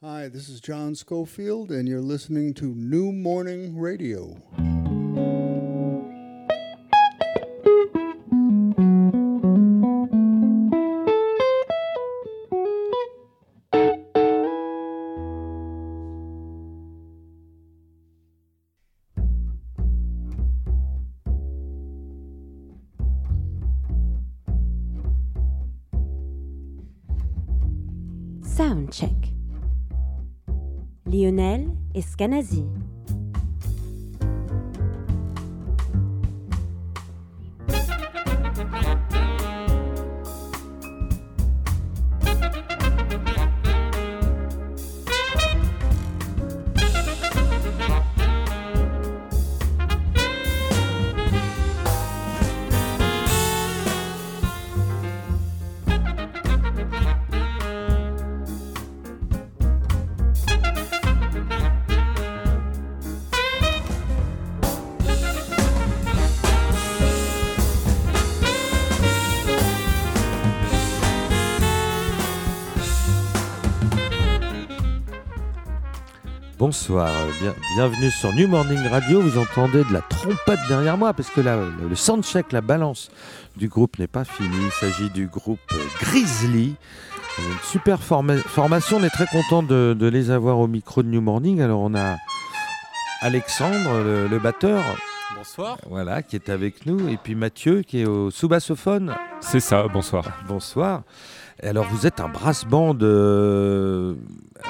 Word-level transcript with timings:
Hi, 0.00 0.28
this 0.28 0.48
is 0.48 0.60
John 0.60 0.94
Schofield, 0.94 1.72
and 1.72 1.88
you're 1.88 2.00
listening 2.00 2.54
to 2.54 2.66
New 2.66 3.10
Morning 3.10 3.76
Radio. 3.76 4.40
Lionel 32.18 32.87
Bonsoir, 76.88 77.10
bien- 77.42 77.54
bienvenue 77.74 78.10
sur 78.10 78.32
New 78.32 78.48
Morning 78.48 78.86
Radio. 78.88 79.20
Vous 79.20 79.36
entendez 79.36 79.84
de 79.84 79.92
la 79.92 80.00
trompette 80.00 80.58
derrière 80.70 80.96
moi 80.96 81.12
parce 81.12 81.28
que 81.28 81.42
là, 81.42 81.56
le, 81.56 81.86
le 81.86 81.94
soundcheck, 81.94 82.50
la 82.50 82.62
balance 82.62 83.10
du 83.58 83.68
groupe 83.68 83.98
n'est 83.98 84.06
pas 84.06 84.24
fini. 84.24 84.56
Il 84.58 84.70
s'agit 84.72 85.10
du 85.10 85.26
groupe 85.26 85.60
euh, 85.72 85.76
Grizzly. 86.00 86.76
Une 87.40 87.58
super 87.62 88.02
forma- 88.02 88.38
formation. 88.38 88.96
On 88.96 89.04
est 89.04 89.10
très 89.10 89.26
content 89.26 89.62
de, 89.62 89.94
de 89.98 90.06
les 90.06 90.30
avoir 90.30 90.58
au 90.60 90.66
micro 90.66 91.02
de 91.02 91.08
New 91.08 91.20
Morning. 91.20 91.60
Alors, 91.60 91.80
on 91.80 91.94
a 91.94 92.16
Alexandre, 93.20 94.02
le, 94.02 94.26
le 94.26 94.38
batteur, 94.38 94.82
Bonsoir. 95.36 95.76
voilà, 95.90 96.22
qui 96.22 96.36
est 96.36 96.48
avec 96.48 96.86
nous, 96.86 97.06
et 97.10 97.18
puis 97.18 97.34
Mathieu, 97.34 97.82
qui 97.82 98.00
est 98.00 98.06
au 98.06 98.30
sous-bassophone. 98.30 99.14
C'est 99.40 99.60
ça, 99.60 99.86
bonsoir. 99.88 100.24
Bonsoir. 100.48 101.02
Alors 101.62 101.86
vous 101.86 102.06
êtes 102.06 102.20
un 102.20 102.28
brass 102.28 102.64
band. 102.64 102.96
euh, 103.02 104.14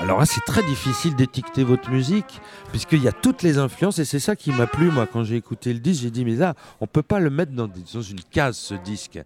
Alors 0.00 0.18
là 0.20 0.24
c'est 0.26 0.40
très 0.46 0.62
difficile 0.62 1.14
d'étiqueter 1.16 1.62
votre 1.62 1.90
musique 1.90 2.40
puisqu'il 2.70 3.02
y 3.02 3.08
a 3.08 3.12
toutes 3.12 3.42
les 3.42 3.58
influences 3.58 3.98
et 3.98 4.04
c'est 4.06 4.18
ça 4.18 4.36
qui 4.36 4.52
m'a 4.52 4.66
plu 4.66 4.90
moi 4.90 5.06
quand 5.06 5.22
j'ai 5.22 5.36
écouté 5.36 5.72
le 5.74 5.80
disque. 5.80 6.02
J'ai 6.02 6.10
dit 6.10 6.24
mais 6.24 6.34
là 6.34 6.54
on 6.80 6.86
peut 6.86 7.02
pas 7.02 7.18
le 7.20 7.28
mettre 7.28 7.52
dans, 7.52 7.68
dans 7.68 8.02
une 8.02 8.20
case 8.30 8.56
ce 8.56 8.74
disque 8.74 9.20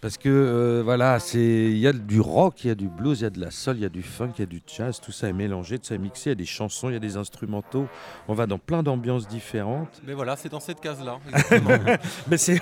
parce 0.00 0.16
que 0.16 0.28
euh, 0.30 0.80
voilà 0.84 1.18
c'est 1.18 1.38
il 1.70 1.76
y 1.78 1.86
a 1.86 1.92
du 1.92 2.18
rock, 2.20 2.64
il 2.64 2.68
y 2.68 2.70
a 2.70 2.74
du 2.74 2.88
blues, 2.88 3.20
il 3.20 3.24
y 3.24 3.26
a 3.26 3.30
de 3.30 3.40
la 3.40 3.50
soul, 3.50 3.76
il 3.76 3.82
y 3.82 3.86
a 3.86 3.90
du 3.90 4.02
funk, 4.02 4.30
il 4.38 4.40
y 4.40 4.44
a 4.44 4.46
du 4.46 4.62
jazz. 4.66 4.98
Tout 5.00 5.12
ça 5.12 5.28
est 5.28 5.32
mélangé, 5.34 5.78
tout 5.78 5.86
ça 5.86 5.94
est 5.96 5.98
mixé. 5.98 6.30
Il 6.30 6.32
y 6.32 6.32
a 6.32 6.36
des 6.36 6.46
chansons, 6.46 6.88
il 6.88 6.94
y 6.94 6.96
a 6.96 7.00
des 7.00 7.16
instrumentaux. 7.18 7.86
On 8.26 8.32
va 8.34 8.46
dans 8.46 8.58
plein 8.58 8.82
d'ambiances 8.82 9.28
différentes. 9.28 10.00
Mais 10.06 10.14
voilà, 10.14 10.36
c'est 10.36 10.48
dans 10.48 10.60
cette 10.60 10.80
case-là. 10.80 11.18
exactement. 11.28 11.96
Mais 12.30 12.36
c'est 12.38 12.60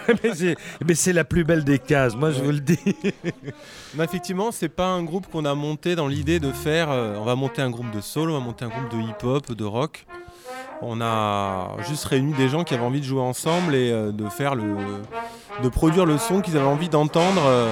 mais 0.86 0.94
c'est 0.94 1.12
la 1.12 1.24
plus 1.24 1.44
belle 1.44 1.62
des 1.64 1.78
cases. 1.78 2.16
Moi 2.16 2.30
je 2.32 2.42
vous 2.42 2.50
le 2.50 2.60
dis. 2.60 2.78
Mais 3.94 4.04
effectivement, 4.04 4.39
c'est 4.50 4.68
pas 4.68 4.86
un 4.86 5.02
groupe 5.02 5.26
qu'on 5.30 5.44
a 5.44 5.54
monté 5.54 5.94
dans 5.96 6.08
l'idée 6.08 6.40
de 6.40 6.50
faire. 6.52 6.90
euh, 6.90 7.16
on 7.18 7.24
va 7.24 7.34
monter 7.34 7.62
un 7.62 7.70
groupe 7.70 7.90
de 7.90 8.00
soul, 8.00 8.30
on 8.30 8.34
va 8.38 8.40
monter 8.44 8.64
un 8.64 8.68
groupe 8.68 8.90
de 8.90 8.98
hip-hop, 9.00 9.52
de 9.52 9.64
rock. 9.64 10.06
On 10.82 11.00
a 11.02 11.76
juste 11.86 12.04
réuni 12.06 12.32
des 12.32 12.48
gens 12.48 12.64
qui 12.64 12.72
avaient 12.72 12.84
envie 12.84 13.00
de 13.00 13.04
jouer 13.04 13.20
ensemble 13.20 13.74
et 13.74 13.90
euh, 13.92 14.12
de 14.12 14.26
faire 14.30 14.54
le, 14.54 14.64
de 15.62 15.68
produire 15.68 16.06
le 16.06 16.16
son 16.16 16.40
qu'ils 16.40 16.56
avaient 16.56 16.66
envie 16.66 16.88
d'entendre 16.88 17.42
euh, 17.44 17.70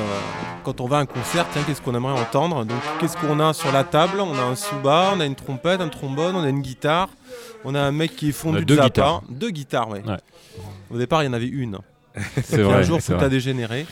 quand 0.62 0.82
on 0.82 0.86
va 0.86 0.98
à 0.98 1.00
un 1.00 1.06
concert. 1.06 1.46
Tiens, 1.52 1.62
qu'est-ce 1.66 1.80
qu'on 1.80 1.94
aimerait 1.94 2.20
entendre? 2.20 2.66
Donc, 2.66 2.76
qu'est-ce 3.00 3.16
qu'on 3.16 3.40
a 3.40 3.54
sur 3.54 3.72
la 3.72 3.84
table? 3.84 4.20
On 4.20 4.34
a 4.34 4.42
un 4.42 4.54
suba, 4.56 5.12
on 5.16 5.20
a 5.20 5.24
une 5.24 5.36
trompette, 5.36 5.80
un 5.80 5.88
trombone, 5.88 6.36
on 6.36 6.42
a 6.42 6.50
une 6.50 6.60
guitare. 6.60 7.08
On 7.64 7.74
a 7.74 7.80
un 7.80 7.92
mec 7.92 8.14
qui 8.14 8.28
est 8.28 8.32
fondu 8.32 8.58
de 8.60 8.64
deux 8.64 8.74
Zappa. 8.76 8.86
guitares. 8.88 9.22
Deux 9.30 9.50
guitares, 9.50 9.88
ouais. 9.88 10.02
Ouais. 10.06 10.18
Au 10.92 10.98
départ, 10.98 11.22
il 11.22 11.26
y 11.26 11.28
en 11.30 11.32
avait 11.32 11.46
une. 11.48 11.78
C'est 12.44 12.60
vrai. 12.62 12.74
un 12.76 12.82
jour, 12.82 12.98
tout 13.02 13.12
a 13.14 13.28
dégénéré. 13.30 13.86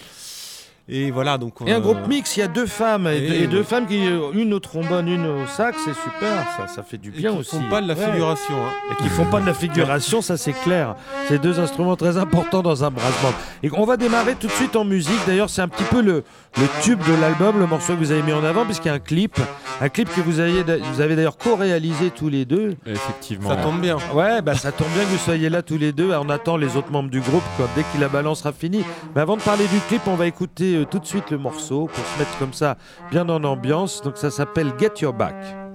Et 0.88 1.10
voilà, 1.10 1.36
donc. 1.36 1.54
Et 1.66 1.72
un 1.72 1.78
euh, 1.78 1.80
groupe 1.80 2.06
mix, 2.06 2.36
il 2.36 2.40
y 2.40 2.42
a 2.44 2.48
deux 2.48 2.66
femmes, 2.66 3.08
et, 3.08 3.16
et 3.42 3.46
deux, 3.48 3.60
et 3.60 3.64
femmes 3.64 3.86
qui, 3.86 4.06
euh, 4.06 4.30
une 4.34 4.54
au 4.54 4.60
trombone, 4.60 5.08
une 5.08 5.26
au 5.26 5.46
sax, 5.48 5.76
c'est 5.84 5.94
super, 5.94 6.44
ça, 6.56 6.68
ça 6.68 6.82
fait 6.84 6.96
du 6.98 7.08
et 7.08 7.12
bien 7.12 7.32
qui 7.32 7.38
aussi. 7.38 7.56
font 7.56 7.68
pas 7.68 7.80
de 7.82 7.88
la 7.88 7.94
Ouais. 7.94 8.12
figuration. 8.12 8.54
hein. 8.54 8.70
Et 8.92 9.02
qui 9.02 9.08
font 9.08 9.24
pas 9.24 9.40
de 9.40 9.46
la 9.46 9.54
figuration, 9.54 10.22
ça 10.22 10.36
c'est 10.36 10.52
clair. 10.52 10.94
C'est 11.26 11.40
deux 11.42 11.58
instruments 11.58 11.96
très 11.96 12.16
importants 12.18 12.62
dans 12.62 12.84
un 12.84 12.90
brass 12.92 13.12
band. 13.20 13.32
Et 13.64 13.70
on 13.72 13.84
va 13.84 13.96
démarrer 13.96 14.36
tout 14.36 14.46
de 14.46 14.52
suite 14.52 14.76
en 14.76 14.84
musique. 14.84 15.18
D'ailleurs, 15.26 15.50
c'est 15.50 15.62
un 15.62 15.66
petit 15.68 15.82
peu 15.84 16.00
le, 16.02 16.22
le 16.56 16.82
tube 16.82 17.00
de 17.00 17.20
l'album, 17.20 17.58
le 17.58 17.66
morceau 17.66 17.94
que 17.94 17.98
vous 17.98 18.12
avez 18.12 18.22
mis 18.22 18.32
en 18.32 18.44
avant, 18.44 18.64
puisqu'il 18.64 18.88
y 18.88 18.90
a 18.92 18.94
un 18.94 18.98
clip, 19.00 19.40
un 19.80 19.88
clip 19.88 20.08
que 20.14 20.20
vous 20.20 20.38
avez, 20.38 20.62
vous 20.92 21.00
avez 21.00 21.16
d'ailleurs 21.16 21.36
co-réalisé 21.36 22.10
tous 22.10 22.28
les 22.28 22.44
deux. 22.44 22.76
Effectivement. 22.86 23.50
Ça 23.50 23.56
tombe 23.56 23.80
bien. 23.80 23.96
Ouais, 24.14 24.40
bah 24.40 24.54
ça 24.54 24.70
tombe 24.70 24.88
bien 24.94 25.02
que 25.02 25.08
vous 25.08 25.18
soyez 25.18 25.48
là 25.50 25.62
tous 25.62 25.78
les 25.78 25.90
deux. 25.92 26.12
On 26.14 26.28
attend 26.30 26.56
les 26.56 26.76
autres 26.76 26.92
membres 26.92 27.10
du 27.10 27.20
groupe 27.20 27.42
quoi, 27.56 27.66
dès 27.74 27.82
que 27.82 28.00
la 28.00 28.08
balance 28.08 28.38
sera 28.38 28.52
finie. 28.52 28.84
Mais 29.16 29.20
avant 29.22 29.36
de 29.36 29.42
parler 29.42 29.64
du 29.66 29.80
clip, 29.88 30.02
on 30.06 30.14
va 30.14 30.26
écouter 30.28 30.75
tout 30.84 30.98
de 30.98 31.06
suite 31.06 31.30
le 31.30 31.38
morceau 31.38 31.86
pour 31.86 32.04
se 32.04 32.18
mettre 32.18 32.38
comme 32.38 32.52
ça 32.52 32.76
bien 33.10 33.28
en 33.28 33.42
ambiance. 33.44 34.02
Donc 34.02 34.16
ça 34.16 34.30
s'appelle 34.30 34.72
Get 34.78 35.00
Your 35.00 35.12
Back. 35.12 35.65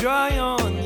Dry 0.00 0.38
on 0.38 0.79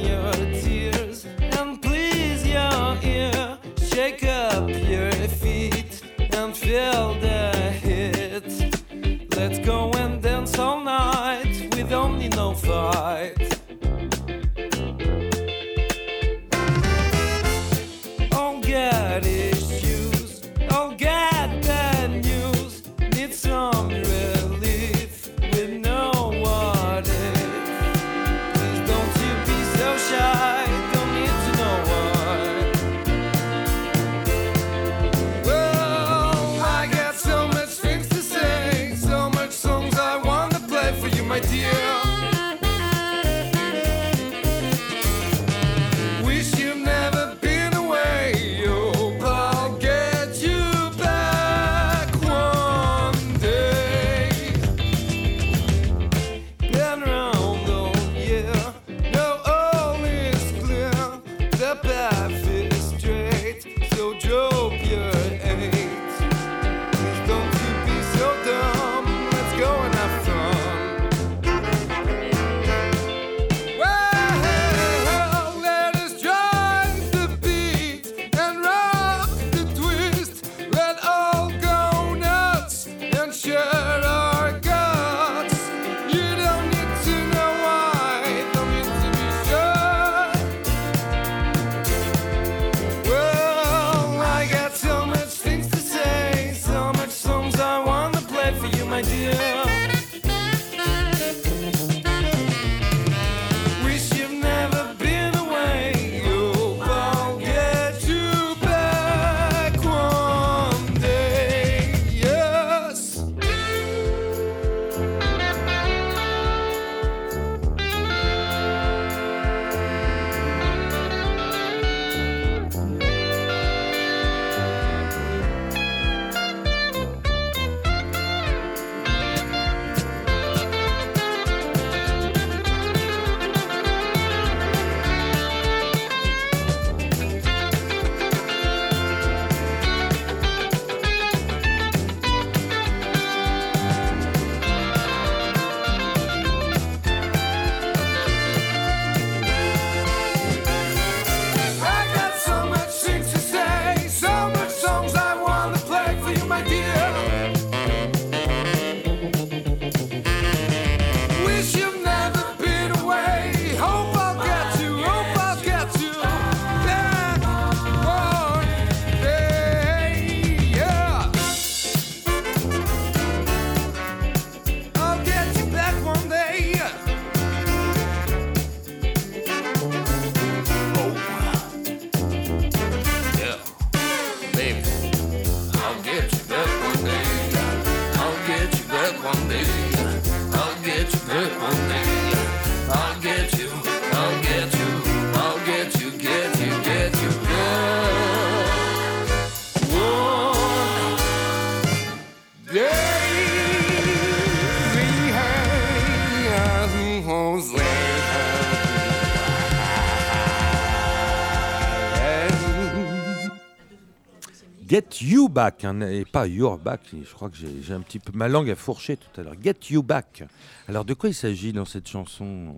Back, 215.55 215.85
hein, 215.85 216.01
et 216.03 216.25
pas 216.25 216.47
Your 216.47 216.77
Back. 216.79 217.01
Je 217.13 217.33
crois 217.33 217.49
que 217.49 217.57
j'ai 217.57 217.95
un 217.95 218.01
petit 218.01 218.19
peu 218.19 218.33
ma 218.35 218.49
langue 218.49 218.69
a 218.71 218.75
fourché 218.75 219.17
tout 219.17 219.41
à 219.41 219.45
l'heure. 219.45 219.55
Get 219.63 219.77
You 219.91 220.03
Back. 220.03 220.45
Alors, 220.89 221.05
de 221.05 221.15
quoi 221.15 221.31
il 221.31 221.35
s'agit 221.35 221.73
dans 221.73 221.85
cette 221.87 222.09
chanson? 222.09 222.77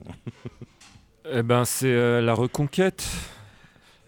Eh 1.33 1.43
ben, 1.43 1.65
c'est 1.65 1.93
euh, 1.93 2.21
la 2.21 2.35
reconquête. 2.35 3.05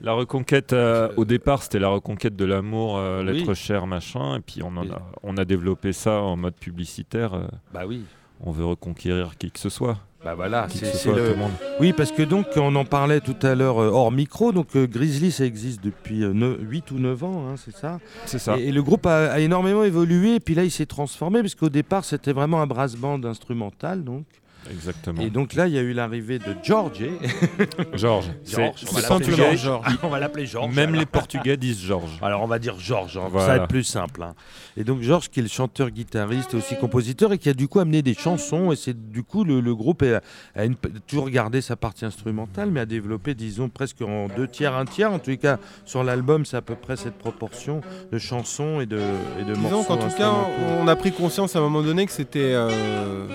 La 0.00 0.12
reconquête, 0.12 0.72
euh, 0.72 1.08
au 1.16 1.24
départ, 1.24 1.64
c'était 1.64 1.80
la 1.80 1.88
reconquête 1.88 2.36
de 2.36 2.44
l'amour, 2.44 2.96
euh, 2.98 3.24
Oui. 3.24 3.38
l'être 3.40 3.54
cher, 3.54 3.88
machin. 3.88 4.36
Et 4.36 4.40
puis, 4.40 4.62
on, 4.62 4.76
en 4.76 4.88
a, 4.88 5.02
on 5.24 5.36
a 5.36 5.44
développé 5.44 5.92
ça 5.92 6.20
en 6.20 6.36
mode 6.36 6.54
publicitaire. 6.54 7.48
Bah 7.74 7.86
oui. 7.86 8.04
on 8.40 8.52
veut 8.52 8.64
reconquérir 8.66 9.36
qui 9.38 9.50
que 9.50 9.58
ce 9.58 9.68
soit. 9.70 9.98
Bah 10.24 10.34
voilà, 10.34 10.66
c'est 10.68 11.06
le-. 11.06 11.36
Oui, 11.80 11.92
parce 11.92 12.10
que 12.10 12.22
donc 12.22 12.46
on 12.56 12.74
en 12.74 12.84
parlait 12.84 13.20
tout 13.20 13.36
à 13.42 13.54
l'heure 13.54 13.80
euh, 13.80 13.90
hors 13.90 14.10
micro. 14.10 14.50
Donc 14.52 14.74
euh, 14.74 14.86
Grizzly, 14.86 15.30
ça 15.30 15.44
existe 15.44 15.82
depuis 15.82 16.24
8 16.24 16.90
ou 16.90 16.98
9 16.98 17.24
ans, 17.24 17.44
hein, 17.48 17.54
c'est 17.56 17.74
ça? 17.74 18.00
C'est 18.26 18.38
ça. 18.38 18.58
et, 18.58 18.64
et 18.68 18.72
le 18.72 18.82
groupe 18.82 19.06
a, 19.06 19.30
a 19.32 19.38
énormément 19.38 19.84
évolué. 19.84 20.34
Et 20.34 20.40
puis 20.40 20.54
là, 20.54 20.64
il 20.64 20.70
s'est 20.72 20.86
transformé 20.86 21.40
parce 21.40 21.54
qu'au 21.54 21.68
départ, 21.68 22.04
c'était 22.04 22.32
vraiment 22.32 22.60
un 22.60 22.66
brass 22.66 22.96
band 22.96 23.22
instrumental. 23.24 24.02
Donc. 24.02 24.24
Exactement. 24.70 25.22
Et 25.22 25.30
donc 25.30 25.54
là, 25.54 25.66
il 25.66 25.72
y 25.74 25.78
a 25.78 25.82
eu 25.82 25.92
l'arrivée 25.92 26.38
de 26.38 26.54
George. 26.62 27.02
George, 27.94 28.26
on 28.56 28.60
va 28.66 28.72
c'est 28.76 29.02
l'appeler 29.02 29.06
portugais. 29.08 29.56
George. 29.56 29.98
on 30.02 30.08
va 30.08 30.18
l'appeler 30.20 30.46
George. 30.46 30.74
Même 30.74 30.90
alors. 30.90 31.00
les 31.00 31.06
Portugais 31.06 31.56
disent 31.56 31.80
Georges. 31.82 32.18
Alors 32.22 32.42
on 32.42 32.46
va 32.46 32.58
dire 32.58 32.78
Georges, 32.78 33.16
hein, 33.16 33.28
ça 33.32 33.46
va 33.46 33.56
être 33.56 33.68
plus 33.68 33.84
simple. 33.84 34.22
hein. 34.22 34.34
Et 34.76 34.84
donc 34.84 35.00
Georges 35.02 35.28
qui 35.30 35.40
est 35.40 35.42
le 35.42 35.48
chanteur, 35.48 35.90
guitariste 35.90 36.54
et 36.54 36.56
aussi 36.58 36.76
compositeur 36.76 37.32
et 37.32 37.38
qui 37.38 37.48
a 37.48 37.54
du 37.54 37.66
coup 37.68 37.80
amené 37.80 38.02
des 38.02 38.14
chansons 38.14 38.70
et 38.72 38.76
c'est 38.76 39.10
du 39.10 39.22
coup 39.22 39.44
le, 39.44 39.60
le 39.60 39.74
groupe 39.74 40.02
a, 40.02 40.20
a 40.58 40.64
une- 40.64 40.76
toujours 41.06 41.30
gardé 41.30 41.60
sa 41.60 41.76
partie 41.76 42.04
instrumentale 42.04 42.70
mais 42.70 42.80
a 42.80 42.86
développé 42.86 43.34
disons 43.34 43.68
presque 43.68 44.02
en 44.02 44.28
deux 44.28 44.46
tiers, 44.48 44.74
un 44.76 44.84
tiers 44.84 45.12
en 45.12 45.18
tous 45.18 45.30
les 45.30 45.38
cas 45.38 45.58
sur 45.84 46.04
l'album 46.04 46.44
c'est 46.44 46.56
à 46.56 46.62
peu 46.62 46.74
près 46.74 46.96
cette 46.96 47.16
proportion 47.18 47.80
de 48.12 48.18
chansons 48.18 48.80
et 48.80 48.86
de, 48.86 49.00
et 49.40 49.44
de 49.44 49.54
Disons 49.54 49.70
morceaux 49.70 49.84
qu'en 49.84 49.96
tout 50.08 50.14
cas, 50.16 50.32
on 50.80 50.86
a 50.88 50.96
pris 50.96 51.12
conscience 51.12 51.56
à 51.56 51.58
un 51.58 51.62
moment 51.62 51.82
donné 51.82 52.06
que 52.06 52.12
c'était. 52.12 52.52
euh, 52.52 53.26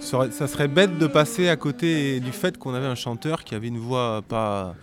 ça 0.00 0.46
serait 0.46 0.68
bête 0.68 0.98
de 0.98 1.06
passer 1.06 1.48
à 1.48 1.56
côté 1.56 2.20
du 2.20 2.32
fait 2.32 2.58
qu'on 2.58 2.74
avait 2.74 2.86
un 2.86 2.94
chanteur 2.94 3.44
qui 3.44 3.54
avait 3.54 3.68
une 3.68 3.78
voix 3.78 4.22
pas, 4.26 4.74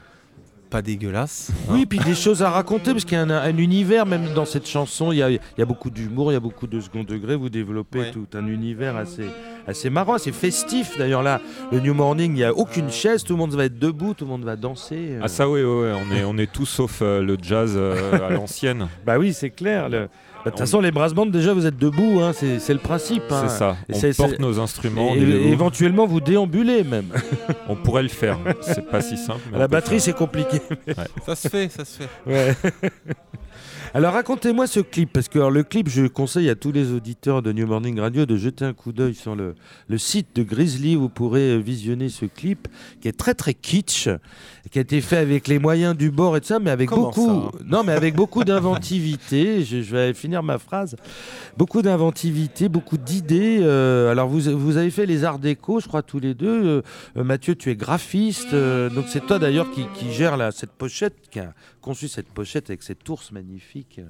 pas 0.70 0.82
dégueulasse. 0.82 1.52
Oui, 1.70 1.86
puis 1.86 2.00
des 2.00 2.14
choses 2.16 2.44
à 2.44 2.50
raconter, 2.50 2.92
parce 2.92 3.04
qu'il 3.06 3.14
y 3.18 3.22
a 3.22 3.24
un, 3.24 3.30
un 3.30 3.58
univers, 3.58 4.06
même 4.06 4.34
dans 4.36 4.46
cette 4.46 4.68
chanson, 4.68 5.12
il 5.12 5.18
y 5.18 5.24
a, 5.24 5.30
il 5.32 5.40
y 5.58 5.62
a 5.62 5.66
beaucoup 5.66 5.90
d'humour, 5.90 6.32
il 6.32 6.36
y 6.36 6.38
a 6.38 6.42
beaucoup 6.42 6.68
de 6.68 6.80
second 6.80 7.04
degré, 7.04 7.36
vous 7.36 7.50
développez 7.50 8.00
Ouais. 8.00 8.12
tout 8.12 8.28
un 8.36 8.46
univers 8.48 8.96
assez, 8.96 9.26
assez 9.66 9.90
marrant, 9.90 10.14
assez 10.14 10.32
festif. 10.32 10.98
D'ailleurs 10.98 11.24
là, 11.24 11.42
le 11.72 11.80
New 11.80 11.94
Morning, 11.94 12.32
il 12.34 12.36
n'y 12.36 12.44
a 12.44 12.54
aucune 12.54 12.92
chaise, 12.92 13.24
tout 13.24 13.34
le 13.34 13.40
monde 13.40 13.54
va 13.56 13.66
être 13.66 13.80
debout, 13.80 14.14
tout 14.14 14.26
le 14.26 14.32
monde 14.32 14.44
va 14.44 14.56
danser. 14.56 15.14
euh. 15.14 15.22
Ah 15.24 15.28
ça 15.30 15.50
oui, 15.50 15.62
ouais, 15.64 15.66
ouais, 15.66 15.94
on 15.94 16.16
est, 16.16 16.24
on 16.26 16.38
est 16.38 16.52
tous 16.52 16.66
sauf 16.66 17.00
euh, 17.02 17.22
le 17.22 17.38
jazz 17.42 17.74
euh, 17.76 18.26
à 18.26 18.30
l'ancienne. 18.30 18.88
Bah 19.06 19.18
oui, 19.18 19.34
c'est 19.34 19.50
clair. 19.50 19.90
le- 19.90 20.10
De 20.48 20.52
toute 20.52 20.60
façon, 20.60 20.82
les 20.82 20.92
brass 20.92 21.14
bands, 21.14 21.26
déjà, 21.26 21.54
vous 21.54 21.66
êtes 21.66 21.78
debout, 21.78 22.20
hein, 22.22 22.32
c'est 22.34 22.74
le 22.74 22.80
principe. 22.80 23.24
hein. 23.32 23.46
C'est 23.48 23.58
ça. 23.58 23.78
Et 23.90 23.94
On 23.96 24.14
porte 24.14 24.40
nos 24.40 24.60
instruments. 24.60 25.16
Et, 25.16 25.20
éventuellement, 25.52 26.06
vous 26.06 26.20
déambulez 26.22 26.84
même. 26.84 27.08
On 27.70 27.76
pourrait 27.76 28.04
le 28.04 28.10
faire. 28.10 28.38
C'est 28.62 28.88
pas 28.90 29.02
si 29.02 29.18
simple. 29.18 29.42
mais 29.52 29.60
La 29.60 29.68
batterie, 29.68 30.00
c'est 30.00 30.14
compliqué. 30.16 30.62
Ça 31.26 31.36
se 31.36 31.48
fait, 31.48 31.70
ça 31.70 31.86
se 31.86 32.00
fait. 32.04 32.10
Ouais. 32.26 32.56
Alors 33.94 34.14
racontez-moi 34.14 34.68
ce 34.68 34.80
clip, 34.80 35.12
parce 35.14 35.28
que 35.30 35.40
alors, 35.40 35.50
le 35.50 35.64
clip, 35.64 35.90
je 35.90 36.06
conseille 36.08 36.50
à 36.50 36.56
tous 36.56 36.72
les 36.72 36.92
auditeurs 36.92 37.42
de 37.42 37.52
New 37.52 37.66
Morning 37.66 38.00
Radio 38.00 38.26
de 38.26 38.36
jeter 38.36 38.66
un 38.66 38.74
coup 38.74 38.92
d'œil 38.92 39.16
sur 39.16 39.36
le, 39.36 39.56
le 39.88 39.98
site 39.98 40.36
de 40.36 40.44
Grizzly, 40.44 40.96
vous 40.96 41.10
pourrez 41.10 41.52
euh, 41.52 41.58
visionner 41.58 42.10
ce 42.10 42.26
clip 42.26 42.68
qui 43.02 43.08
est 43.08 43.18
très 43.18 43.34
très 43.34 43.54
kitsch, 43.54 44.10
qui 44.72 44.78
a 44.78 44.82
été 44.82 45.02
fait 45.02 45.18
avec 45.18 45.48
les 45.48 45.58
moyens 45.58 45.96
du 45.98 46.12
bord 46.12 46.36
et 46.38 46.42
tout 46.42 46.48
ça, 46.48 46.60
mais 46.60 46.70
avec 46.70 46.90
Comment 46.90 47.04
beaucoup, 47.04 47.28
ça? 47.52 47.58
Non 47.66 47.84
mais 47.84 47.94
avec 47.94 48.14
beaucoup 48.16 48.44
d'inventivité. 48.44 49.64
je, 49.66 49.82
je 49.82 49.96
vais 49.96 50.14
finir 50.14 50.44
ma 50.44 50.60
phrase. 50.60 50.96
Beaucoup 51.58 51.82
d'inventivité, 51.82 52.70
beaucoup 52.70 52.98
d'idées. 52.98 53.60
euh, 53.62 54.12
alors 54.12 54.28
vous, 54.28 54.42
vous 54.58 54.78
avez 54.78 54.92
fait 54.92 55.06
les 55.06 55.24
arts 55.24 55.40
déco, 55.40 55.80
je 55.80 55.88
crois 55.88 56.04
tous 56.04 56.20
les 56.20 56.34
deux. 56.34 56.66
Euh, 56.66 56.82
euh, 57.18 57.24
Mathieu, 57.24 57.56
tu 57.56 57.72
es 57.72 57.76
graphiste, 57.76 58.54
euh, 58.54 58.90
donc 58.90 59.06
c'est 59.08 59.26
toi 59.26 59.40
d'ailleurs 59.40 59.72
qui, 59.72 59.86
qui 59.96 60.12
gère 60.12 60.38
là, 60.38 60.52
cette 60.52 60.72
pochette, 60.72 61.16
qui 61.32 61.40
a 61.40 61.54
conçu 61.88 62.08
cette 62.10 62.28
pochette 62.30 62.70
avec 62.70 62.84
cette 62.84 63.08
ours 63.10 63.32
magnifique. 63.32 64.02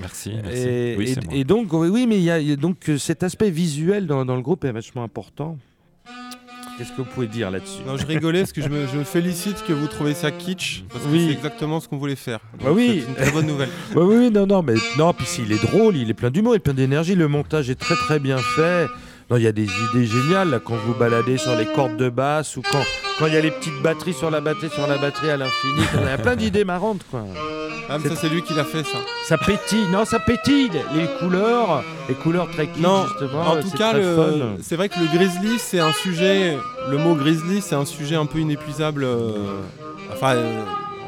Merci. 0.00 0.32
merci. 0.42 0.58
Et, 0.58 0.94
oui, 0.98 1.04
et- 1.04 1.14
c'est 1.14 1.24
moi. 1.24 1.34
et 1.34 1.44
donc, 1.44 1.72
oui, 1.72 2.06
mais 2.06 2.16
il 2.16 2.22
y 2.24 2.30
a, 2.30 2.40
il 2.40 2.48
y 2.48 2.52
a 2.52 2.56
donc 2.56 2.88
euh, 2.88 2.96
cet 2.98 3.22
aspect 3.22 3.50
visuel 3.50 4.06
dans, 4.06 4.24
dans 4.24 4.36
le 4.36 4.42
groupe 4.42 4.64
est 4.64 4.72
vachement 4.72 5.02
important. 5.02 5.58
Qu'est-ce 6.78 6.90
que 6.92 6.96
vous 6.98 7.04
pouvez 7.04 7.26
dire 7.26 7.50
là-dessus? 7.50 7.82
Non, 7.86 7.96
je 7.96 8.04
rigolais 8.06 8.40
parce 8.40 8.52
que 8.52 8.60
je 8.60 8.68
me, 8.68 8.86
je 8.86 8.96
me 8.98 9.04
félicite 9.04 9.64
que 9.66 9.72
vous 9.72 9.86
trouviez 9.86 10.12
ça 10.14 10.30
kitsch, 10.30 10.84
parce 10.90 11.04
que 11.04 11.08
Oui. 11.10 11.24
c'est 11.26 11.32
exactement 11.32 11.80
ce 11.80 11.88
qu'on 11.88 11.96
voulait 11.96 12.16
faire. 12.16 12.40
Bah 12.62 12.70
oui. 12.72 13.02
C'est 13.02 13.08
une 13.08 13.14
très 13.16 13.30
bonne 13.32 13.46
nouvelle. 13.46 13.70
Oui, 13.94 14.02
oui, 14.06 14.16
oui, 14.18 14.30
non, 14.30 14.46
non, 14.46 14.62
mais 14.62 14.74
non, 14.98 15.12
puis 15.14 15.24
s'il 15.26 15.50
est 15.52 15.62
drôle, 15.62 15.96
il 15.96 16.10
est 16.10 16.14
plein 16.14 16.30
d'humour, 16.30 16.52
il 16.54 16.56
est 16.56 16.60
plein 16.60 16.74
d'énergie, 16.74 17.14
le 17.14 17.28
montage 17.28 17.70
est 17.70 17.76
très 17.80 17.94
très 17.96 18.18
bien 18.18 18.36
fait. 18.38 18.86
Non, 19.28 19.36
il 19.38 19.42
y 19.42 19.46
a 19.48 19.52
des 19.52 19.64
idées 19.90 20.06
géniales 20.06 20.50
là, 20.50 20.60
quand 20.60 20.76
vous 20.76 20.94
baladez 20.94 21.36
sur 21.36 21.56
les 21.56 21.66
cordes 21.66 21.96
de 21.96 22.08
basse 22.08 22.56
ou 22.56 22.62
quand 22.62 22.82
quand 23.18 23.26
il 23.26 23.34
y 23.34 23.36
a 23.36 23.40
les 23.40 23.50
petites 23.50 23.82
batteries 23.82 24.12
sur 24.12 24.30
la 24.30 24.40
batterie 24.40 24.70
sur 24.70 24.86
la 24.86 24.98
batterie 24.98 25.30
à 25.30 25.36
l'infini. 25.36 25.80
Il 25.94 26.06
y 26.06 26.08
a 26.12 26.18
plein 26.18 26.36
d'idées 26.36 26.64
marrantes 26.64 27.00
quoi. 27.10 27.24
Ah, 27.88 27.98
mais 28.02 28.08
ça, 28.08 28.16
c'est 28.16 28.28
lui 28.28 28.42
qui 28.42 28.52
l'a 28.52 28.64
fait, 28.64 28.82
ça. 28.82 28.98
Ça 29.28 29.38
pétille, 29.38 29.86
non, 29.92 30.04
ça 30.04 30.18
pétille. 30.18 30.72
Les 30.96 31.06
couleurs, 31.20 31.84
les 32.08 32.16
couleurs 32.16 32.50
très 32.50 32.66
kitsch, 32.66 32.82
Non, 32.82 33.06
justement. 33.06 33.42
en 33.42 33.60
tout 33.62 33.70
cas, 33.70 33.92
le- 33.92 34.56
c'est 34.60 34.74
vrai 34.74 34.88
que 34.88 34.98
le 34.98 35.06
grizzly, 35.06 35.56
c'est 35.60 35.78
un 35.78 35.92
sujet. 35.92 36.58
Le 36.90 36.98
mot 36.98 37.14
grizzly, 37.14 37.60
c'est 37.62 37.76
un 37.76 37.84
sujet 37.84 38.16
un 38.16 38.26
peu 38.26 38.38
inépuisable. 38.40 39.04
euh, 39.04 39.60
enfin, 40.12 40.34
euh, 40.34 40.62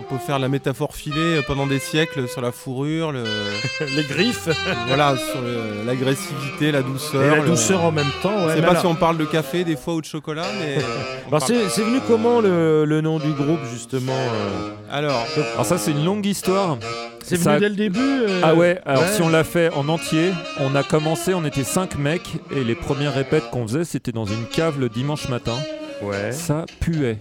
peut 0.09 0.19
faire 0.25 0.39
la 0.39 0.49
métaphore 0.49 0.95
filée 0.95 1.41
pendant 1.47 1.67
des 1.67 1.79
siècles 1.79 2.29
sur 2.29 2.41
la 2.41 2.53
fourrure, 2.53 3.13
le, 3.13 3.25
les 3.97 4.03
griffes 4.05 4.49
voilà, 4.87 5.15
sur 5.17 5.41
le- 5.43 5.85
l'agressivité, 5.87 6.73
la 6.73 6.83
douceur. 6.83 7.23
et 7.23 7.29
la 7.37 7.43
le- 7.43 7.49
douceur 7.49 7.85
en 7.85 7.93
même 7.93 8.11
temps. 8.23 8.33
Je 8.41 8.47
Ouais, 8.47 8.55
sais 8.55 8.61
mais 8.61 8.67
pas 8.67 8.71
alors- 8.71 8.81
si 8.83 8.87
on 8.87 8.95
parle 8.95 9.19
de 9.19 9.25
café 9.25 9.65
des 9.65 9.77
fois 9.77 9.95
ou 9.95 10.01
de 10.01 10.07
chocolat, 10.07 10.47
mais. 10.61 10.79
euh, 10.83 11.29
alors, 11.29 11.47
c'est 11.47 11.69
c'est 11.69 11.83
venu 11.83 11.99
comment 12.07 12.41
le, 12.41 12.85
le 12.85 13.01
nom 13.01 13.19
du 13.19 13.33
groupe 13.33 13.61
justement 13.73 14.13
euh 14.13 14.71
Alors, 14.91 15.25
Alors 15.55 15.67
ça 15.67 15.79
c'est 15.79 15.91
une 15.93 16.05
longue 16.05 16.25
histoire. 16.27 16.79
C'est 17.23 17.37
Ça- 17.37 17.51
venu 17.57 17.61
dès 17.61 17.69
le 17.69 17.75
début 17.77 18.01
euh, 18.01 18.41
Ah 18.43 18.55
ouais, 18.55 18.81
alors 18.87 19.03
ouais. 19.03 19.13
si 19.15 19.21
on 19.23 19.29
l'a 19.29 19.45
fait 19.45 19.71
en 19.75 19.89
entier, 19.91 20.33
on 20.61 20.75
a 20.75 20.83
commencé, 20.83 21.35
on 21.35 21.45
était 21.45 21.65
cinq 21.65 21.97
mecs 21.99 22.37
et 22.57 22.65
les 22.65 22.75
premières 22.75 23.13
répètes 23.15 23.51
qu'on 23.51 23.67
faisait 23.67 23.85
c'était 23.85 24.13
dans 24.13 24.25
une 24.25 24.47
cave 24.47 24.81
le 24.81 24.89
dimanche 24.89 25.29
matin. 25.29 25.57
Ouais. 26.03 26.33
Ça 26.33 26.65
puait. 26.81 27.19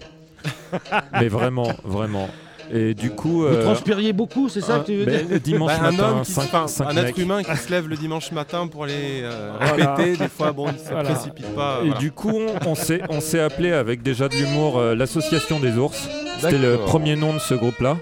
Mais 1.12 1.28
vraiment, 1.28 1.72
vraiment. 1.84 2.28
Et 2.72 2.94
du 2.94 3.10
coup, 3.10 3.40
Vous 3.40 3.46
euh, 3.46 3.62
transpiriez 3.62 4.12
beaucoup, 4.12 4.48
c'est 4.48 4.60
ça 4.60 4.76
un- 4.76 4.80
que 4.80 4.86
tu 4.86 4.96
veux 4.96 5.06
ben, 5.06 5.26
dire 5.26 5.40
dimanche 5.40 5.72
bah, 5.80 5.86
un 5.88 5.90
matin, 5.90 6.10
homme, 6.18 6.22
qui 6.22 6.32
enfin, 6.38 6.66
un 6.86 6.92
mecs. 6.92 7.04
être 7.06 7.18
humain 7.18 7.42
qui 7.42 7.56
se 7.56 7.70
lève 7.70 7.88
le 7.88 7.96
dimanche 7.96 8.30
matin 8.32 8.66
pour 8.66 8.84
aller 8.84 9.20
euh, 9.22 9.52
Voilà. 9.60 9.94
répéter, 9.94 10.16
des 10.18 10.28
fois, 10.28 10.52
bon, 10.52 10.66
il 10.70 10.78
se 10.78 10.90
Voilà. 10.90 11.10
précipite 11.10 11.54
pas. 11.54 11.80
Et 11.82 11.86
voilà. 11.86 11.98
du 12.00 12.10
coup, 12.12 12.32
on, 12.66 12.68
on 13.08 13.20
s'est, 13.20 13.40
appelé 13.40 13.72
avec 13.72 14.02
déjà 14.02 14.28
de 14.28 14.34
l'humour 14.34 14.78
euh, 14.78 14.94
l'association 14.94 15.60
des 15.60 15.76
ours. 15.78 16.08
C'était 16.40 16.58
le 16.58 16.76
premier 16.78 17.16
nom 17.16 17.32
de 17.32 17.38
ce 17.38 17.54
groupe-là. 17.54 17.96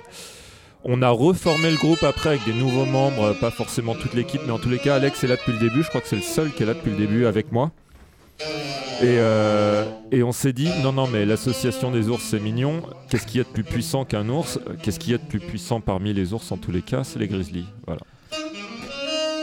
On 0.84 1.02
a 1.02 1.08
reformé 1.10 1.70
le 1.70 1.76
groupe 1.76 2.02
après 2.04 2.30
avec 2.30 2.44
des 2.44 2.52
nouveaux 2.52 2.84
membres, 2.86 3.34
pas 3.40 3.50
forcément 3.50 3.94
toute 3.94 4.14
l'équipe, 4.14 4.40
mais 4.46 4.52
en 4.52 4.58
tous 4.58 4.68
les 4.68 4.78
cas, 4.78 4.96
Alex 4.96 5.22
est 5.24 5.26
là 5.26 5.34
depuis 5.36 5.52
le 5.52 5.58
début. 5.58 5.82
Je 5.82 5.88
crois 5.88 6.00
que 6.00 6.06
c'est 6.08 6.16
le 6.16 6.22
seul 6.22 6.50
qui 6.52 6.62
est 6.62 6.66
là 6.66 6.74
depuis 6.74 6.90
le 6.92 6.96
début 6.96 7.26
avec 7.26 7.50
moi. 7.50 7.72
Et, 8.40 9.18
euh, 9.18 9.84
et 10.10 10.22
on 10.22 10.32
s'est 10.32 10.52
dit, 10.52 10.70
non, 10.82 10.92
non, 10.92 11.06
mais 11.06 11.26
l'association 11.26 11.90
des 11.90 12.08
ours, 12.08 12.22
c'est 12.22 12.40
mignon. 12.40 12.82
Qu'est-ce 13.08 13.26
qu'il 13.26 13.38
y 13.38 13.40
a 13.40 13.44
de 13.44 13.48
plus 13.48 13.64
puissant 13.64 14.04
qu'un 14.04 14.28
ours? 14.28 14.58
Qu'est-ce 14.82 14.98
qu'il 14.98 15.12
y 15.12 15.14
a 15.14 15.18
de 15.18 15.24
plus 15.24 15.40
puissant 15.40 15.80
parmi 15.80 16.12
les 16.12 16.32
ours 16.32 16.50
en 16.50 16.56
tous 16.56 16.72
les 16.72 16.82
cas? 16.82 17.04
C'est 17.04 17.18
les 17.18 17.28
grizzlies. 17.28 17.66
Voilà. 17.86 18.00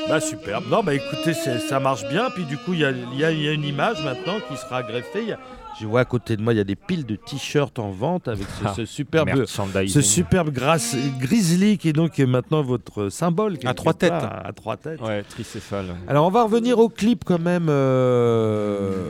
Bah 0.07 0.19
superbe. 0.19 0.65
Non, 0.69 0.83
bah 0.83 0.95
écoutez, 0.95 1.33
ça 1.33 1.79
marche 1.79 2.07
bien. 2.09 2.29
Puis 2.31 2.45
du 2.45 2.57
coup, 2.57 2.73
il 2.73 2.79
y 2.79 2.85
a, 2.85 3.31
une 3.31 3.63
image 3.63 4.03
maintenant 4.03 4.39
qui 4.49 4.57
sera 4.57 4.83
greffée. 4.83 5.35
Je 5.81 5.87
vois 5.87 6.01
à 6.01 6.05
côté 6.05 6.37
de 6.37 6.41
moi, 6.41 6.53
il 6.53 6.57
y 6.57 6.59
a 6.59 6.63
des 6.63 6.75
piles 6.75 7.05
de 7.05 7.15
t-shirts 7.15 7.79
en 7.79 7.89
vente 7.91 8.27
avec 8.27 8.45
ce, 8.47 8.63
Ah, 8.65 8.73
ce 8.75 8.85
superbe, 8.85 9.45
ce 9.45 10.01
superbe 10.01 10.49
grasse- 10.51 10.95
grizzly 11.19 11.77
qui 11.77 11.89
est 11.89 11.93
donc 11.93 12.17
maintenant 12.19 12.61
votre 12.61 13.09
symbole. 13.09 13.57
quelque 13.57 13.75
trois 13.75 13.93
têtes. 13.93 14.11
À 14.13 14.51
trois 14.55 14.77
têtes. 14.77 15.01
Ouais, 15.01 15.23
tricéphale. 15.23 15.95
Alors 16.07 16.27
on 16.27 16.31
va 16.31 16.43
revenir 16.43 16.77
au 16.79 16.89
clip 16.89 17.23
quand 17.25 17.39
même. 17.39 17.67
euh, 17.69 19.07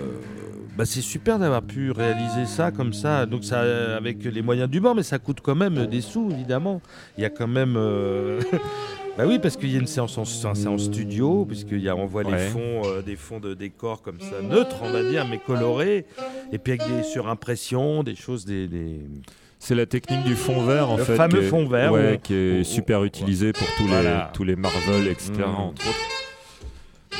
Bah, 0.77 0.85
c'est 0.85 1.01
super 1.01 1.37
d'avoir 1.37 1.61
pu 1.61 1.91
réaliser 1.91 2.45
ça 2.47 2.71
comme 2.71 2.93
ça. 2.93 3.25
Donc 3.27 3.43
ça 3.43 3.61
avec 3.95 4.23
les 4.23 4.41
moyens 4.41 4.69
du 4.69 4.79
bord, 4.79 4.95
mais 4.95 5.03
ça 5.03 5.19
coûte 5.19 5.39
quand 5.43 5.53
même 5.55 5.85
des 5.85 6.01
sous 6.01 6.31
évidemment. 6.31 6.81
Il 7.17 7.21
y 7.21 7.25
a 7.25 7.29
quand 7.29 7.47
même. 7.47 7.75
euh, 7.77 8.39
bah 9.17 9.25
oui, 9.27 9.37
parce 9.39 9.57
qu'il 9.57 9.69
y 9.71 9.75
a 9.75 9.79
une 9.79 9.85
séance 9.87 10.17
en, 10.17 10.25
c'est 10.25 10.47
un 10.47 10.55
séance 10.55 10.83
studio, 10.85 11.45
puisqu'il 11.45 11.81
y 11.81 11.89
a 11.89 11.95
on 11.95 12.05
voit 12.05 12.23
les 12.23 12.37
fonds, 12.37 12.81
euh, 12.85 13.01
des 13.01 13.15
fonds 13.15 13.39
de 13.39 13.53
décor 13.53 14.01
comme 14.01 14.19
ça 14.19 14.41
neutres, 14.41 14.77
on 14.81 14.89
va 14.91 15.03
dire, 15.03 15.25
mais 15.29 15.37
colorés, 15.37 16.05
et 16.51 16.57
puis 16.57 16.73
avec 16.73 16.87
des 16.87 17.03
surimpressions, 17.03 18.03
des 18.03 18.15
choses, 18.15 18.43
des, 18.45 18.67
des- 18.67 19.01
C'est 19.59 19.75
la 19.75 19.85
technique 19.85 20.23
du 20.23 20.35
fond 20.35 20.65
vert 20.65 20.89
en 20.89 20.97
Le 20.97 21.03
fait. 21.03 21.15
fameux 21.15 21.39
qui 21.39 21.45
est- 21.45 21.49
fond 21.49 21.65
vert, 21.67 21.91
ouais, 21.93 22.15
où- 22.15 22.21
qui 22.21 22.33
est 22.33 22.63
super 22.63 23.03
utilisé 23.03 23.53
pour 23.53 23.67
tous 23.77 23.85
Voilà. 23.87 24.25
les 24.27 24.33
tous 24.33 24.43
les 24.43 24.55
Marvel, 24.55 25.07
etc. 25.07 25.31
Mm. 25.37 25.43
entre 25.43 25.87
autres. 25.87 26.22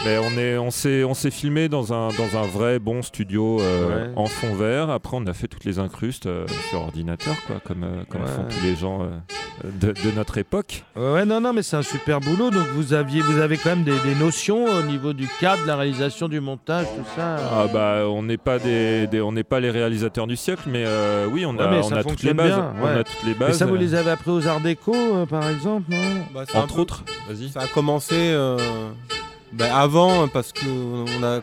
Mais 0.06 0.18
on 0.18 0.38
est 0.38 0.58
on 0.58 0.70
s'est 0.72 1.04
on 1.06 1.14
s'est 1.14 1.32
filmé 1.32 1.70
dans 1.70 1.94
un 1.94 2.10
dans 2.10 2.38
un 2.38 2.46
vrai 2.46 2.80
bon 2.80 3.02
studio 3.02 3.60
euh, 3.62 4.08
Ouais. 4.10 4.12
en 4.18 4.26
fond 4.26 4.54
vert. 4.54 4.90
Après 4.90 5.16
on 5.16 5.26
a 5.28 5.34
fait 5.34 5.48
toutes 5.48 5.64
les 5.64 5.80
incrustes 5.80 6.26
euh, 6.26 6.46
sur 6.70 6.82
ordinateur 6.82 7.36
quoi, 7.48 7.58
comme 7.66 7.84
euh, 7.84 8.04
comme 8.10 8.22
Ouais. 8.22 8.28
font 8.28 8.44
tous 8.50 8.64
les 8.66 8.76
gens 8.76 9.02
euh, 9.04 9.70
de, 9.80 9.92
de 9.94 10.12
notre 10.16 10.38
époque. 10.38 10.84
Ouais, 10.98 11.24
non, 11.26 11.40
non, 11.40 11.54
mais 11.54 11.64
c'est 11.64 11.78
un 11.78 11.84
super 11.84 12.20
boulot. 12.20 12.50
Donc 12.52 12.68
vous 12.76 12.94
aviez, 12.94 13.22
vous 13.22 13.40
avez 13.40 13.56
quand 13.58 13.70
même 13.70 13.84
des, 13.86 13.98
des 14.00 14.16
notions 14.16 14.66
au 14.66 14.82
niveau 14.84 15.14
du 15.14 15.28
cadre, 15.40 15.62
de 15.64 15.68
la 15.68 15.78
réalisation, 15.78 16.28
du 16.28 16.42
montage, 16.42 16.86
tout 16.98 17.06
ça. 17.16 17.38
Ah 17.52 17.68
bah 17.72 18.04
on 18.08 18.24
n'est 18.24 18.38
pas 18.38 18.60
des, 18.60 19.08
des- 19.08 19.22
on 19.22 19.32
n'est 19.32 19.44
pas 19.44 19.62
les 19.62 19.72
réalisateurs 19.72 20.28
du 20.28 20.36
siècle, 20.36 20.64
mais 20.68 20.84
euh, 20.86 21.28
oui 21.32 21.46
on 21.46 21.58
a, 21.60 21.68
mais 21.70 21.80
on 21.82 21.92
a 21.94 22.04
toutes 22.04 22.24
les 22.24 22.34
bases. 22.34 22.48
bien, 22.56 22.74
On 22.82 22.86
a 22.88 23.04
toutes 23.06 23.24
les 23.24 23.30
Mais 23.34 23.36
bases. 23.48 23.58
ça, 23.58 23.66
vous 23.66 23.76
euh, 23.76 23.78
les 23.78 23.96
avez 23.96 24.12
appris 24.12 24.32
aux 24.32 24.46
Arts 24.48 24.60
Déco, 24.62 24.94
euh, 24.94 25.26
par 25.26 25.48
exemple, 25.50 25.90
non? 25.90 25.98
Bah, 26.34 26.44
entre 26.56 26.76
peu- 26.76 26.82
autres. 26.82 27.04
Vas-y. 27.30 27.50
Ça 27.50 27.62
a 27.62 27.68
commencé 27.68 28.16
euh, 28.18 28.58
bah, 29.54 29.78
avant, 29.78 30.28
parce 30.28 30.52
que 30.52 30.66
on 30.66 31.24
a 31.24 31.42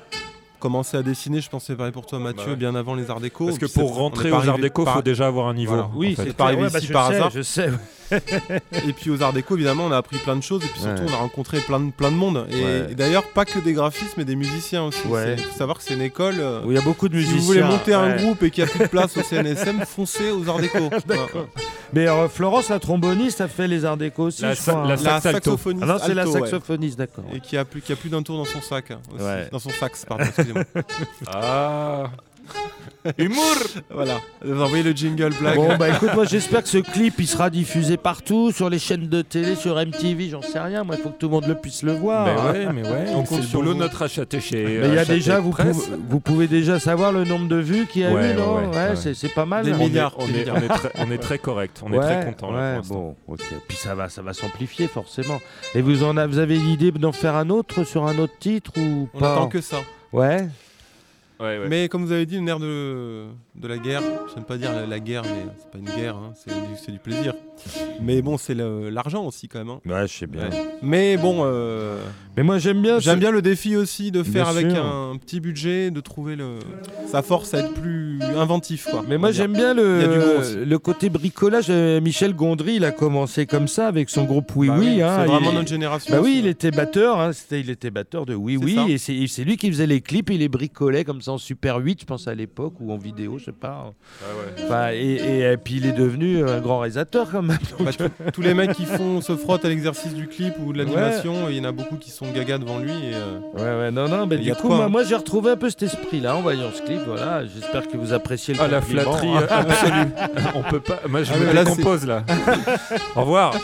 commencé 0.61 0.97
à 0.97 1.03
dessiner, 1.03 1.41
je 1.41 1.49
pense 1.51 1.65
c'est 1.65 1.75
pareil 1.77 1.93
pour 1.93 2.07
toi 2.07 2.19
Mathieu, 2.21 2.45
Bah 2.45 2.51
ouais. 2.51 2.57
bien 2.57 2.75
avant 2.77 2.95
les 2.95 3.11
arts 3.11 3.21
déco. 3.21 3.47
Parce 3.47 3.59
que 3.59 3.67
pour 3.67 3.95
rentrer 3.97 4.31
aux 4.31 4.49
arts 4.49 4.59
déco, 4.59 4.85
par- 4.85 4.95
faut 4.95 5.03
déjà 5.03 5.27
avoir 5.27 5.49
un 5.49 5.55
niveau. 5.55 5.73
Voilà. 5.75 5.87
en 5.89 5.93
Oui, 5.97 6.15
fait. 6.15 6.25
c'est 6.27 6.37
pas 6.37 6.45
arrivé 6.45 6.63
ouais, 6.63 6.71
bah, 6.71 6.79
ici 6.79 6.87
je 6.89 6.93
par 6.93 7.09
sais, 7.09 7.15
hasard. 7.17 7.31
Je 7.35 7.43
sais. 7.43 7.71
Et 8.89 8.93
puis 8.93 9.09
aux 9.11 9.23
arts 9.23 9.33
déco, 9.33 9.55
évidemment, 9.55 9.85
on 9.87 9.93
a 9.93 9.97
appris 9.97 10.19
plein 10.19 10.35
de 10.35 10.43
choses 10.43 10.65
et 10.65 10.69
puis 10.69 10.81
surtout 10.81 11.03
Ouais. 11.03 11.09
on 11.11 11.15
a 11.15 11.19
rencontré 11.19 11.61
plein 11.61 11.79
de, 11.79 11.93
plein 11.93 12.11
de 12.11 12.17
monde. 12.17 12.45
Et, 12.51 12.65
Ouais. 12.65 12.87
et 12.91 12.95
d'ailleurs, 12.97 13.23
pas 13.23 13.45
que 13.45 13.59
des 13.61 13.73
graphistes, 13.73 14.17
mais 14.17 14.25
des 14.25 14.35
musiciens 14.35 14.83
aussi. 14.85 15.07
Ouais. 15.07 15.37
Il 15.39 15.45
faut 15.45 15.57
savoir 15.57 15.79
que 15.79 15.85
c'est 15.85 15.95
une 15.95 16.03
école. 16.03 16.35
euh, 16.41 16.65
Où 16.65 16.73
il 16.73 16.75
y 16.75 16.79
a 16.79 16.83
beaucoup 16.83 17.09
de 17.09 17.15
si 17.21 17.27
musiciens. 17.29 17.39
vous 17.41 17.47
voulez 17.47 17.63
monter 17.63 17.95
un 17.95 18.17
groupe 18.17 18.43
et 18.43 18.51
qu'il 18.51 18.65
n'y 18.65 18.71
a 18.71 18.73
plus 18.73 18.81
de 18.81 18.89
place 18.89 19.17
au 19.17 19.23
CNSM, 19.23 19.81
foncez 19.87 20.33
aux 20.33 20.49
arts 20.49 20.59
déco. 20.59 20.79
Mais 21.93 22.07
euh, 22.09 22.29
Florence, 22.29 22.69
la 22.69 22.79
tromboniste, 22.79 23.41
a 23.41 23.49
fait 23.49 23.67
les 23.67 23.85
Arts 23.85 23.97
Déco 23.97 24.25
aussi, 24.25 24.43
La 24.43 24.55
je 24.55 24.61
sa- 24.61 24.73
crois. 24.75 24.87
la 24.87 24.95
hein. 24.95 24.99
La 25.03 25.21
saxophoniste. 25.21 25.83
Ah 25.85 25.93
non, 25.93 25.99
c'est 26.05 26.15
la 26.15 26.25
saxophoniste, 26.27 26.97
d'accord. 26.99 27.25
Et 27.35 27.41
qui 27.41 27.57
a 27.57 27.65
plus, 27.65 27.81
qui 27.81 27.93
a 27.93 27.97
plus 27.97 28.11
d'un 28.11 28.23
tour 28.23 28.37
dans 28.37 28.45
son 28.45 28.61
sac. 28.61 28.93
hein, 28.93 29.01
aussi. 29.13 29.25
Ouais. 29.25 29.49
Dans 29.51 29.59
son 29.59 29.71
sax, 29.71 30.05
pardon, 30.05 30.25
excusez-moi. 30.57 30.65
Ah. 31.33 32.11
Humour. 33.17 33.55
voilà. 33.91 34.21
Vous 34.45 34.61
envoyez 34.61 34.83
le 34.83 34.91
jingle 34.91 35.33
blague. 35.41 35.57
Bon 35.57 35.77
bah 35.79 35.89
écoute 35.89 36.11
moi 36.15 36.25
j'espère 36.25 36.63
que 36.65 36.69
ce 36.69 36.79
clip 36.79 37.15
il 37.19 37.27
sera 37.29 37.49
diffusé 37.49 37.97
partout 37.97 38.51
sur 38.53 38.69
les 38.69 38.79
chaînes 38.81 39.07
de 39.09 39.23
télé 39.23 39.55
sur 39.55 39.77
MTV 39.77 40.29
j'en 40.31 40.43
sais 40.43 40.59
rien 40.59 40.85
moi 40.85 40.97
il 40.99 41.03
faut 41.03 41.09
que 41.11 41.19
tout 41.19 41.27
le 41.29 41.33
monde 41.33 41.47
le 41.47 41.55
puisse 41.55 41.83
le 41.83 41.93
voir 41.93 42.27
Mais 42.27 42.33
hein. 42.33 42.53
ouais, 42.67 42.73
mais 42.75 42.83
ouais. 42.83 43.05
On 43.15 43.23
c'est 43.25 43.29
compte 43.29 43.39
le 43.39 43.45
sur 43.47 43.61
boulot 43.61 43.73
vous. 43.73 43.79
notre 43.79 44.03
acheté 44.03 44.41
chez. 44.41 44.65
mais 44.81 44.89
il 44.89 44.95
y 44.95 44.99
a 44.99 45.05
déjà 45.07 45.39
vous 45.41 45.51
pouvez, 45.53 45.73
vous 46.09 46.21
pouvez 46.21 46.47
déjà 46.49 46.79
savoir 46.81 47.13
le 47.13 47.25
nombre 47.25 47.49
de 47.49 47.57
vues 47.57 47.87
qu'il 47.87 48.03
y 48.03 48.05
a 48.05 48.11
Ouais, 48.13 48.33
eu 48.33 48.35
non 48.35 48.57
ouais, 48.57 48.67
ouais, 48.67 48.89
ouais. 49.05 49.15
c'est 49.15 49.33
pas 49.35 49.47
mal 49.47 49.65
Des 49.65 49.71
hein. 49.73 49.77
On 49.79 49.85
est- 49.85 49.89
milliards, 49.89 50.15
On 50.19 50.27
est, 50.27 50.51
on 50.51 50.57
est 50.57 50.69
très, 50.69 50.91
on 50.99 51.11
est 51.11 51.19
très 51.19 51.39
correct. 51.39 51.81
On 51.87 51.93
est 51.93 52.01
très 52.01 52.25
content 52.27 52.51
là 52.51 52.81
pour 52.87 52.97
bon 52.97 53.17
ok 53.29 53.41
puis 53.69 53.77
ça 53.79 53.95
va 53.95 54.09
ça 54.11 54.21
va 54.23 54.35
s'amplifier 54.35 54.89
forcément 54.89 55.41
et 55.75 55.81
vous 55.81 56.03
en 56.05 56.17
avez, 56.19 56.31
vous 56.31 56.39
avez 56.39 56.57
l'idée 56.57 56.91
d'en 56.91 57.13
faire 57.13 57.37
un 57.37 57.49
autre 57.49 57.85
sur 57.85 58.05
un 58.07 58.19
autre 58.19 58.35
titre 58.41 58.73
ou 58.77 59.09
On 59.15 59.19
pas 59.21 59.35
attend 59.35 59.49
que 59.49 59.61
ça. 59.61 59.77
Ouais 60.13 60.49
Ouais, 61.41 61.59
ouais. 61.59 61.69
Mais 61.69 61.89
comme 61.89 62.05
vous 62.05 62.13
avez 62.13 62.27
dit, 62.27 62.37
une 62.37 62.49
ère 62.51 62.59
de, 62.59 63.25
de 63.55 63.67
la 63.67 63.79
guerre. 63.79 64.03
Je 64.29 64.35
n'aime 64.35 64.45
pas 64.45 64.59
dire 64.59 64.73
la, 64.73 64.87
la 64.87 65.01
guerre, 65.01 65.23
mais 65.23 65.47
c'est 65.59 65.71
pas 65.71 65.79
une 65.79 65.87
guerre, 65.87 66.15
hein, 66.17 66.35
c'est 66.35 66.51
du, 66.53 66.77
c'est 66.77 66.93
du 66.93 66.99
plaisir. 66.99 67.35
Mais 68.03 68.23
bon, 68.23 68.39
c'est 68.39 68.55
l'argent 68.55 69.25
aussi 69.27 69.49
quand 69.49 69.59
même. 69.59 69.71
hein. 69.71 69.81
ouais 69.87 70.07
je 70.09 70.13
sais 70.19 70.27
bien 70.27 70.49
Ouais. 70.49 70.67
Mais 70.83 71.17
bon, 71.17 71.41
euh, 71.45 72.01
mais 72.37 72.43
moi 72.43 72.59
j'aime 72.59 72.81
bien 72.81 72.99
j'aime 72.99 73.19
bien 73.19 73.31
le 73.31 73.43
défi 73.43 73.77
aussi 73.77 74.11
de 74.11 74.23
faire 74.23 74.47
Bien 74.51 74.57
avec 74.59 74.71
sûr. 74.71 74.85
un 74.85 75.17
petit 75.19 75.41
budget, 75.41 75.91
de 75.91 76.01
trouver 76.01 76.37
le, 76.37 76.59
sa 77.11 77.21
force 77.23 77.53
à 77.55 77.59
être 77.59 77.75
plus 77.75 78.19
inventif. 78.37 78.87
Quoi, 78.91 79.05
Mais 79.09 79.19
moi 79.19 79.31
j'aime 79.33 79.53
bien 79.53 79.75
le, 79.75 80.65
le 80.65 80.79
côté 80.79 81.11
bricolage. 81.11 81.67
Euh, 81.69 82.01
Michel 82.01 82.35
Gondry, 82.35 82.77
il 82.77 82.85
a 82.85 82.91
commencé 82.93 83.45
comme 83.47 83.69
ça 83.69 83.87
avec 83.87 84.09
son 84.11 84.25
groupe 84.25 84.53
Oui 84.57 84.69
Bah 84.69 84.77
Oui. 84.79 85.03
hein. 85.03 85.19
c'est 85.21 85.27
vraiment 85.31 85.51
Il- 85.51 85.55
notre 85.57 85.69
génération. 85.69 86.15
Bah 86.15 86.21
oui, 86.23 86.37
il 86.39 86.47
était 86.47 86.71
batteur. 86.71 87.21
Hein. 87.21 87.33
Il 87.51 87.69
était 87.71 87.91
batteur 87.91 88.25
de 88.27 88.35
Oui 88.35 88.57
Oui. 88.57 88.79
Et 88.89 88.99
c'est, 88.99 89.45
lui 89.45 89.57
qui 89.57 89.69
faisait 89.71 89.87
les 89.87 90.01
clips. 90.01 90.31
Il 90.31 90.39
les 90.39 90.49
bricolait 90.49 91.05
comme 91.05 91.21
ça 91.21 91.33
en 91.33 91.39
Super 91.39 91.77
8, 91.79 92.01
je 92.01 92.05
pense 92.07 92.27
à 92.29 92.35
l'époque, 92.35 92.75
ou 92.81 92.93
en 92.93 92.97
vidéo, 92.97 93.37
je 93.39 93.47
sais 93.47 93.53
pas. 93.53 93.93
Enfin, 94.65 94.93
et, 94.93 94.97
et- 94.97 95.41
et 95.53 95.57
puis 95.57 95.75
il 95.77 95.87
est 95.87 95.93
devenu 95.93 96.43
un 96.49 96.61
grand 96.61 96.79
réalisateur 96.79 97.29
quand 97.31 97.43
même. 97.51 97.59
Bah, 97.81 97.91
tous- 97.97 98.31
tous 98.33 98.41
les 98.43 98.55
mecs 98.55 98.73
qui 98.75 98.85
font 98.85 99.21
se 99.21 99.37
frottent 99.37 99.65
à 99.65 99.69
l'exercice 99.69 100.15
du 100.15 100.27
clip 100.29 100.55
ou 100.65 100.73
de 100.73 100.79
l'animation, 100.79 101.49
il 101.49 101.57
y 101.57 101.61
en 101.61 101.65
a 101.65 101.73
beaucoup 101.73 101.97
qui 101.97 102.11
sont 102.11 102.27
gaga 102.31 102.59
devant 102.59 102.79
lui. 102.79 102.91
Et, 102.93 103.15
euh, 103.15 103.39
Ouais, 103.55 103.63
ouais, 103.85 103.91
non, 103.91 104.09
non. 104.09 104.27
Mais 104.27 104.37
Il 104.37 104.43
y 104.43 104.45
du 104.47 104.55
coup, 104.55 104.69
quoi, 104.69 104.77
moi, 104.77 104.85
hein. 104.85 104.89
moi, 104.89 105.05
j'ai 105.05 105.15
retrouvé 105.17 105.51
un 105.53 105.57
peu 105.57 105.69
cet 105.71 105.83
esprit-là 105.85 106.37
en 106.37 106.43
voyant 106.43 106.71
ce 106.75 106.83
clip. 106.83 107.01
Voilà. 107.07 107.43
J'espère 107.47 107.89
que 107.89 107.97
vous 107.97 108.13
appréciez 108.13 108.55
le 108.55 108.61
Ah 108.63 108.69
la 108.69 108.81
flatterie 108.83 109.29
euh, 109.37 109.47
absolue. 109.49 110.11
On 110.55 110.63
peut 110.71 110.81
pas. 110.81 111.01
Moi 111.09 111.23
je 111.23 111.33
Ah, 111.35 111.39
me 111.39 111.65
décompose 111.65 112.07
là. 112.07 112.25
Au 113.17 113.21
revoir. 113.23 113.55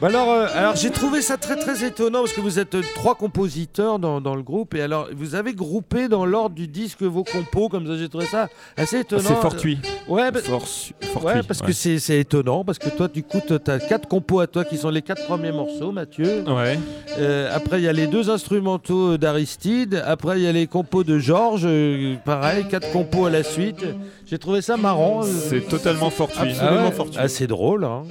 Bah 0.00 0.08
alors, 0.08 0.30
euh, 0.30 0.46
alors 0.54 0.74
j'ai 0.76 0.90
trouvé 0.90 1.22
ça 1.22 1.36
très 1.36 1.54
très 1.56 1.84
étonnant 1.84 2.20
parce 2.20 2.32
que 2.32 2.40
vous 2.40 2.58
êtes 2.58 2.74
euh, 2.74 2.82
trois 2.96 3.14
compositeurs 3.14 4.00
dans, 4.00 4.20
dans 4.20 4.34
le 4.34 4.42
groupe 4.42 4.74
et 4.74 4.82
alors 4.82 5.06
vous 5.14 5.36
avez 5.36 5.54
groupé 5.54 6.08
dans 6.08 6.26
l'ordre 6.26 6.56
du 6.56 6.66
disque 6.66 7.02
vos 7.02 7.22
compos 7.22 7.68
comme 7.68 7.86
ça 7.86 7.96
j'ai 7.96 8.08
trouvé 8.08 8.26
ça 8.26 8.48
assez 8.76 8.98
étonnant. 9.00 9.22
C'est 9.28 9.40
fortuit. 9.40 9.78
Ouais, 10.08 10.32
bah- 10.32 10.40
Force- 10.40 10.92
fortuit. 11.12 11.26
ouais, 11.28 11.42
parce 11.46 11.60
que 11.62 11.66
ouais. 11.68 11.98
c'est 12.00 12.18
étonnant 12.18 12.64
parce 12.64 12.78
que 12.80 12.88
toi 12.96 13.08
du 13.08 13.22
coup 13.22 13.40
tu 13.46 13.54
as 13.70 13.78
quatre 13.78 14.08
compos 14.08 14.40
à 14.40 14.46
toi 14.46 14.64
qui 14.64 14.76
sont 14.76 14.90
les 14.90 15.02
quatre 15.02 15.24
premiers 15.26 15.52
morceaux 15.52 15.92
Mathieu. 15.92 16.44
Ouais. 16.46 16.78
Euh, 17.18 17.50
après 17.54 17.80
il 17.80 17.84
y 17.84 17.88
a 17.88 17.92
les 17.92 18.06
deux 18.06 18.30
instrumentaux 18.30 19.16
d'Aristide, 19.18 20.02
après 20.06 20.38
il 20.38 20.44
y 20.44 20.46
a 20.46 20.52
les 20.52 20.66
compos 20.66 21.04
de 21.04 21.18
Georges, 21.18 21.62
euh, 21.64 22.14
pareil 22.24 22.64
quatre 22.68 22.90
compos 22.92 23.26
à 23.26 23.30
la 23.30 23.42
suite. 23.42 23.84
J'ai 24.26 24.38
trouvé 24.38 24.62
ça 24.62 24.76
marrant. 24.76 25.22
C'est 25.22 25.68
totalement 25.68 26.10
fortuit. 26.10 26.50
absolument 26.50 26.76
Ah 26.80 26.84
ouais, 26.86 26.92
fortuit. 26.92 27.18
ah, 27.20 27.28
c'est 27.28 27.46
drôle 27.46 27.84
hein. 27.84 28.02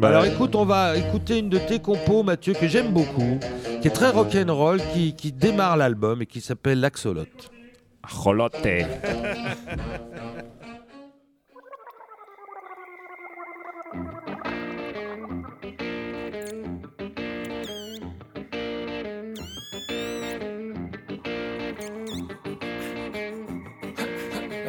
Bah, 0.00 0.08
Alors 0.08 0.24
écoute, 0.24 0.54
on 0.56 0.64
va 0.64 0.96
écouter 0.96 1.38
une 1.38 1.48
de 1.48 1.58
tes 1.58 1.78
compos, 1.78 2.22
Mathieu, 2.22 2.54
que 2.54 2.66
j'aime 2.68 2.88
beaucoup, 2.92 3.38
qui 3.80 3.88
est 3.88 3.92
très 3.92 4.08
rock'n'roll, 4.10 4.80
qui, 4.94 5.14
qui 5.14 5.30
démarre 5.32 5.76
l'album 5.76 6.22
et 6.22 6.26
qui 6.26 6.40
s'appelle 6.40 6.80
L'Axolote. 6.80 7.50
Rolote. 8.08 8.56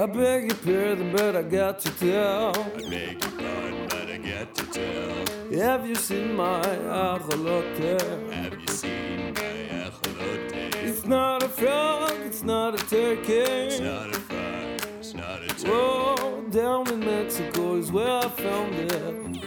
I 0.01 0.07
beg 0.07 0.45
your 0.45 0.55
pardon, 0.55 1.11
but 1.11 1.35
I 1.35 1.43
got 1.43 1.79
to 1.81 1.91
tell. 1.91 2.59
I 2.59 2.89
beg 2.89 3.21
your 3.21 3.31
pardon, 3.33 3.87
but 3.87 4.09
I 4.09 4.17
got 4.17 4.55
to 4.55 4.65
tell. 4.65 5.59
Have 5.59 5.87
you 5.87 5.93
seen 5.93 6.35
my 6.35 6.59
ajolote? 6.59 8.31
Have 8.33 8.59
you 8.59 8.67
seen 8.67 9.31
my 9.35 9.41
ajolote? 9.85 10.75
It's 10.83 11.05
not 11.05 11.43
a 11.43 11.49
frog, 11.49 12.13
it's 12.25 12.41
not 12.41 12.73
a 12.73 12.83
turkey. 12.87 13.33
It's 13.33 13.79
not 13.79 14.09
a 14.09 14.19
frog, 14.21 14.81
it's 14.99 15.13
not 15.13 15.43
a 15.43 15.47
turkey. 15.49 15.67
Oh, 15.67 16.45
down 16.49 16.89
in 16.91 16.99
Mexico 17.01 17.75
is 17.75 17.91
where 17.91 18.25
I 18.25 18.27
found 18.27 18.73
it. 18.73 19.45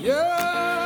Yeah, 0.00 0.83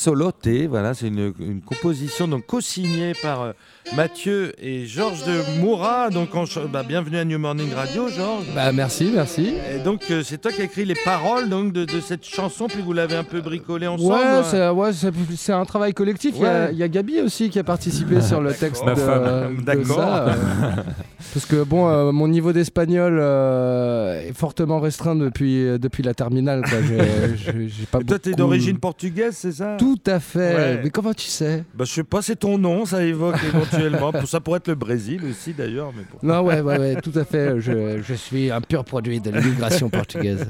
Axolote, 0.00 0.48
voilà, 0.66 0.94
c'est 0.94 1.08
une, 1.08 1.34
une 1.38 1.60
composition 1.60 2.26
donc 2.26 2.46
co-signée 2.46 3.12
par 3.20 3.42
euh, 3.42 3.52
Mathieu 3.96 4.52
et 4.62 4.86
Georges 4.86 5.24
de 5.24 5.60
Moura. 5.60 6.10
Donc, 6.10 6.34
en 6.36 6.44
bah, 6.72 6.84
bienvenue 6.86 7.16
à 7.18 7.24
New 7.24 7.38
Morning 7.38 7.72
Radio, 7.74 8.08
Georges. 8.08 8.46
Bah 8.54 8.70
merci, 8.72 9.10
merci. 9.12 9.54
Et 9.74 9.78
donc, 9.82 10.02
euh, 10.10 10.22
c'est 10.24 10.38
toi 10.40 10.52
qui 10.52 10.60
as 10.60 10.64
écrit 10.64 10.84
les 10.84 10.94
paroles 11.04 11.48
donc, 11.48 11.72
de, 11.72 11.84
de 11.84 12.00
cette 12.00 12.24
chanson, 12.24 12.66
puis 12.68 12.82
vous 12.82 12.92
l'avez 12.92 13.16
un 13.16 13.24
peu 13.24 13.40
bricolée 13.40 13.88
ensemble. 13.88 14.12
Ouais, 14.12 14.20
hein. 14.22 14.42
c'est 14.48 14.68
ouais, 14.68 14.92
c'est- 14.92 15.10
c'est 15.36 15.52
un 15.52 15.64
travail 15.64 15.92
collectif. 15.92 16.34
Il 16.36 16.42
y 16.42 16.46
a- 16.46 16.50
Ouais. 16.66 16.68
il 16.72 16.78
y, 16.78 16.82
a 16.84 16.88
Gabi 16.88 17.20
aussi 17.20 17.50
qui 17.50 17.58
a 17.58 17.64
participé 17.64 18.20
sur 18.20 18.40
le 18.40 18.52
texte 18.54 18.84
Ma 18.84 18.94
de, 18.94 19.00
femme. 19.00 19.56
de 19.56 19.62
D'accord. 19.64 19.86
ça. 19.96 20.28
euh, 20.28 20.32
parce 21.34 21.46
que 21.46 21.62
bon, 21.64 21.88
euh, 21.88 22.12
mon 22.12 22.28
niveau 22.28 22.52
d'espagnol 22.52 23.18
euh, 23.20 24.20
est 24.28 24.32
fortement 24.36 24.78
restreint 24.78 25.16
depuis, 25.16 25.64
depuis 25.80 26.02
la 26.04 26.14
terminale. 26.14 26.62
Quoi. 26.62 26.78
J'ai- 26.86 27.36
j'ai- 27.36 27.68
j'ai 27.68 27.86
pas 27.90 27.98
Et 28.00 28.04
toi, 28.04 28.18
t'es 28.20 28.32
d'origine 28.32 28.78
portugaise, 28.78 29.34
c'est 29.36 29.52
ça? 29.52 29.76
Tout 29.78 29.98
à 30.06 30.20
fait. 30.20 30.54
Ouais. 30.54 30.80
Mais 30.84 30.90
comment 30.90 31.12
tu 31.12 31.26
sais? 31.26 31.64
Bah, 31.74 31.84
je 31.84 31.92
sais 31.92 32.04
pas, 32.04 32.22
c'est 32.22 32.36
ton 32.36 32.56
nom, 32.56 32.84
ça 32.84 33.02
évoque 33.02 33.34
éventuellement. 33.52 33.79
Ça 34.26 34.40
pourrait 34.40 34.58
être 34.58 34.68
le 34.68 34.74
Brésil 34.74 35.22
aussi, 35.30 35.52
d'ailleurs. 35.52 35.92
Mais 35.96 36.04
bon. 36.10 36.18
Non, 36.22 36.40
ouais, 36.42 36.60
ouais, 36.60 36.78
ouais, 36.78 37.00
tout 37.00 37.12
à 37.16 37.24
fait. 37.24 37.60
Je, 37.60 38.00
je 38.02 38.14
suis 38.14 38.50
un 38.50 38.60
pur 38.60 38.84
produit 38.84 39.20
de 39.20 39.30
l'immigration 39.30 39.88
portugaise. 39.90 40.46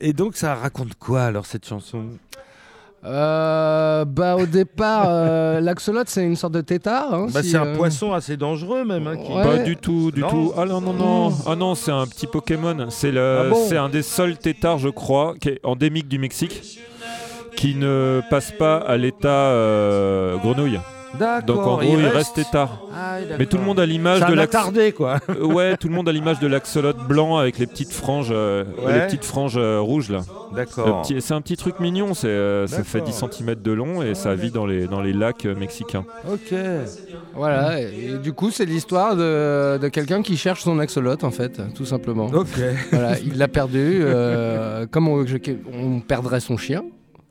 Et 0.00 0.12
donc, 0.12 0.36
ça 0.36 0.54
raconte 0.54 0.94
quoi 0.94 1.22
alors 1.24 1.46
cette 1.46 1.66
chanson? 1.66 2.04
Euh, 3.02 4.04
bah 4.04 4.36
au 4.36 4.44
départ, 4.44 5.06
euh, 5.08 5.58
l'axolote 5.60 6.10
c'est 6.10 6.22
une 6.22 6.36
sorte 6.36 6.52
de 6.52 6.60
tétard. 6.60 7.14
hein, 7.14 7.26
bah, 7.32 7.42
si, 7.42 7.50
C'est 7.52 7.56
un 7.56 7.68
euh, 7.68 7.74
poisson 7.76 8.12
assez 8.12 8.36
dangereux, 8.36 8.84
même. 8.84 9.06
hein, 9.06 9.16
qui- 9.16 9.32
Ouais. 9.32 9.42
Pas 9.42 9.56
du 9.62 9.76
tout, 9.78 10.10
du 10.10 10.20
Non. 10.20 10.28
tout. 10.28 10.52
Ah 10.54 10.66
non, 10.66 10.82
non, 10.82 10.92
non. 10.92 11.32
Ah 11.46 11.56
non, 11.56 11.74
c'est 11.74 11.92
un 11.92 12.06
petit 12.06 12.26
Pokémon. 12.26 12.88
C'est 12.90 13.10
le, 13.10 13.38
Ah 13.46 13.48
bon 13.48 13.66
c'est 13.68 13.78
un 13.78 13.88
des 13.88 14.02
seuls 14.02 14.36
têtards, 14.36 14.76
je 14.78 14.90
crois, 14.90 15.34
qui 15.40 15.48
est 15.48 15.60
endémique 15.64 16.08
du 16.08 16.18
Mexique, 16.18 16.78
qui 17.56 17.74
ne 17.74 18.20
passe 18.28 18.52
pas 18.52 18.76
à 18.76 18.98
l'état 18.98 19.28
euh, 19.28 20.36
grenouille. 20.36 20.78
D'accord. 21.18 21.42
Donc 21.56 21.66
en 21.66 21.76
gros, 21.78 21.98
il, 21.98 22.06
reste 22.06 22.34
tétard. 22.36 22.82
Ah, 22.94 23.16
oui, 23.20 23.26
Mais 23.38 23.46
tout 23.46 23.56
le 23.56 23.62
d'accord. 23.62 23.66
monde 23.66 23.80
a 23.80 23.86
l'image 23.86 24.20
de 24.20 24.24
un 24.26 24.34
l'ax- 24.34 24.54
attardé, 24.54 24.92
quoi. 24.92 25.18
Ouais, 25.40 25.76
tout 25.76 25.88
le 25.88 25.94
monde 25.94 26.08
a 26.08 26.12
l'image 26.12 26.38
de 26.40 26.46
l'axolote 26.46 26.98
blanc 27.08 27.36
avec 27.36 27.58
les 27.58 27.66
petites 27.66 27.92
franges, 27.92 28.28
euh, 28.30 28.64
Ouais. 28.84 28.94
les 28.94 29.06
petites 29.06 29.24
franges 29.24 29.56
euh, 29.56 29.80
rouges 29.80 30.10
là. 30.10 30.20
D'accord. 30.54 31.02
C'est 31.06 31.34
un 31.34 31.40
petit 31.40 31.56
truc 31.56 31.80
mignon, 31.80 32.14
c'est, 32.14 32.26
euh, 32.28 32.66
ça 32.66 32.82
fait 32.84 33.00
10 33.00 33.12
cm 33.30 33.54
de 33.56 33.72
long 33.72 34.02
et 34.02 34.14
ça 34.14 34.34
vit 34.34 34.50
dans 34.50 34.66
les, 34.66 34.86
dans 34.86 35.00
les 35.00 35.12
lacs 35.12 35.46
euh, 35.46 35.54
mexicains. 35.54 36.04
Ok. 36.30 36.54
Voilà, 37.34 37.80
et, 37.80 38.10
et 38.14 38.18
du 38.18 38.32
coup, 38.32 38.50
c'est 38.50 38.64
l'histoire 38.64 39.16
de, 39.16 39.78
de 39.78 39.88
quelqu'un 39.88 40.22
qui 40.22 40.36
cherche 40.36 40.62
son 40.62 40.78
axolote, 40.78 41.24
en 41.24 41.30
fait, 41.30 41.60
tout 41.74 41.84
simplement. 41.84 42.26
Ok. 42.26 42.48
Voilà, 42.92 43.18
il 43.20 43.38
l'a 43.38 43.48
perdu, 43.48 44.00
euh, 44.02 44.86
comme 44.90 45.08
on, 45.08 45.24
je- 45.26 45.36
on 45.72 46.00
perdrait 46.00 46.40
son 46.40 46.56
chien. 46.56 46.82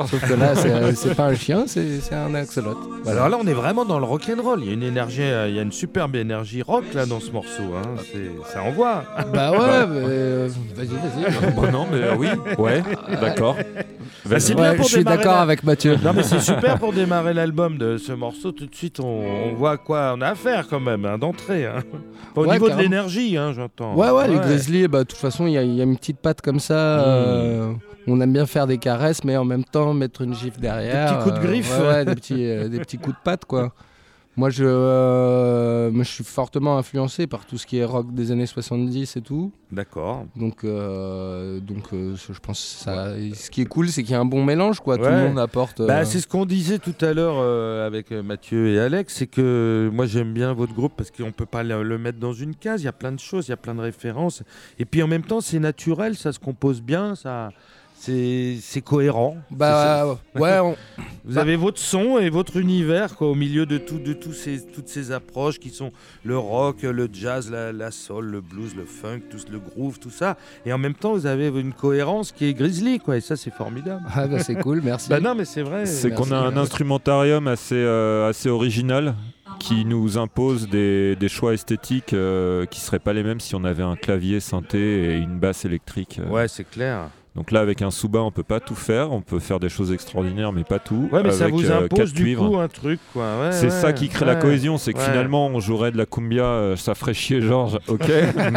Sauf 0.07 0.27
que 0.27 0.33
là, 0.33 0.55
c'est 0.55 0.95
c'est 0.95 1.13
pas 1.15 1.25
un 1.25 1.35
chien, 1.35 1.65
c'est 1.67 1.99
un 2.13 2.33
axolote. 2.35 2.77
Voilà. 3.03 3.25
Alors 3.25 3.29
là, 3.29 3.37
on 3.43 3.47
est 3.47 3.53
vraiment 3.53 3.83
dans 3.85 3.99
le 3.99 4.05
rock 4.05 4.23
and 4.29 4.41
roll. 4.41 4.59
Il 4.61 4.67
y 4.67 4.69
a 4.69 4.73
une 4.73 4.83
énergie, 4.83 5.21
euh, 5.23 5.47
il 5.49 5.55
y 5.55 5.59
a 5.59 5.61
une 5.61 5.71
superbe 5.71 6.15
énergie 6.15 6.61
rock 6.61 6.85
là 6.93 7.05
dans 7.05 7.19
ce 7.19 7.31
morceau. 7.31 7.63
Hein. 7.77 7.95
C'est- 8.11 8.51
Ça 8.53 8.63
envoie. 8.63 9.03
Bah 9.33 9.51
ouais, 9.51 9.57
mais, 9.87 10.01
euh, 10.05 10.49
vas-y, 10.75 10.87
vas-y. 10.87 11.51
Bon, 11.55 11.71
non, 11.71 11.85
mais 11.91 11.97
euh, 12.03 12.15
oui, 12.17 12.27
ouais, 12.57 12.81
d'accord. 13.19 13.55
Bah, 14.25 14.39
c'est 14.39 14.53
Ouais, 14.55 14.61
bien 14.61 14.75
pour 14.75 14.85
je 14.85 14.91
suis 14.95 15.03
d'accord 15.03 15.33
la- 15.35 15.41
avec 15.41 15.63
Mathieu. 15.63 15.95
Non 16.03 16.13
mais 16.13 16.23
c'est 16.23 16.39
super 16.39 16.77
pour 16.77 16.93
démarrer 16.93 17.33
l'album 17.33 17.77
de 17.77 17.97
ce 17.97 18.11
morceau. 18.11 18.51
Tout 18.51 18.65
de 18.67 18.75
suite, 18.75 18.99
on, 18.99 19.23
on 19.51 19.53
voit 19.55 19.71
à 19.71 19.77
quoi 19.77 20.13
on 20.17 20.21
a 20.21 20.27
affaire 20.29 20.67
quand 20.69 20.79
même, 20.79 21.05
hein, 21.05 21.17
d'entrée. 21.17 21.65
hein. 21.65 21.83
Au 22.35 22.45
Ouais, 22.45 22.53
niveau 22.53 22.69
de 22.69 22.75
l'énergie, 22.75 23.37
hein, 23.37 23.53
j'entends. 23.55 23.95
Ouais, 23.95 24.11
ouais, 24.11 24.27
les 24.27 24.37
Grizzlies, 24.37 24.87
bah, 24.87 24.99
de 24.99 25.03
toute 25.09 25.17
façon, 25.19 25.47
il 25.47 25.53
y, 25.53 25.57
a- 25.57 25.63
il 25.63 25.73
y 25.73 25.81
a 25.81 25.83
une 25.83 25.97
petite 25.97 26.19
patte 26.19 26.41
comme 26.41 26.59
ça. 26.59 26.73
euh, 26.73 27.71
on 28.09 28.19
aime 28.21 28.33
bien 28.33 28.45
faire 28.45 28.67
des 28.67 28.77
caresses, 28.77 29.23
mais 29.23 29.37
en 29.37 29.45
même 29.45 29.63
temps 29.63 29.93
mettre 29.93 30.21
une 30.21 30.33
gifle 30.33 30.59
derrière. 30.59 31.09
Des 31.11 31.15
petits 31.17 31.23
coups 31.23 31.35
de 31.35 31.39
euh, 31.39 31.47
griffe. 31.51 31.79
ouais, 31.79 31.87
ouais, 31.87 32.05
des, 32.05 32.15
petits, 32.15 32.45
euh, 32.45 32.67
des 32.67 32.79
petits 32.79 32.97
coups 32.97 33.15
de 33.15 33.21
patte, 33.23 33.45
quoi. 33.45 33.73
Moi 34.37 34.49
je, 34.51 34.63
euh, 34.63 35.91
je 35.97 36.03
suis 36.09 36.23
fortement 36.23 36.77
influencé 36.77 37.27
par 37.27 37.45
tout 37.45 37.57
ce 37.57 37.65
qui 37.65 37.77
est 37.77 37.83
rock 37.83 38.13
des 38.13 38.31
années 38.31 38.45
70 38.45 39.17
et 39.17 39.21
tout. 39.21 39.51
D'accord. 39.71 40.25
Donc, 40.37 40.63
euh, 40.63 41.59
donc 41.59 41.91
euh, 41.93 42.15
je 42.15 42.39
pense 42.39 42.59
que 42.61 42.83
ça, 42.85 43.15
ce 43.33 43.49
qui 43.49 43.61
est 43.61 43.65
cool, 43.65 43.89
c'est 43.89 44.01
qu'il 44.03 44.11
y 44.13 44.15
a 44.15 44.19
un 44.19 44.25
bon 44.25 44.45
mélange, 44.45 44.79
quoi. 44.79 44.97
Tout 44.97 45.03
le 45.03 45.27
monde 45.27 45.39
apporte. 45.39 45.81
euh, 45.81 45.87
Bah, 45.87 46.05
c'est 46.05 46.21
ce 46.21 46.27
qu'on 46.27 46.45
disait 46.45 46.79
tout 46.79 46.95
à 47.01 47.13
l'heure 47.13 47.35
euh, 47.37 47.85
avec 47.85 48.11
Mathieu 48.11 48.69
et 48.69 48.79
Alex, 48.79 49.13
c'est 49.15 49.27
que 49.27 49.89
moi 49.91 50.05
j'aime 50.05 50.31
bien 50.33 50.53
votre 50.53 50.73
groupe 50.73 50.93
parce 50.95 51.11
qu'on 51.11 51.31
peut 51.31 51.45
pas 51.45 51.63
le, 51.63 51.83
le 51.83 51.97
mettre 51.97 52.19
dans 52.19 52.33
une 52.33 52.55
case, 52.55 52.81
il 52.81 52.85
y 52.85 52.89
a 52.89 52.93
plein 52.93 53.11
de 53.11 53.19
choses, 53.19 53.47
il 53.47 53.51
y 53.51 53.53
a 53.53 53.57
plein 53.57 53.75
de 53.75 53.81
références. 53.81 54.43
Et 54.77 54.85
puis 54.85 55.03
en 55.03 55.07
même 55.07 55.23
temps 55.23 55.41
c'est 55.41 55.59
naturel, 55.59 56.15
ça 56.15 56.31
se 56.31 56.39
compose 56.39 56.81
bien, 56.81 57.15
ça, 57.15 57.51
c'est 58.01 58.81
cohérent. 58.81 59.37
bah, 59.51 60.15
ouais, 60.35 60.59
on- 60.63 60.75
Vous 61.25 61.37
avez 61.37 61.55
votre 61.55 61.79
son 61.79 62.17
et 62.17 62.29
votre 62.29 62.57
univers 62.57 63.15
quoi, 63.15 63.27
au 63.29 63.35
milieu 63.35 63.65
de, 63.65 63.77
tout, 63.77 63.99
de 63.99 64.13
tous 64.13 64.33
ces, 64.33 64.65
toutes 64.65 64.87
ces 64.87 65.11
approches 65.11 65.59
qui 65.59 65.69
sont 65.69 65.91
le 66.23 66.37
rock, 66.37 66.81
le 66.83 67.09
jazz, 67.11 67.51
la, 67.51 67.71
la 67.73 67.91
soul, 67.91 68.25
le 68.25 68.41
blues, 68.41 68.73
le 68.75 68.85
funk, 68.85 69.21
tout, 69.29 69.37
le 69.51 69.59
groove, 69.59 69.99
tout 69.99 70.09
ça. 70.09 70.37
Et 70.65 70.73
en 70.73 70.77
même 70.77 70.93
temps 70.95 71.13
vous 71.13 71.25
avez 71.25 71.47
une 71.49 71.73
cohérence 71.73 72.31
qui 72.31 72.45
est 72.45 72.53
grizzly 72.53 72.99
quoi, 72.99 73.17
et 73.17 73.21
ça 73.21 73.35
c'est 73.35 73.53
formidable. 73.53 74.01
Ah, 74.15 74.27
bah, 74.27 74.39
c'est 74.39 74.55
cool, 74.55 74.81
merci. 74.83 75.09
Bah 75.09 75.19
non 75.19 75.35
mais 75.35 75.45
c'est 75.45 75.61
vrai. 75.61 75.85
C'est 75.85 76.11
qu'on 76.11 76.31
a 76.31 76.37
un 76.37 76.55
instrumentarium 76.57 77.47
assez, 77.47 77.75
euh, 77.75 78.29
assez 78.29 78.49
original 78.49 79.13
qui 79.59 79.83
nous 79.83 80.17
impose 80.17 80.69
des, 80.69 81.15
des 81.17 81.27
choix 81.27 81.53
esthétiques 81.53 82.13
euh, 82.13 82.65
qui 82.65 82.79
seraient 82.79 82.99
pas 82.99 83.11
les 83.13 83.23
mêmes 83.23 83.39
si 83.41 83.55
on 83.55 83.63
avait 83.65 83.83
un 83.83 83.95
clavier 83.97 84.39
synthé 84.39 84.79
et 84.79 85.17
une 85.17 85.37
basse 85.37 85.65
électrique. 85.65 86.19
euh. 86.23 86.29
Ouais 86.29 86.47
c'est 86.47 86.63
clair. 86.69 87.09
Donc 87.39 87.51
là, 87.51 87.61
avec 87.61 87.81
un 87.81 87.89
sous-bas, 87.89 88.19
on 88.19 88.31
peut 88.31 88.43
pas 88.43 88.59
tout 88.59 88.75
faire. 88.75 89.13
On 89.13 89.21
peut 89.21 89.39
faire 89.39 89.61
des 89.61 89.69
choses 89.69 89.93
extraordinaires, 89.93 90.51
mais 90.51 90.65
pas 90.65 90.77
tout. 90.77 91.07
Ouais 91.13 91.23
mais 91.23 91.31
ça 91.31 91.45
Avec, 91.45 91.55
vous 91.55 91.65
euh, 91.71 91.85
impose 91.85 91.97
quatre 91.97 92.11
du 92.13 92.23
cuivres. 92.23 92.49
coup 92.49 92.57
un 92.57 92.67
truc 92.67 92.99
quoi. 93.13 93.23
Ouais, 93.39 93.51
C'est 93.53 93.67
ouais, 93.67 93.69
ça 93.71 93.93
qui 93.93 94.09
crée 94.09 94.25
la 94.25 94.35
cohésion, 94.35 94.77
c'est 94.77 94.91
que 94.91 94.97
Ouais. 94.99 95.05
finalement 95.05 95.47
on 95.47 95.61
jouerait 95.61 95.91
de 95.91 95.97
la 95.97 96.05
cumbia, 96.05 96.43
euh, 96.43 96.75
ça 96.75 96.95
ferait 96.95 97.13
chier 97.13 97.39
Georges, 97.41 97.79
ok, 97.87 98.03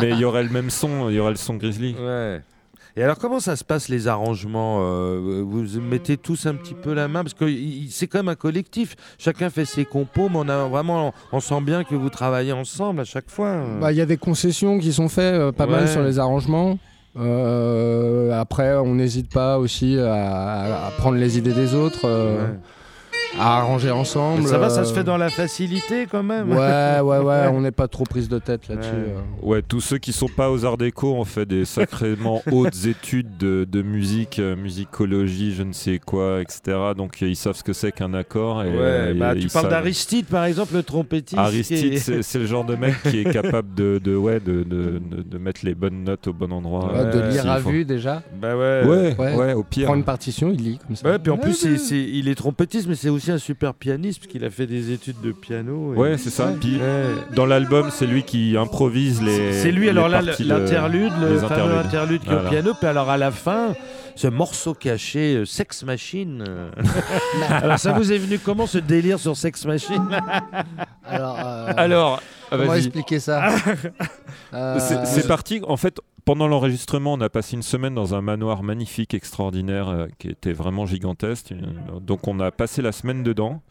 mais 0.00 0.10
il 0.10 0.18
y 0.18 0.24
aurait 0.24 0.42
le 0.42 0.50
même 0.50 0.70
son, 0.70 1.08
il 1.08 1.14
y 1.14 1.20
aurait 1.20 1.30
le 1.30 1.36
son 1.36 1.54
Grizzly. 1.54 1.94
Ouais. 1.98 2.40
Et 2.96 3.02
alors, 3.02 3.18
comment 3.18 3.40
ça 3.40 3.56
se 3.56 3.64
passe 3.64 3.88
les 3.88 4.06
arrangements 4.06 4.78
euh, 4.82 5.42
Vous 5.44 5.64
mettez 5.80 6.16
tous 6.16 6.46
un 6.46 6.54
petit 6.54 6.74
peu 6.74 6.94
la 6.94 7.08
main 7.08 7.22
Parce 7.24 7.34
que 7.34 7.44
c'est 7.90 8.06
quand 8.06 8.18
même 8.20 8.28
un 8.28 8.36
collectif. 8.36 8.94
Chacun 9.18 9.50
fait 9.50 9.64
ses 9.64 9.84
compos, 9.84 10.28
mais 10.28 10.38
on, 10.38 10.48
a 10.48 10.68
vraiment, 10.68 11.12
on 11.32 11.40
sent 11.40 11.60
bien 11.62 11.82
que 11.82 11.96
vous 11.96 12.08
travaillez 12.08 12.52
ensemble 12.52 13.00
à 13.00 13.04
chaque 13.04 13.28
fois. 13.30 13.64
Bah, 13.80 13.90
Il 13.90 13.98
y 13.98 14.00
a 14.00 14.06
des 14.06 14.16
concessions 14.16 14.78
qui 14.78 14.92
sont 14.92 15.08
faites 15.08 15.34
euh, 15.34 15.50
pas 15.50 15.64
Ouais. 15.66 15.72
mal 15.72 15.88
sur 15.88 16.02
les 16.02 16.20
arrangements. 16.20 16.78
Euh, 17.16 18.40
après, 18.40 18.74
on 18.76 18.94
n'hésite 18.94 19.32
pas 19.32 19.58
aussi 19.58 19.98
à, 19.98 20.90
prendre 20.98 21.16
les 21.16 21.38
idées 21.38 21.52
des 21.52 21.74
autres, 21.74 22.04
euh. 22.04 22.52
À 23.38 23.58
arranger 23.58 23.90
ensemble. 23.90 24.42
Mais 24.42 24.48
ça 24.48 24.58
va, 24.58 24.70
ça 24.70 24.80
euh, 24.80 24.84
se 24.84 24.92
fait 24.94 25.04
dans 25.04 25.16
la 25.16 25.28
facilité 25.30 26.06
quand 26.10 26.22
même. 26.22 26.50
Ouais, 26.50 27.00
ouais, 27.00 27.18
ouais, 27.24 27.46
on 27.52 27.60
n'est 27.60 27.70
pas 27.72 27.88
trop 27.88 28.04
prise 28.04 28.28
de 28.28 28.38
tête 28.38 28.68
là-dessus. 28.68 28.90
Ouais. 28.90 29.14
euh. 29.42 29.46
Ouais, 29.46 29.62
tous 29.62 29.80
ceux 29.80 29.98
qui 29.98 30.12
sont 30.12 30.28
pas 30.28 30.50
aux 30.50 30.64
Arts 30.64 30.76
Déco 30.76 31.14
ont 31.14 31.24
fait 31.24 31.46
des 31.46 31.64
sacrément 31.64 32.42
hautes 32.52 32.86
études 32.86 33.36
de, 33.38 33.66
de 33.70 33.82
musique, 33.82 34.38
euh, 34.38 34.56
musicologie, 34.56 35.54
je 35.54 35.62
ne 35.62 35.72
sais 35.72 35.98
quoi, 35.98 36.40
etc. 36.40 36.78
Donc 36.96 37.20
ils 37.20 37.36
savent 37.36 37.56
ce 37.56 37.64
que 37.64 37.72
c'est 37.72 37.92
qu'un 37.92 38.14
accord. 38.14 38.62
Et, 38.62 38.70
Ouais, 38.74 39.14
bah, 39.14 39.34
tu 39.34 39.48
parles 39.48 39.64
savent. 39.64 39.70
d'Aristide 39.70 40.26
par 40.26 40.44
exemple, 40.44 40.74
le 40.74 40.82
trompettiste. 40.82 41.38
Aristide, 41.38 41.98
c'est 41.98 42.38
le 42.38 42.46
genre 42.46 42.64
de 42.64 42.76
mec 42.76 42.94
qui 43.10 43.20
est 43.20 43.24
capable 43.32 43.74
de, 43.74 44.00
de, 44.02 44.16
ouais, 44.16 44.40
de, 44.40 44.62
de, 44.62 45.00
de- 45.10 45.22
de 45.22 45.38
mettre 45.38 45.60
les 45.64 45.74
bonnes 45.74 46.04
notes 46.04 46.26
au 46.28 46.32
bon 46.32 46.52
endroit. 46.52 46.92
Ouais, 46.92 46.98
euh, 46.98 47.28
de 47.28 47.32
lire 47.32 47.50
à 47.50 47.58
faut. 47.58 47.70
vue 47.70 47.84
déjà. 47.84 48.22
Bah 48.40 48.56
ouais. 48.56 48.82
Ouais, 48.84 49.14
Ouais. 49.18 49.34
ouais, 49.36 49.52
au 49.54 49.62
pire. 49.62 49.86
Prendre 49.86 49.98
une 49.98 50.04
partition, 50.04 50.50
il 50.52 50.62
lit 50.62 50.78
comme 50.86 50.96
ça. 50.96 51.08
Ouais, 51.08 51.18
puis 51.18 51.30
en 51.30 51.36
plus, 51.38 51.64
il 51.90 52.28
est 52.28 52.34
trompettiste, 52.34 52.86
mais 52.88 52.94
c'est 52.94 53.08
aussi 53.08 53.23
aussi 53.24 53.32
un 53.32 53.38
super 53.38 53.74
pianiste 53.74 54.20
parce 54.20 54.30
qu'il 54.32 54.44
a 54.44 54.50
fait 54.50 54.66
des 54.66 54.92
études 54.92 55.20
de 55.22 55.32
piano. 55.32 55.94
et- 55.94 55.96
Ouais, 55.96 56.18
c'est 56.18 56.30
ça. 56.30 56.46
Ouais. 56.46 56.56
Puis 56.60 56.76
Ouais. 56.76 57.34
dans 57.34 57.46
l'album, 57.46 57.88
c'est 57.90 58.06
lui 58.06 58.22
qui 58.22 58.56
improvise 58.56 59.22
les. 59.22 59.52
C'est 59.52 59.72
lui, 59.72 59.84
les 59.84 59.90
alors 59.90 60.08
là, 60.08 60.20
l'interlude, 60.22 61.12
le 61.20 61.38
fameux 61.38 61.76
interlude 61.76 62.20
qui 62.22 62.30
est 62.30 62.34
au 62.34 62.48
piano. 62.48 62.72
Puis 62.78 62.88
alors 62.88 63.08
à 63.10 63.16
la 63.16 63.30
fin, 63.30 63.74
ce 64.16 64.28
morceau 64.28 64.74
caché, 64.74 65.36
euh, 65.36 65.44
Sex 65.44 65.82
Machine. 65.84 66.44
euh. 66.46 66.70
alors 67.48 67.78
ça 67.78 67.92
vous 67.92 68.12
est 68.12 68.18
venu 68.18 68.38
comment 68.38 68.66
ce 68.66 68.78
délire 68.78 69.18
sur 69.18 69.36
Sex 69.36 69.64
Machine 69.66 70.08
Alors, 71.04 71.38
euh, 71.38 71.72
Alors, 71.76 72.20
ah, 72.50 72.56
comment 72.56 72.66
vas-y. 72.72 72.86
expliquer 72.86 73.20
ça 73.20 73.48
Euh, 74.52 74.78
C'est 74.80 75.04
c'est 75.06 75.26
parti. 75.26 75.60
En 75.66 75.76
fait, 75.76 76.00
pendant 76.24 76.46
l'enregistrement, 76.46 77.12
on 77.14 77.20
a 77.20 77.28
passé 77.28 77.56
une 77.56 77.62
semaine 77.62 77.94
dans 77.94 78.14
un 78.14 78.20
manoir 78.20 78.62
magnifique, 78.62 79.14
extraordinaire, 79.14 79.88
euh, 79.88 80.06
qui 80.18 80.28
était 80.28 80.52
vraiment 80.52 80.86
gigantesque. 80.86 81.52
Euh, 81.52 81.98
Donc, 82.00 82.28
on 82.28 82.38
a 82.40 82.50
passé 82.50 82.82
la 82.82 82.92
semaine 82.92 83.22
dedans. 83.22 83.62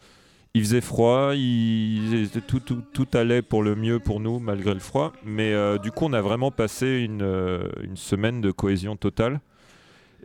Il 0.56 0.62
faisait 0.62 0.80
froid, 0.82 1.32
il... 1.34 2.28
tout, 2.46 2.60
tout, 2.60 2.80
tout 2.92 3.08
allait 3.14 3.42
pour 3.42 3.62
le 3.64 3.74
mieux 3.74 3.98
pour 3.98 4.20
nous, 4.20 4.38
malgré 4.38 4.72
le 4.72 4.78
froid. 4.78 5.12
Mais 5.24 5.52
euh, 5.52 5.78
du 5.78 5.90
coup, 5.90 6.04
on 6.04 6.12
a 6.12 6.20
vraiment 6.20 6.52
passé 6.52 6.86
une, 7.00 7.22
euh, 7.22 7.68
une 7.82 7.96
semaine 7.96 8.40
de 8.40 8.52
cohésion 8.52 8.94
totale. 8.94 9.40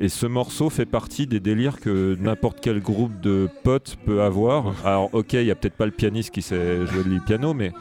Et 0.02 0.08
ce 0.08 0.26
morceau 0.26 0.70
fait 0.70 0.86
partie 0.86 1.28
des 1.28 1.42
délires 1.42 1.80
que 1.80 2.16
n'importe 2.20 2.60
quel 2.62 2.80
groupe 2.80 3.20
de 3.20 3.50
potes 3.64 3.98
peut 4.06 4.22
avoir. 4.22 4.74
Alors, 4.86 5.10
ok, 5.14 5.34
il 5.34 5.44
y 5.44 5.52
a 5.52 5.56
peut-être 5.56 5.76
pas 5.76 5.86
le 5.86 5.92
pianiste 5.92 6.34
qui 6.34 6.42
sait 6.42 6.86
jouer 6.88 7.04
du 7.04 7.20
piano, 7.20 7.54
mais 7.54 7.74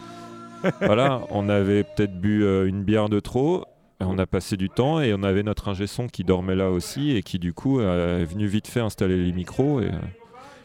voilà, 0.81 1.23
on 1.31 1.49
avait 1.49 1.85
peut-être 1.85 2.21
bu 2.21 2.43
euh, 2.43 2.67
une 2.67 2.83
bière 2.83 3.09
de 3.09 3.21
trop. 3.21 3.65
On 4.01 4.19
a 4.19 4.27
passé 4.27 4.57
du 4.57 4.69
temps 4.69 5.01
et 5.01 5.15
on 5.15 5.23
avait 5.23 5.45
notre 5.45 5.69
ingé 5.69 5.87
son 5.87 6.09
qui 6.09 6.25
dormait 6.25 6.55
là 6.55 6.71
aussi 6.71 7.17
et 7.17 7.23
qui 7.23 7.39
du 7.39 7.53
coup 7.53 7.81
euh, 7.81 8.23
est 8.23 8.25
venu 8.25 8.47
vite 8.47 8.67
fait 8.67 8.81
installer 8.81 9.17
les 9.17 9.33
micros. 9.33 9.81
Et, 9.81 9.87
euh, 9.87 9.99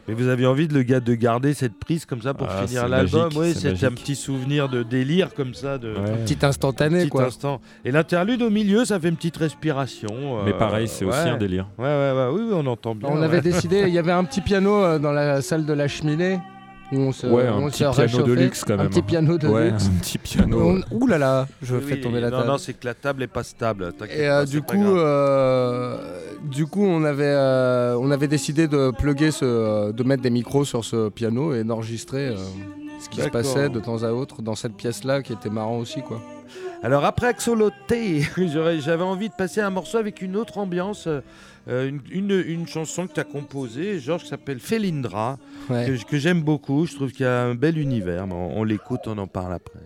Mais 0.08 0.14
vous 0.14 0.28
avez 0.28 0.46
envie 0.46 0.68
de 0.68 0.74
le 0.74 0.82
gars 0.82 1.00
de 1.00 1.14
garder 1.14 1.54
cette 1.54 1.74
prise 1.78 2.04
comme 2.04 2.20
ça 2.20 2.34
pour 2.34 2.46
Ah, 2.50 2.66
finir 2.66 2.88
l'album 2.88 3.30
Oui, 3.36 3.54
c'est 3.54 3.84
un 3.84 3.92
petit 3.92 4.14
souvenir 4.14 4.68
de 4.68 4.82
délire 4.82 5.32
comme 5.34 5.54
ça, 5.54 5.78
de 5.78 5.94
ouais. 5.94 6.16
Petit 6.24 6.44
instantané, 6.44 7.00
petit 7.00 7.08
quoi. 7.08 7.24
instant. 7.24 7.60
Et 7.84 7.90
l'interlude 7.90 8.42
au 8.42 8.50
milieu, 8.50 8.84
ça 8.84 9.00
fait 9.00 9.08
une 9.08 9.16
petite 9.16 9.36
respiration. 9.38 10.44
Mais 10.44 10.52
euh, 10.52 10.58
pareil, 10.58 10.88
c'est 10.88 11.04
aussi 11.04 11.18
un 11.28 11.36
délire. 11.38 11.66
Ouais, 11.78 11.84
ouais, 11.86 12.12
ouais, 12.14 12.28
oui, 12.32 12.42
oui, 12.48 12.52
on 12.54 12.66
entend 12.66 12.94
bien. 12.94 13.08
On 13.10 13.18
ouais. 13.18 13.24
avait 13.24 13.40
décidé, 13.40 13.84
il 13.86 13.94
y 13.94 13.98
avait 14.04 14.12
un 14.12 14.24
petit 14.24 14.40
piano 14.40 14.74
euh, 14.84 14.98
dans 14.98 15.12
la 15.12 15.40
salle 15.42 15.64
de 15.64 15.72
la 15.72 15.88
cheminée. 15.88 16.38
Où 16.92 16.96
on 16.98 17.12
se, 17.12 17.26
Ouais, 17.26 17.46
un 17.46 17.54
on 17.54 17.66
petit 17.70 17.78
se 17.84 17.90
piano 18.06 18.22
de 18.26 18.32
luxe, 18.34 18.62
quand 18.64 18.74
Un 18.74 18.76
même, 18.76 18.88
petit 18.90 18.98
hein. 19.00 19.04
piano 19.06 19.38
de 19.38 19.48
Ouais, 19.48 19.70
luxe. 19.70 19.86
un 19.86 19.98
petit 20.00 20.18
piano. 20.18 20.76
On- 20.90 20.96
Ouh 20.96 21.06
là 21.06 21.18
là, 21.18 21.48
je 21.62 21.76
Oui, 21.76 21.82
fais 21.82 22.00
tomber 22.00 22.20
la 22.20 22.30
non, 22.30 22.38
table. 22.38 22.48
Non, 22.50 22.58
c'est 22.58 22.74
que 22.74 22.84
la 22.86 22.94
table 22.94 23.22
est 23.22 23.26
pas 23.26 23.42
stable. 23.42 23.92
Et 24.10 24.26
pas, 24.26 24.40
euh, 24.42 24.44
du 24.44 24.60
coup, 24.62 24.96
euh, 24.96 25.96
du 26.44 26.66
coup, 26.66 26.84
on 26.84 27.04
avait, 27.04 27.24
euh, 27.24 27.96
on 27.98 28.10
avait 28.10 28.28
décidé 28.28 28.68
de 28.68 28.90
plugger 28.90 29.30
ce, 29.30 29.92
de 29.92 30.02
mettre 30.04 30.22
des 30.22 30.30
micros 30.30 30.64
sur 30.64 30.84
ce 30.84 31.08
piano 31.08 31.54
et 31.54 31.64
d'enregistrer 31.64 32.28
euh, 32.28 32.36
ce 33.00 33.08
qui 33.08 33.20
se 33.22 33.28
passait 33.28 33.68
de 33.70 33.80
temps 33.80 34.02
à 34.02 34.12
autre 34.12 34.42
dans 34.42 34.54
cette 34.54 34.74
pièce-là, 34.74 35.22
qui 35.22 35.32
était 35.32 35.50
marrant 35.50 35.78
aussi, 35.78 36.02
quoi. 36.02 36.20
Alors 36.82 37.04
après 37.06 37.28
Axoloté, 37.28 38.20
j'aurais- 38.52 38.80
j'avais 38.80 39.02
envie 39.04 39.30
de 39.30 39.34
passer 39.34 39.62
un 39.62 39.70
morceau 39.70 39.96
avec 39.98 40.20
une 40.20 40.36
autre 40.36 40.58
ambiance, 40.58 41.08
euh, 41.68 41.88
une, 41.88 42.00
une- 42.10 42.44
une 42.46 42.66
chanson 42.68 43.06
que 43.06 43.12
tu 43.14 43.20
as 43.20 43.24
composée, 43.24 43.98
Georges, 43.98 44.22
qui 44.24 44.28
s'appelle 44.28 44.60
Felindra, 44.60 45.38
Ouais. 45.70 45.86
que, 45.86 46.04
que 46.04 46.18
j'aime 46.18 46.42
beaucoup. 46.42 46.86
Je 46.86 46.94
trouve 46.94 47.10
qu'il 47.12 47.24
y 47.24 47.28
a 47.28 47.42
un 47.44 47.54
bel 47.54 47.78
univers. 47.78 48.26
mais 48.26 48.34
on 48.34 48.58
on 48.58 48.64
l'écoute, 48.64 49.00
on 49.06 49.16
en 49.18 49.26
parle 49.26 49.52
après. 49.54 49.80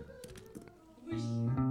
Suspended 1.11 1.68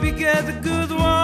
Hope 0.00 0.06
you 0.06 0.18
get 0.18 0.48
a 0.48 0.52
good 0.62 0.90
one 0.92 1.19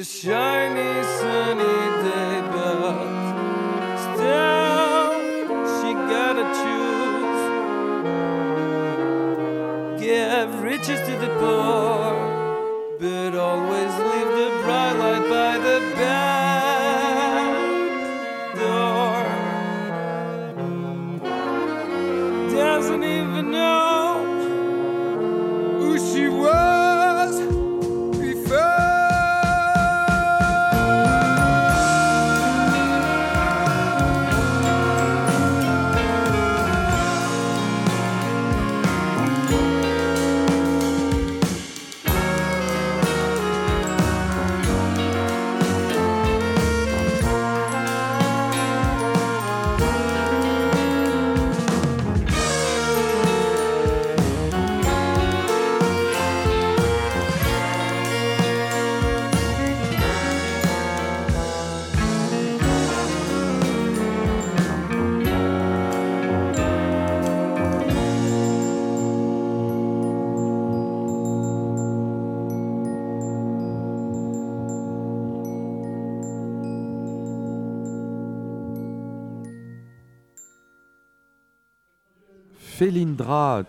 a 0.00 0.04
shiny 0.04 0.49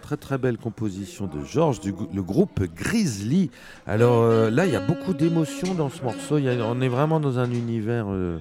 Très 0.01 0.17
très 0.17 0.37
belle 0.37 0.57
composition 0.57 1.27
de 1.27 1.43
Georges, 1.43 1.79
du 1.79 1.93
le 2.13 2.23
groupe 2.23 2.61
Grizzly. 2.75 3.51
Alors 3.87 4.21
euh, 4.23 4.49
là, 4.49 4.65
il 4.65 4.71
y 4.71 4.75
a 4.75 4.79
beaucoup 4.85 5.13
d'émotions 5.13 5.73
dans 5.73 5.89
ce 5.89 6.01
morceau. 6.03 6.37
Il 6.37 6.45
y 6.45 6.49
a- 6.49 6.65
on 6.65 6.79
est 6.81 6.87
vraiment 6.87 7.19
dans 7.19 7.39
un 7.39 7.51
univers, 7.51 8.05
euh, 8.09 8.39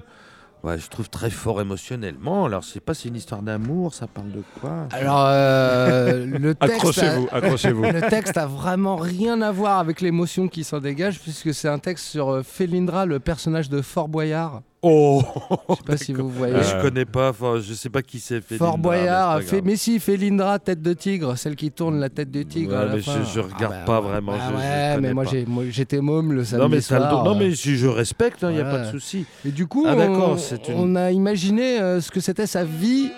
ouais, 0.63 0.77
je 0.79 0.87
trouve 0.89 1.09
très 1.09 1.29
fort 1.29 1.59
émotionnellement. 1.61 2.45
Alors, 2.45 2.61
je 2.61 2.67
sais 2.69 2.79
pas, 2.79 2.93
c'est 2.93 3.09
une 3.09 3.15
histoire 3.15 3.41
d'amour, 3.41 3.93
ça 3.93 4.07
parle 4.07 4.31
de 4.31 4.43
quoi? 4.59 4.87
Alors, 4.91 5.25
euh, 5.27 6.25
le 6.25 6.55
texte. 6.55 6.75
Accrochez-vous, 6.75 7.27
a- 7.31 7.35
accrochez-vous. 7.35 7.83
Le 7.91 8.01
texte 8.09 8.37
a 8.37 8.45
vraiment 8.47 8.95
rien 8.95 9.41
à 9.41 9.51
voir 9.51 9.79
avec 9.79 10.01
l'émotion 10.01 10.47
qui 10.47 10.63
s'en 10.63 10.79
dégage, 10.79 11.19
puisque 11.19 11.53
c'est 11.53 11.67
un 11.67 11.79
texte 11.79 12.05
sur 12.05 12.41
Felindra, 12.45 13.05
le 13.05 13.19
personnage 13.19 13.69
de 13.69 13.81
Fort 13.81 14.07
Boyard. 14.07 14.61
Oh 14.83 15.21
Je 15.69 15.75
sais 15.75 15.83
pas 15.85 15.97
si 15.97 16.13
vous 16.13 16.27
voyez. 16.29 16.55
Euh, 16.55 16.63
Je 16.63 16.81
connais 16.81 17.05
pas, 17.05 17.29
enfin, 17.29 17.59
je 17.61 17.73
sais 17.75 17.89
pas 17.89 18.01
qui 18.01 18.19
c'est 18.19 18.41
Felindra. 18.41 18.67
Fort 18.69 18.77
Boyard 18.79 19.29
a 19.31 19.41
fait. 19.41 19.61
Mais 19.61 19.75
si, 19.75 19.99
Felindra, 19.99 20.57
tête 20.57 20.81
de 20.81 20.93
tigre, 20.93 21.37
celle 21.37 21.55
qui 21.55 21.69
tourne 21.71 21.99
la 21.99 22.09
tête 22.09 22.31
du 22.31 22.45
tigre. 22.47 22.71
Ouais, 22.73 22.77
à 22.81 22.85
la 22.85 22.95
mais 22.95 23.01
fin. 23.01 23.19
je- 23.23 23.31
je 23.31 23.39
regarde 23.41 23.73
bah, 23.73 23.83
pas 23.85 24.01
ouais. 24.01 24.07
vraiment, 24.09 24.33
Ah 24.35 24.47
je- 24.49 24.51
je 24.51 24.57
ouais, 24.57 25.01
mais 25.01 25.13
moi 25.13 25.23
pas. 25.25 25.29
j'ai- 25.29 25.45
moi, 25.45 25.63
j'étais 25.69 26.01
môme 26.01 26.33
le 26.33 26.43
samedi 26.43 26.63
Non 26.63 26.69
mais, 26.69 26.81
ça 26.81 26.95
le 26.97 27.01
soir. 27.05 27.23
don- 27.23 27.29
non, 27.29 27.35
euh. 27.35 27.39
mais 27.49 27.53
si 27.55 27.77
je 27.77 27.87
respecte, 27.87 28.39
il 28.41 28.49
n'y 28.55 28.59
a 28.59 28.63
pas 28.65 28.79
de 28.79 28.89
souci. 28.91 29.25
Et 29.45 29.51
du 29.51 29.67
coup, 29.67 29.85
Ah, 29.87 29.93
on, 29.95 30.35
une- 30.35 30.75
on 30.75 30.95
a 30.95 31.11
imaginé 31.11 31.79
euh, 31.79 32.01
ce 32.01 32.09
que 32.09 32.19
c'était 32.19 32.47
sa 32.47 32.63
vie 32.63 33.11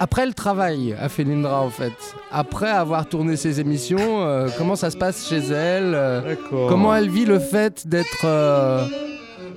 après 0.00 0.26
le 0.26 0.32
travail 0.32 0.96
à 1.00 1.08
Felindra 1.08 1.60
en 1.62 1.70
fait. 1.70 1.92
Après 2.32 2.70
avoir 2.70 3.08
tourné 3.08 3.36
ses 3.36 3.60
émissions, 3.60 4.22
euh, 4.24 4.48
comment 4.58 4.74
ça 4.74 4.90
se 4.90 4.96
passe 4.96 5.28
chez 5.28 5.38
elle 5.38 5.92
euh. 5.94 6.34
Comment 6.68 6.92
elle 6.94 7.08
vit 7.08 7.24
le 7.24 7.38
fait 7.38 7.86
d'être 7.86 8.24
euh, 8.24 8.84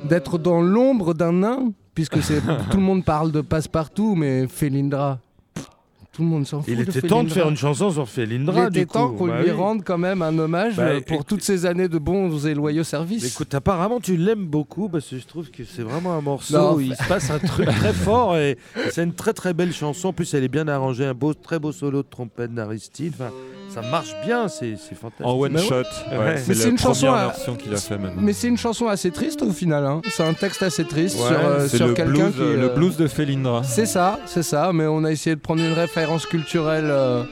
d'être 0.03 0.37
dans 0.37 0.61
l'ombre 0.61 1.13
d'un 1.13 1.33
nain 1.33 1.71
Puisque 1.93 2.21
c'est 2.23 2.39
tout 2.71 2.77
le 2.77 2.83
monde 2.83 3.03
parle 3.03 3.31
de 3.33 3.41
passe-partout, 3.41 4.15
mais 4.15 4.47
Felindra, 4.47 5.19
pff, 5.53 5.67
tout 6.13 6.21
le 6.21 6.27
monde 6.29 6.47
s'en 6.47 6.61
fout. 6.61 6.69
Il 6.71 6.77
de 6.77 6.89
était 6.89 7.01
temps 7.05 7.21
de 7.25 7.29
faire 7.29 7.49
une 7.49 7.57
chanson 7.57 7.91
sur 7.91 8.07
Felindra, 8.07 8.61
Il 8.63 8.67
était 8.69 8.79
du 8.81 8.87
temps 8.87 9.09
qu'on 9.09 9.27
Bah 9.27 9.41
lui 9.41 9.51
oui. 9.51 9.57
rende 9.57 9.83
quand 9.83 9.97
même 9.97 10.21
un 10.21 10.37
hommage 10.39 10.77
Bah, 10.77 10.83
euh, 10.83 11.01
pour 11.01 11.25
toutes 11.25 11.41
ces 11.43 11.65
années 11.65 11.89
de 11.89 11.97
bons 11.97 12.47
et 12.47 12.53
loyaux 12.53 12.85
services. 12.85 13.25
Écoute, 13.25 13.53
apparemment 13.53 13.99
tu 13.99 14.15
l'aimes 14.15 14.45
beaucoup 14.45 14.87
parce 14.87 15.05
que 15.09 15.17
je 15.17 15.25
trouve 15.27 15.51
que 15.51 15.65
c'est 15.65 15.81
vraiment 15.83 16.13
un 16.13 16.21
morceau 16.21 16.57
Non, 16.57 16.75
où 16.75 16.79
il 16.79 16.95
se 16.95 17.03
passe 17.09 17.29
un 17.29 17.39
truc 17.39 17.67
très 17.79 17.93
fort 17.93 18.37
et 18.37 18.57
c'est 18.91 19.03
une 19.03 19.13
très 19.13 19.33
très 19.33 19.53
belle 19.53 19.73
chanson. 19.73 20.07
En 20.09 20.13
plus, 20.13 20.33
elle 20.33 20.45
est 20.45 20.47
bien 20.47 20.69
arrangée, 20.69 21.05
un 21.05 21.13
beau, 21.13 21.33
très 21.33 21.59
beau 21.59 21.73
solo 21.73 22.03
de 22.03 22.07
trompette 22.09 22.53
d'Aristide. 22.53 23.13
Enfin, 23.19 23.31
ça 23.73 23.81
marche 23.81 24.13
bien, 24.25 24.47
c'est 24.47 24.75
fantastique. 24.95 25.25
En 25.25 25.33
one 25.39 25.57
shot. 25.57 25.75
Ouais. 26.11 26.37
C'est 26.37 26.53
la 26.57 26.67
une 26.67 26.77
chanson 26.77 27.07
première 27.07 27.21
à- 27.23 27.27
version 27.27 27.55
qu'il 27.55 27.73
a 27.73 27.77
fait 27.77 27.97
maintenant. 27.97 28.21
Mais 28.21 28.33
c'est 28.33 28.47
une 28.47 28.57
chanson 28.57 28.87
assez 28.87 29.11
triste 29.11 29.41
au 29.41 29.51
final. 29.51 29.85
hein. 29.85 30.01
C'est 30.09 30.23
un 30.23 30.33
texte 30.33 30.63
assez 30.63 30.85
triste 30.85 31.19
Ouais, 31.19 31.27
sur, 31.27 31.39
euh, 31.39 31.67
sur 31.67 31.87
le 31.87 31.93
quelqu'un 31.93 32.31
qui. 32.31 32.39
le 32.39 32.69
euh, 32.69 32.75
blues 32.75 32.97
de 32.97 33.07
Felindra. 33.07 33.63
C'est 33.63 33.85
ça, 33.85 34.19
c'est 34.25 34.43
ça. 34.43 34.71
Mais 34.73 34.85
on 34.87 35.03
a 35.03 35.11
essayé 35.11 35.35
de 35.35 35.41
prendre 35.41 35.61
une 35.61 35.73
référence 35.73 36.25
culturelle 36.25 36.87
euh, 36.89 37.23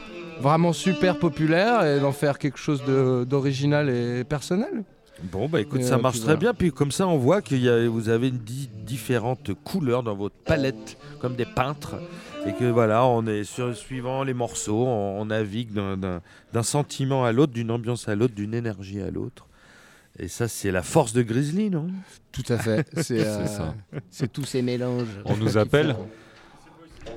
vraiment 0.41 0.71
super 0.73 1.19
populaire 1.19 1.83
et 1.85 1.99
d'en 1.99 2.11
faire 2.13 2.37
quelque 2.37 2.57
chose 2.59 2.81
d'original 3.27 3.89
et 3.89 4.23
personnel. 4.23 4.83
Bon, 5.21 5.49
bah 5.49 5.59
écoute, 5.59 5.81
Et, 5.81 5.83
ça 5.83 5.95
euh, 5.95 6.01
marche 6.01 6.21
très 6.21 6.37
bien. 6.37 6.53
Puis 6.53 6.71
comme 6.71 6.91
ça, 6.91 7.05
on 7.05 7.17
voit 7.17 7.41
que 7.41 7.87
vous 7.87 8.07
avez 8.07 8.29
une 8.29 8.37
différentes 8.37 9.51
couleurs 9.65 10.01
dans 10.01 10.15
votre 10.15 10.35
palette, 10.45 10.97
comme 11.19 11.35
des 11.35 11.45
peintres. 11.45 11.95
Et 12.49 12.53
que 12.53 12.65
voilà, 12.65 13.05
on 13.05 13.25
est 13.27 13.43
sur, 13.43 13.75
suivant 13.75 14.23
les 14.23 14.33
morceaux, 14.33 14.85
on, 14.87 15.21
on 15.21 15.25
navigue 15.25 15.71
d'un- 15.73 16.21
sentiment 16.63 17.23
à 17.25 17.31
l'autre, 17.31 17.53
d'une 17.53 17.69
ambiance 17.71 18.07
à 18.07 18.15
l'autre, 18.15 18.33
d'une 18.33 18.53
énergie 18.53 19.01
à 19.01 19.11
l'autre. 19.11 19.45
Et 20.17 20.27
ça, 20.27 20.47
c'est 20.47 20.71
la 20.71 20.81
force 20.81 21.13
de 21.13 21.21
Grizzly, 21.21 21.69
non? 21.69 21.87
Tout 22.31 22.43
à 22.49 22.57
fait. 22.57 22.85
C'est. 23.01 23.25
C'est 24.09 24.31
tous 24.31 24.43
ces 24.45 24.61
mélanges. 24.61 25.05
On 25.25 25.37
nous 25.37 25.57
appelle 25.57 25.95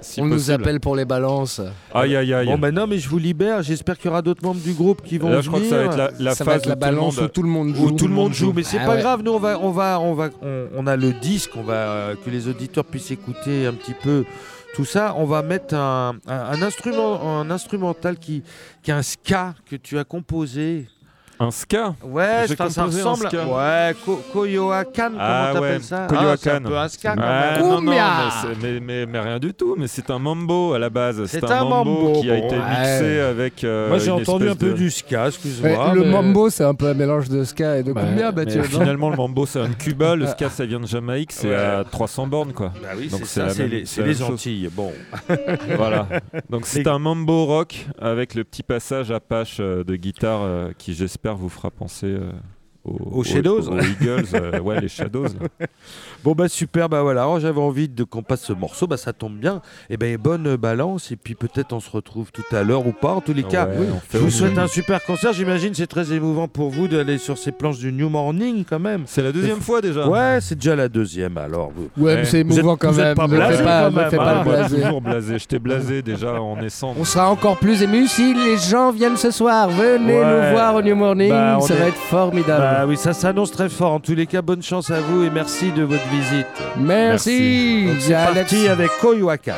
Si 0.01 0.21
on 0.21 0.27
nous 0.27 0.51
appelle 0.51 0.79
pour 0.81 0.95
les 0.97 1.05
balances. 1.05 1.61
Aïe 1.93 2.15
aïe 2.17 2.33
aïe. 2.33 2.47
Bon, 2.47 2.59
ben 2.59 2.73
non, 2.73 2.87
mais 2.87 2.99
je 2.99 3.09
vous 3.09 3.19
libère. 3.19 3.63
J'espère 3.63 3.97
qu'il 3.97 4.07
y 4.07 4.09
aura 4.11 4.23
d'autres 4.23 4.43
membres 4.45 4.61
du 4.61 4.73
groupe 4.73 5.03
qui 5.03 5.19
vont 5.19 5.31
Là, 5.31 5.41
je 5.41 5.49
crois 5.49 5.61
que 5.61 5.67
ça 5.69 5.77
va 5.79 5.89
venir. 5.89 6.05
être 6.05 6.19
la, 6.19 6.25
la 6.25 6.35
ça 6.35 6.45
va 6.45 6.53
phase 6.53 6.63
être 6.63 6.69
la 6.69 6.75
balance 6.77 7.17
monde- 7.17 7.25
où 7.25 7.29
tout 7.29 7.43
le 7.43 7.49
monde 7.49 7.75
joue. 7.75 7.87
où 7.87 7.93
tout 7.93 8.07
le 8.09 8.15
monde 8.15 8.33
joue, 8.35 8.53
mais 8.55 8.63
c'est 8.63 8.79
Ah 8.79 8.87
pas 8.87 8.95
ouais. 8.95 9.01
grave. 9.01 9.23
Nous, 9.23 9.33
on 9.33 9.39
va, 9.39 9.59
on 9.59 9.71
va, 9.71 9.99
on 10.01 10.15
va, 10.15 10.31
on, 10.43 10.67
on 10.77 10.87
a 10.87 10.97
le 10.97 11.13
disque, 11.13 11.51
on 11.57 11.63
va 11.63 11.75
euh, 11.75 12.15
que 12.25 12.31
les 12.31 12.47
auditeurs 12.49 12.85
puissent 12.85 13.11
écouter 13.11 13.67
un 13.67 13.73
petit 13.75 13.95
peu 13.95 14.25
tout 14.75 14.85
ça. 14.85 15.15
On 15.17 15.25
va 15.25 15.43
mettre 15.43 15.75
un, 15.75 16.17
un, 16.27 16.63
instrument, 16.63 17.41
un 17.41 17.51
instrumental 17.51 18.19
qui, 18.19 18.43
qui 18.83 18.91
est 18.91 18.95
un 18.95 19.03
ska 19.03 19.55
que 19.67 19.77
tu 19.77 19.99
as 19.99 20.05
composé. 20.05 20.87
Un 21.41 21.51
ska 21.51 21.95
Ouais, 22.05 22.47
ça, 22.57 22.71
ça 22.71 22.85
ressemble. 22.85 23.27
ska. 23.29 23.45
Ouais, 23.47 23.95
Ko- 24.05 24.23
Koyoakan, 24.33 25.13
Ah 25.19 25.51
comment 25.53 25.61
t'appelles 25.67 25.77
ouais, 25.79 25.83
ça 25.83 26.07
Koyoakan. 26.09 26.31
Ah, 26.33 26.37
C'est 26.39 26.51
un 26.51 26.61
peu 26.63 26.77
un 26.79 26.89
ska. 26.89 27.15
quand 27.17 27.23
Ah, 27.25 27.59
même. 27.59 27.69
non, 27.69 27.81
mais, 27.81 27.99
c'est- 28.43 28.63
mais, 28.63 28.81
mais- 28.81 29.07
mais 29.07 29.19
rien 29.21 29.39
du 29.41 29.53
tout, 29.53 29.75
mais 29.77 29.89
c'est 29.89 30.09
un 30.11 30.19
mambo 30.21 30.75
à 30.75 30.79
la 30.79 30.89
base. 30.91 31.25
C'est 31.27 31.43
un 31.43 31.51
un, 31.51 31.65
mambo, 31.65 31.91
mambo, 32.05 32.21
qui 32.21 32.31
a 32.31 32.37
été 32.39 32.55
Ouais. 32.55 32.63
mixé 32.79 33.21
avec. 33.21 33.65
euh, 33.65 33.89
Moi, 33.89 33.99
j'ai 33.99 34.11
entendu 34.13 34.49
un 34.49 34.55
peu 34.55 34.69
de- 34.71 34.73
du 34.75 34.91
ska, 34.91 35.29
excuse-moi. 35.29 35.95
le 35.95 36.05
mambo, 36.05 36.49
c'est 36.51 36.65
un 36.65 36.75
peu 36.75 36.87
un 36.87 36.95
mélange 36.95 37.29
de 37.29 37.43
ska 37.45 37.79
et 37.79 37.83
de 37.83 37.93
Bah, 37.93 38.03
cumbia, 38.03 38.33
finalement, 38.65 39.11
le 39.11 39.17
mambo, 39.17 39.45
c'est 39.47 39.61
un 39.61 39.71
Cuba, 39.71 40.15
le 40.15 40.27
ska, 40.27 40.49
ça 40.49 40.65
vient 40.65 40.81
de 40.81 40.87
Jamaïque, 40.87 41.33
c'est 41.33 41.49
Ouais. 41.49 41.55
à 41.57 41.85
300 41.91 42.27
bornes, 42.27 42.53
quoi. 42.53 42.73
Bah 42.83 42.91
oui, 42.97 43.09
c'est 43.11 43.25
c'est 43.25 43.51
ça, 43.51 43.65
les. 44.05 44.23
Antilles. 44.23 44.69
Bon. 44.73 44.93
voilà. 45.77 46.07
Donc 46.51 46.67
c'est 46.67 46.87
un 46.87 46.99
mambo 46.99 47.47
rock 47.47 47.87
avec 48.01 48.35
le 48.35 48.45
petit 48.45 48.63
passage 48.63 49.11
Apache 49.11 49.57
euh, 49.61 49.83
de 49.85 49.97
guitare 49.97 50.41
euh, 50.43 50.71
qui, 50.79 50.95
j'espère, 50.95 51.22
vous 51.31 51.49
fera 51.49 51.71
penser 51.71 52.07
euh, 52.07 52.33
aux, 52.85 53.19
Aux 53.21 53.25
Shadows. 53.25 53.69
aux 53.69 53.79
Eagles, 53.79 54.25
euh, 54.35 54.59
ouais, 54.61 54.81
les 54.81 54.89
Shadows. 54.89 55.25
là. 55.25 55.67
Bon 56.25 56.33
bah 56.33 56.49
super, 56.49 56.89
bah 56.89 57.03
voilà, 57.03 57.23
Alors, 57.23 57.41
j'avais 57.41 57.61
envie 57.61 57.89
de 57.89 58.05
qu'on 58.05 58.23
passe 58.23 58.43
ce 58.43 58.53
morceau, 58.53 58.87
bah 58.87 58.97
ça 58.97 59.13
tombe 59.13 59.37
bien. 59.37 59.61
Et 59.91 59.97
ben 59.97 60.17
bonne 60.17 60.57
balance 60.57 61.11
et 61.13 61.17
puis 61.17 61.35
peut-être 61.35 61.73
on 61.73 61.81
se 61.81 61.91
retrouve 61.91 62.31
tout 62.33 62.43
à 62.55 62.63
l'heure 62.63 62.87
ou 62.87 62.93
pas. 62.93 63.13
En 63.13 63.21
tous 63.21 63.33
les 63.35 63.43
cas, 63.45 63.67
Ouais, 63.67 63.87
je 64.13 64.19
vous 64.19 64.31
souhaite 64.31 64.59
un 64.59 64.67
super 64.69 65.03
concert. 65.05 65.33
J'imagine 65.33 65.75
c'est 65.75 65.87
très 65.87 66.13
émouvant 66.13 66.49
pour 66.49 66.71
vous 66.71 66.87
d'aller 66.89 67.19
sur 67.19 67.39
ces 67.39 67.51
planches 67.53 67.79
du 67.79 67.93
New 67.93 68.09
Morning 68.09 68.65
quand 68.69 68.79
même. 68.81 69.03
C'est 69.07 69.23
la 69.23 69.33
deuxième 69.33 69.61
fois 69.61 69.81
déjà. 69.81 70.09
Ouais, 70.09 70.39
c'est 70.41 70.55
déjà 70.57 70.77
la 70.77 70.89
deuxième 70.89 71.39
alors. 71.39 71.71
Vous... 71.75 71.89
Ouais, 72.05 72.17
mais 72.17 72.25
c'est 72.25 72.41
émouvant 72.41 72.77
quand 72.77 72.91
vous 72.91 73.01
êtes 73.01 73.07
même. 73.07 73.17
pas 73.17 73.27
blasé 73.27 73.57
fais 73.59 73.65
pas, 73.65 73.83
quand 73.85 73.91
ne 73.91 73.97
même, 73.97 74.11
fais 74.11 74.19
hein. 74.19 74.25
pas 74.45 74.59
Ah, 74.65 74.69
toujours 74.69 75.01
blasé. 75.01 75.39
Je 75.39 75.47
t'ai 75.47 75.59
blasé 75.59 76.03
déjà 76.03 76.41
en 76.41 76.57
naissant. 76.57 76.95
On 76.99 77.05
sera 77.05 77.31
encore 77.31 77.59
plus 77.59 77.83
ému 77.83 78.07
si 78.07 78.35
les 78.35 78.57
gens 78.59 78.91
viennent 78.93 79.17
ce 79.17 79.31
soir. 79.31 79.69
Venez 79.71 80.19
Ouais. 80.19 80.25
nous 80.47 80.51
voir 80.53 80.75
au 80.77 80.83
New 80.83 80.95
Morning, 80.97 81.31
Bah, 81.31 81.59
ça 81.63 81.75
est- 81.75 81.79
va 81.79 81.87
être 81.87 81.97
formidable. 81.97 82.63
Bah 82.73 82.87
oui, 82.87 82.97
ça 82.97 83.13
s'annonce 83.13 83.51
très 83.51 83.69
fort. 83.69 83.93
En 83.93 84.01
tous 84.01 84.15
les 84.15 84.27
cas, 84.27 84.41
bonne 84.41 84.63
chance 84.63 84.91
à 84.91 84.99
vous 84.99 85.25
et 85.25 85.31
merci 85.31 85.73
de 85.73 85.83
votre 85.83 86.09
visite. 86.09 86.47
Merci. 86.79 87.87
Alex. 88.15 88.51
parti 88.51 88.67
avec 88.67 88.91
Koyoakan. 88.99 89.53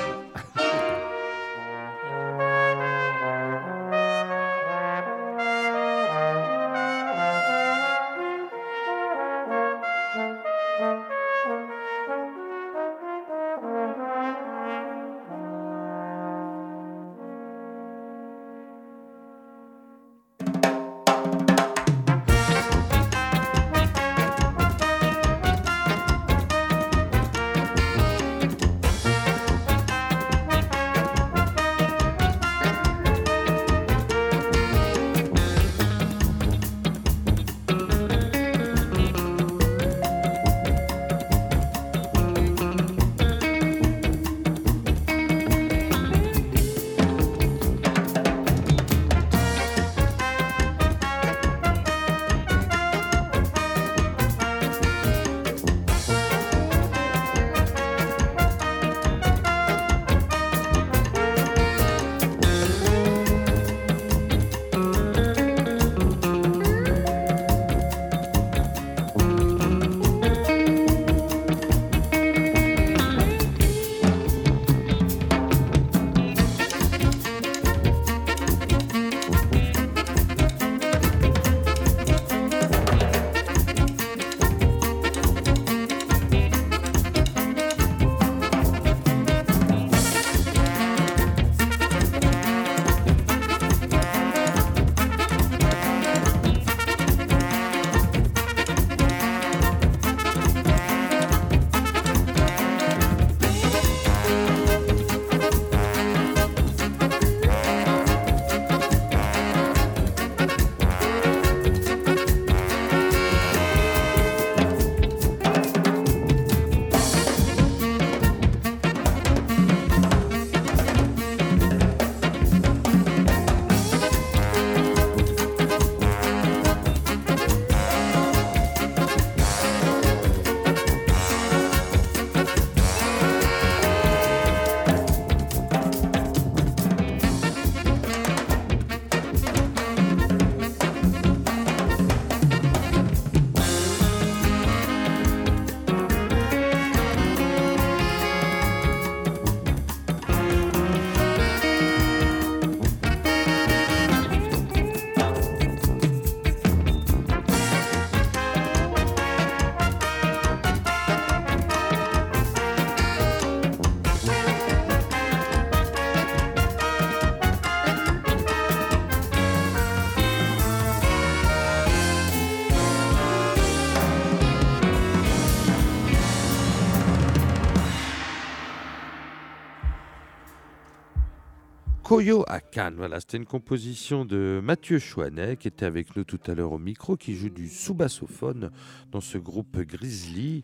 Koyo 182.15 182.45
à 182.47 182.61
Cannes. 182.61 182.95
Voilà, 182.97 183.19
c'était 183.19 183.39
une 183.39 183.45
composition 183.45 184.25
de 184.25 184.61
Mathieu 184.63 185.01
Chouanet 185.01 185.57
qui 185.57 185.67
était 185.67 185.85
avec 185.85 186.15
nous 186.15 186.23
tout 186.23 186.39
à 186.47 186.55
l'heure 186.55 186.71
au 186.71 186.79
micro, 186.79 187.17
qui 187.17 187.35
joue 187.35 187.49
du 187.49 187.69
sous-bassophone 187.69 188.71
dans 189.11 189.21
ce 189.21 189.37
groupe 189.37 189.81
Grizzly 189.81 190.63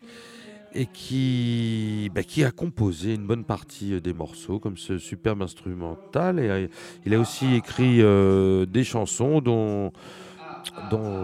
et 0.73 0.85
qui, 0.85 2.09
bah, 2.15 2.21
a 2.21 2.51
composé 2.51 3.15
une 3.15 3.27
bonne 3.27 3.43
partie 3.43 3.95
euh, 3.95 3.99
des 3.99 4.13
morceaux 4.13 4.59
comme 4.59 4.77
ce 4.77 4.97
superbe 4.97 5.41
instrumental. 5.41 6.39
Et 6.39 6.49
euh, 6.49 6.67
il 7.05 7.13
a 7.13 7.19
aussi 7.19 7.55
écrit 7.55 8.01
euh, 8.01 8.65
des 8.65 8.85
chansons 8.85 9.41
dont 9.41 9.91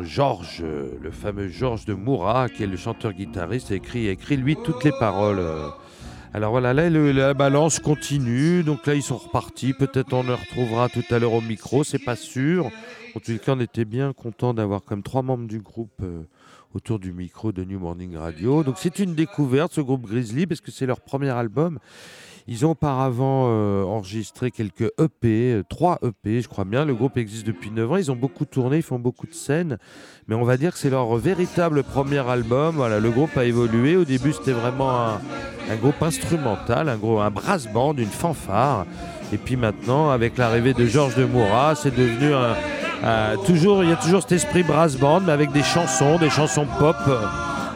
Georges, 0.04 0.62
le 0.62 1.12
fameux 1.12 1.48
Georges 1.48 1.86
de 1.86 1.94
Moura, 1.94 2.50
qui 2.50 2.64
est 2.64 2.68
le 2.68 2.76
chanteur-guitariste, 2.76 3.72
écrit, 3.72 4.10
écrit 4.10 4.36
lui 4.36 4.58
toutes 4.62 4.84
les 4.84 4.92
paroles. 5.00 5.40
Alors 6.34 6.52
voilà, 6.52 6.74
là 6.74 6.90
la 6.90 7.34
balance 7.34 7.80
continue, 7.80 8.64
donc 8.64 8.86
là 8.86 8.94
ils 8.94 9.02
sont 9.02 9.18
repartis, 9.18 9.74
peut-être 9.74 10.14
on 10.14 10.24
les 10.24 10.34
retrouvera 10.34 10.90
tout 10.90 11.04
à 11.10 11.20
l'heure 11.20 11.34
au 11.34 11.42
micro, 11.42 11.84
c'est 11.84 12.04
pas 12.04 12.16
sûr. 12.16 12.70
En 13.16 13.20
tout 13.20 13.36
cas, 13.40 13.54
on 13.56 13.60
était 13.60 13.86
bien 13.86 14.14
content 14.14 14.54
d'avoir 14.54 14.84
comme 14.84 15.02
trois 15.02 15.24
membres 15.24 15.48
du 15.48 15.60
groupe 15.60 16.02
euh, 16.04 16.22
autour 16.76 17.00
du 17.00 17.14
micro 17.14 17.52
de 17.52 17.64
New 17.64 17.80
Morning 17.80 18.16
Radio. 18.16 18.64
Donc 18.64 18.76
c'est 18.78 19.00
une 19.00 19.16
découverte, 19.16 19.74
ce 19.74 19.82
groupe 19.82 20.06
Grizzly, 20.06 20.46
parce 20.46 20.62
que 20.62 20.70
c'est 20.70 20.86
leur 20.86 21.02
premier 21.02 21.30
album. 21.30 21.80
Ils 22.50 22.66
ont 22.66 22.72
auparavant 22.72 23.48
euh, 23.50 23.84
enregistré 23.84 24.52
quelques 24.52 24.90
EP, 25.00 25.52
euh, 25.52 25.64
trois 25.70 26.00
EP, 26.02 26.42
je 26.42 26.48
crois 26.48 26.64
bien. 26.64 26.86
Le 26.86 26.96
groupe 26.96 27.18
existe 27.18 27.46
depuis 27.46 27.72
9 27.72 27.92
ans. 27.92 27.98
Ils 27.98 28.10
ont 28.10 28.16
beaucoup 28.16 28.46
tourné, 28.46 28.78
ils 28.78 28.84
font 28.84 29.00
beaucoup 29.00 29.28
de 29.28 29.34
scènes. 29.34 29.78
Mais 30.30 30.36
on 30.36 30.46
va 30.46 30.56
dire 30.56 30.72
que 30.72 30.78
c'est 30.78 30.90
leur 30.90 31.14
véritable 31.18 31.84
premier 31.84 32.20
album. 32.20 32.76
Voilà, 32.76 33.02
le 33.02 33.10
groupe 33.12 33.36
a 33.38 33.44
évolué. 33.44 33.98
Au 33.98 34.06
début, 34.06 34.32
c'était 34.32 34.54
vraiment 34.54 34.90
un, 35.70 35.76
groupe 35.76 36.02
instrumental, 36.02 36.88
un, 36.88 36.96
gros, 36.96 37.20
un 37.20 37.32
brass 37.32 37.68
band, 37.68 37.96
une 37.98 38.06
fanfare. 38.06 38.86
Et 39.34 39.38
puis 39.38 39.58
maintenant, 39.58 40.10
avec 40.10 40.38
l'arrivée 40.38 40.74
de 40.74 40.86
Georges 40.86 41.16
de 41.16 41.26
Moura, 41.26 41.76
c'est 41.76 41.94
devenu 41.94 42.34
un- 42.34 43.36
toujours, 43.46 43.84
il 43.84 43.90
y 43.90 43.94
a 43.94 43.98
toujours 43.98 44.22
cet 44.22 44.32
esprit 44.32 44.64
brass 44.64 44.96
band, 44.96 45.20
mais 45.20 45.34
avec 45.34 45.52
des 45.52 45.64
chansons, 45.64 46.18
des 46.18 46.30
chansons 46.30 46.66
pop. 46.80 46.96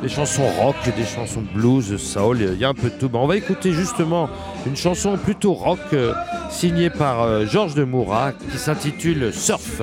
Des 0.02 0.10
chansons 0.10 0.47
rock, 0.60 0.76
des 0.97 1.06
chansons 1.06 1.43
blues, 1.54 1.95
soul, 1.97 2.41
il 2.41 2.60
y 2.60 2.66
a 2.66 2.70
un 2.70 2.74
peu 2.74 2.89
de 2.89 2.95
tout. 2.95 3.10
On 3.14 3.28
va 3.28 3.38
écouter 3.38 3.72
justement 3.72 4.30
une 4.66 4.76
chanson 4.76 5.18
plutôt 5.18 5.54
rock 5.54 5.80
euh, 5.93 6.14
signée 6.49 6.89
par 6.89 7.22
euh, 7.22 7.45
Georges 7.45 7.76
de 7.76 7.84
Moura 7.84 8.32
qui 8.32 8.58
s'intitule 8.58 9.32
Surf. 9.32 9.82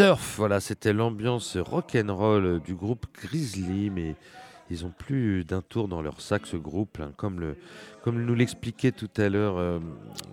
Surf, 0.00 0.36
voilà, 0.38 0.60
c'était 0.60 0.94
l'ambiance 0.94 1.58
rock'n'roll 1.58 2.62
du 2.64 2.74
groupe 2.74 3.04
Grizzly, 3.22 3.90
mais 3.90 4.14
ils 4.70 4.84
ont 4.86 4.92
plus 4.96 5.44
d'un 5.44 5.62
tour 5.62 5.88
dans 5.88 6.00
leur 6.02 6.20
sac 6.20 6.42
ce 6.46 6.56
groupe, 6.56 6.98
hein, 7.00 7.10
comme, 7.16 7.40
le, 7.40 7.56
comme 8.02 8.22
nous 8.24 8.34
l'expliquait 8.34 8.92
tout 8.92 9.08
à 9.16 9.28
l'heure 9.28 9.58
euh, 9.58 9.78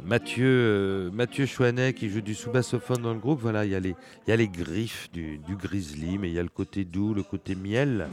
Mathieu, 0.05 0.45
euh, 0.47 1.09
Mathieu 1.11 1.45
Chouanet 1.45 1.93
qui 1.93 2.09
joue 2.09 2.21
du 2.21 2.35
sous-bassophone 2.35 3.01
dans 3.01 3.13
le 3.13 3.19
groupe. 3.19 3.39
Voilà, 3.41 3.65
il 3.65 3.71
y, 3.71 3.75
a 3.75 3.79
les- 3.79 3.95
y 4.27 4.31
a 4.31 4.35
les 4.35 4.47
griffes 4.47 5.09
du, 5.11 5.39
du 5.39 5.55
Grizzly, 5.55 6.17
mais 6.19 6.29
il 6.29 6.33
y 6.35 6.39
a 6.39 6.43
le 6.43 6.49
côté 6.49 6.85
doux, 6.85 7.13
le 7.15 7.23
côté 7.23 7.55
miel. 7.55 8.07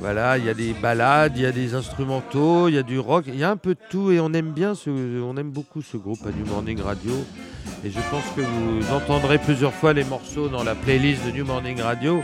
Voilà, 0.00 0.36
il 0.38 0.44
y 0.44 0.48
a 0.48 0.54
des 0.54 0.72
balades, 0.72 1.34
il 1.36 1.42
y 1.42 1.46
a 1.46 1.52
des 1.52 1.74
instrumentaux, 1.74 2.68
il 2.68 2.74
y 2.74 2.78
a 2.78 2.82
du 2.82 2.98
rock, 2.98 3.24
il 3.28 3.36
y 3.36 3.44
a 3.44 3.50
un 3.50 3.56
peu 3.56 3.74
de 3.74 3.80
tout 3.88 4.10
et 4.10 4.18
on 4.20 4.32
aime 4.32 4.52
bien, 4.52 4.74
ce, 4.74 4.90
on 5.22 5.36
aime 5.36 5.50
beaucoup 5.50 5.80
ce 5.82 5.96
groupe 5.96 6.26
à 6.26 6.30
New 6.32 6.46
Morning 6.46 6.80
Radio. 6.80 7.12
Et 7.84 7.90
je 7.90 8.00
pense 8.10 8.24
que 8.34 8.40
vous 8.40 8.92
entendrez 8.92 9.38
plusieurs 9.38 9.72
fois 9.72 9.92
les 9.92 10.04
morceaux 10.04 10.48
dans 10.48 10.64
la 10.64 10.74
playlist 10.74 11.24
de 11.26 11.30
New 11.30 11.44
Morning 11.44 11.80
Radio. 11.80 12.22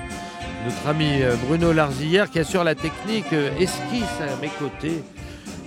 Notre 0.65 0.87
ami 0.87 1.23
euh, 1.23 1.35
Bruno 1.47 1.73
Larzillière 1.73 2.31
qui 2.31 2.39
assure 2.39 2.63
la 2.63 2.77
technique 2.77 3.33
euh, 3.33 3.51
esquisse 3.59 4.21
à 4.21 4.41
mes 4.41 4.49
côtés. 4.49 5.03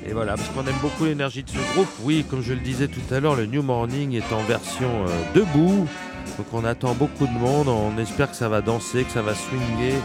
Et 0.08 0.14
voilà, 0.14 0.36
parce 0.36 0.48
qu'on 0.50 0.66
aime 0.66 0.80
beaucoup 0.82 1.04
l'énergie 1.04 1.43
de 1.43 1.50
ce 1.50 1.74
groupe. 1.74 1.89
Oui, 2.04 2.26
comme 2.30 2.41
je 2.41 2.54
le 2.54 2.62
disais 2.62 2.88
tout 2.88 3.02
à 3.14 3.20
l'heure, 3.20 3.36
le 3.36 3.46
New 3.46 3.62
Morning 3.62 4.14
est 4.14 4.34
en 4.34 4.41
version 4.43 4.89
euh, 5.06 5.10
debout. 5.34 5.86
Donc 6.38 6.48
on 6.54 6.64
attend 6.64 6.93
beaucoup 6.93 7.28
de 7.28 7.34
monde. 7.34 7.68
On 7.68 7.98
espère 8.00 8.30
que 8.30 8.38
ça 8.38 8.48
va 8.48 8.62
danser, 8.62 9.04
que 9.04 9.12
ça 9.12 9.22
va 9.22 9.34
swinger 9.36 9.96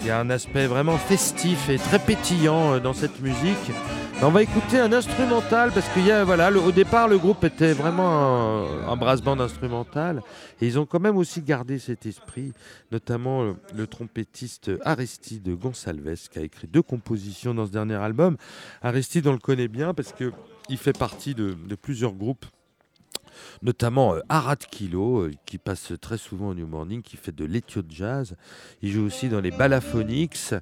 Il 0.00 0.06
y 0.06 0.10
a 0.10 0.20
un 0.20 0.30
aspect 0.30 0.66
vraiment 0.66 0.96
festif 0.96 1.68
et 1.68 1.76
très 1.76 1.98
pétillant 1.98 2.74
euh, 2.74 2.80
dans 2.80 2.92
cette 2.92 3.20
musique. 3.20 3.70
Mais 4.14 4.24
on 4.24 4.30
va 4.30 4.42
écouter 4.42 4.78
un 4.78 4.92
instrumental 4.92 5.70
parce 5.72 5.88
qu'il 5.90 6.06
y 6.06 6.10
a, 6.10 6.24
voilà, 6.24 6.50
au 6.50 6.72
départ, 6.72 7.08
le 7.08 7.18
groupe 7.18 7.44
était 7.44 7.72
vraiment 7.72 8.08
un, 8.08 8.88
un 8.88 8.96
brass 8.96 9.20
band 9.22 9.38
instrumental. 9.40 10.22
Et 10.60 10.66
ils 10.66 10.78
ont 10.78 10.86
quand 10.86 11.00
même 11.00 11.16
aussi 11.16 11.42
gardé 11.42 11.78
cet 11.78 12.06
esprit, 12.06 12.52
notamment 12.90 13.42
euh, 13.42 13.52
le 13.74 13.86
trompettiste 13.86 14.70
Aristide 14.84 15.48
Gonsalves 15.56 16.28
qui 16.30 16.38
a 16.38 16.42
écrit 16.42 16.68
deux 16.68 16.82
compositions 16.82 17.54
dans 17.54 17.66
ce 17.66 17.72
dernier 17.72 17.96
album. 17.96 18.36
Aristide, 18.82 19.26
on 19.26 19.32
le 19.32 19.38
connaît 19.38 19.68
bien 19.68 19.94
parce 19.94 20.12
que 20.12 20.32
il 20.68 20.76
fait 20.76 20.96
partie 20.96 21.34
de 21.34 21.54
plusieurs 21.80 22.12
groupes, 22.12 22.44
notamment 23.62 24.14
euh, 24.14 24.20
Arad 24.28 24.58
Kilo, 24.58 25.20
euh, 25.20 25.32
qui 25.46 25.58
passe 25.58 25.92
très 26.00 26.18
souvent 26.18 26.48
au 26.48 26.54
New 26.54 26.66
Morning, 26.66 27.02
qui 27.02 27.16
fait 27.16 27.34
de 27.34 27.44
l'éthio 27.44 27.82
jazz. 27.88 28.36
Il 28.82 28.90
joue 28.90 29.04
aussi 29.04 29.28
dans 29.28 29.40
les 29.40 29.50
Balaphonics. 29.50 30.54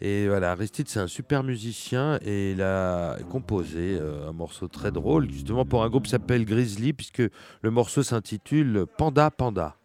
Et 0.00 0.28
voilà, 0.28 0.52
Aristide, 0.52 0.88
c'est 0.88 1.00
un 1.00 1.06
super 1.06 1.42
musicien 1.42 2.18
et 2.22 2.52
il 2.52 2.62
a 2.62 3.18
composé 3.30 3.98
euh, 4.00 4.28
un 4.28 4.32
morceau 4.32 4.68
très 4.68 4.92
drôle, 4.92 5.30
justement 5.30 5.64
pour 5.64 5.82
un 5.82 5.90
groupe 5.90 6.04
qui 6.04 6.10
s'appelle 6.10 6.44
Grizzly, 6.44 6.92
puisque 6.92 7.22
le 7.62 7.70
morceau 7.70 8.02
s'intitule 8.02 8.86
Panda 8.98 9.30
Panda. 9.30 9.76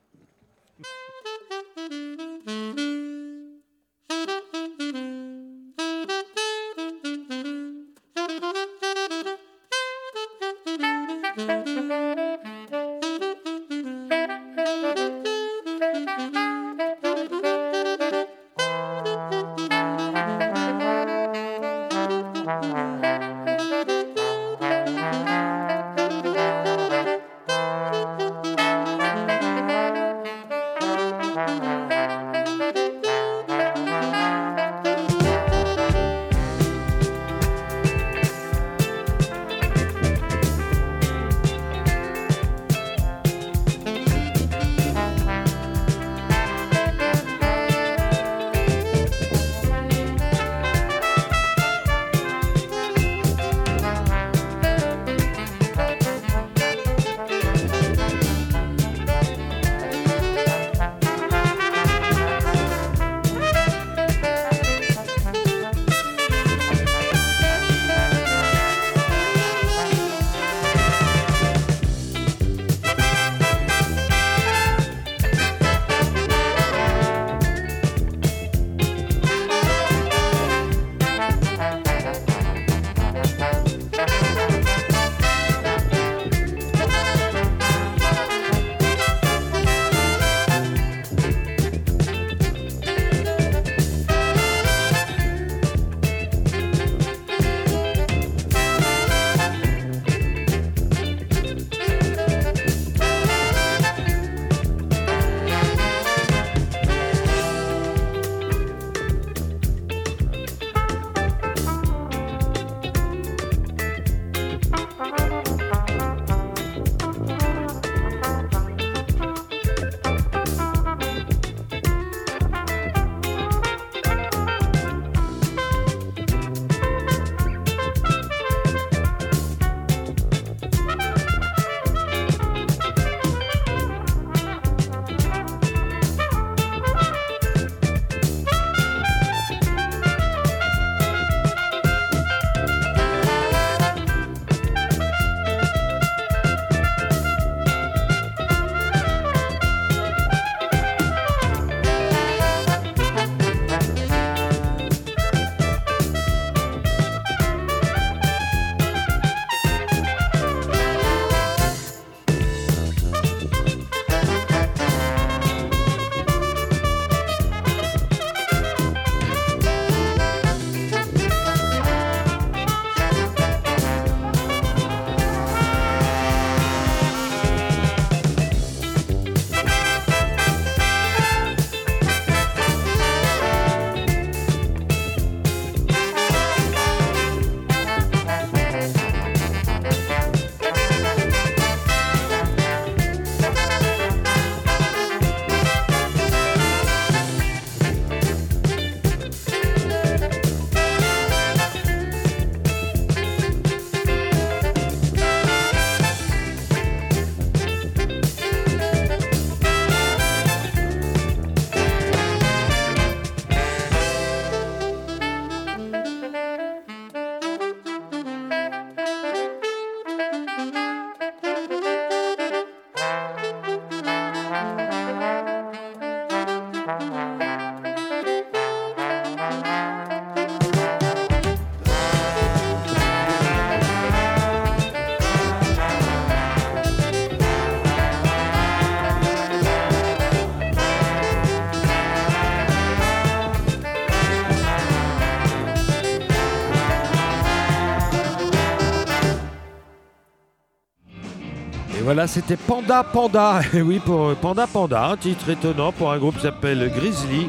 Voilà, 252.18 252.28
c'était 252.28 252.58
Panda 252.58 253.04
Panda. 253.04 253.62
Et 253.76 253.84
oui, 253.84 254.00
pour 254.04 254.30
euh, 254.30 254.34
Panda 254.34 254.66
Panda, 254.66 255.10
un 255.10 255.18
titre 255.18 255.52
étonnant 255.52 255.92
pour 255.92 256.12
un 256.12 256.18
groupe 256.18 256.34
qui 256.38 256.42
s'appelle 256.42 256.92
Grizzly. 256.92 257.48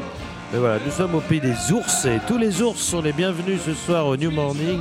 Mais 0.53 0.59
voilà, 0.59 0.77
nous 0.85 0.91
sommes 0.91 1.15
au 1.15 1.21
pays 1.21 1.39
des 1.39 1.71
ours 1.71 2.05
et 2.05 2.19
tous 2.27 2.37
les 2.37 2.61
ours 2.61 2.79
sont 2.79 3.01
les 3.01 3.11
bienvenus 3.11 3.59
ce 3.65 3.73
soir 3.73 4.05
au 4.05 4.15
New 4.15 4.29
Morning 4.29 4.79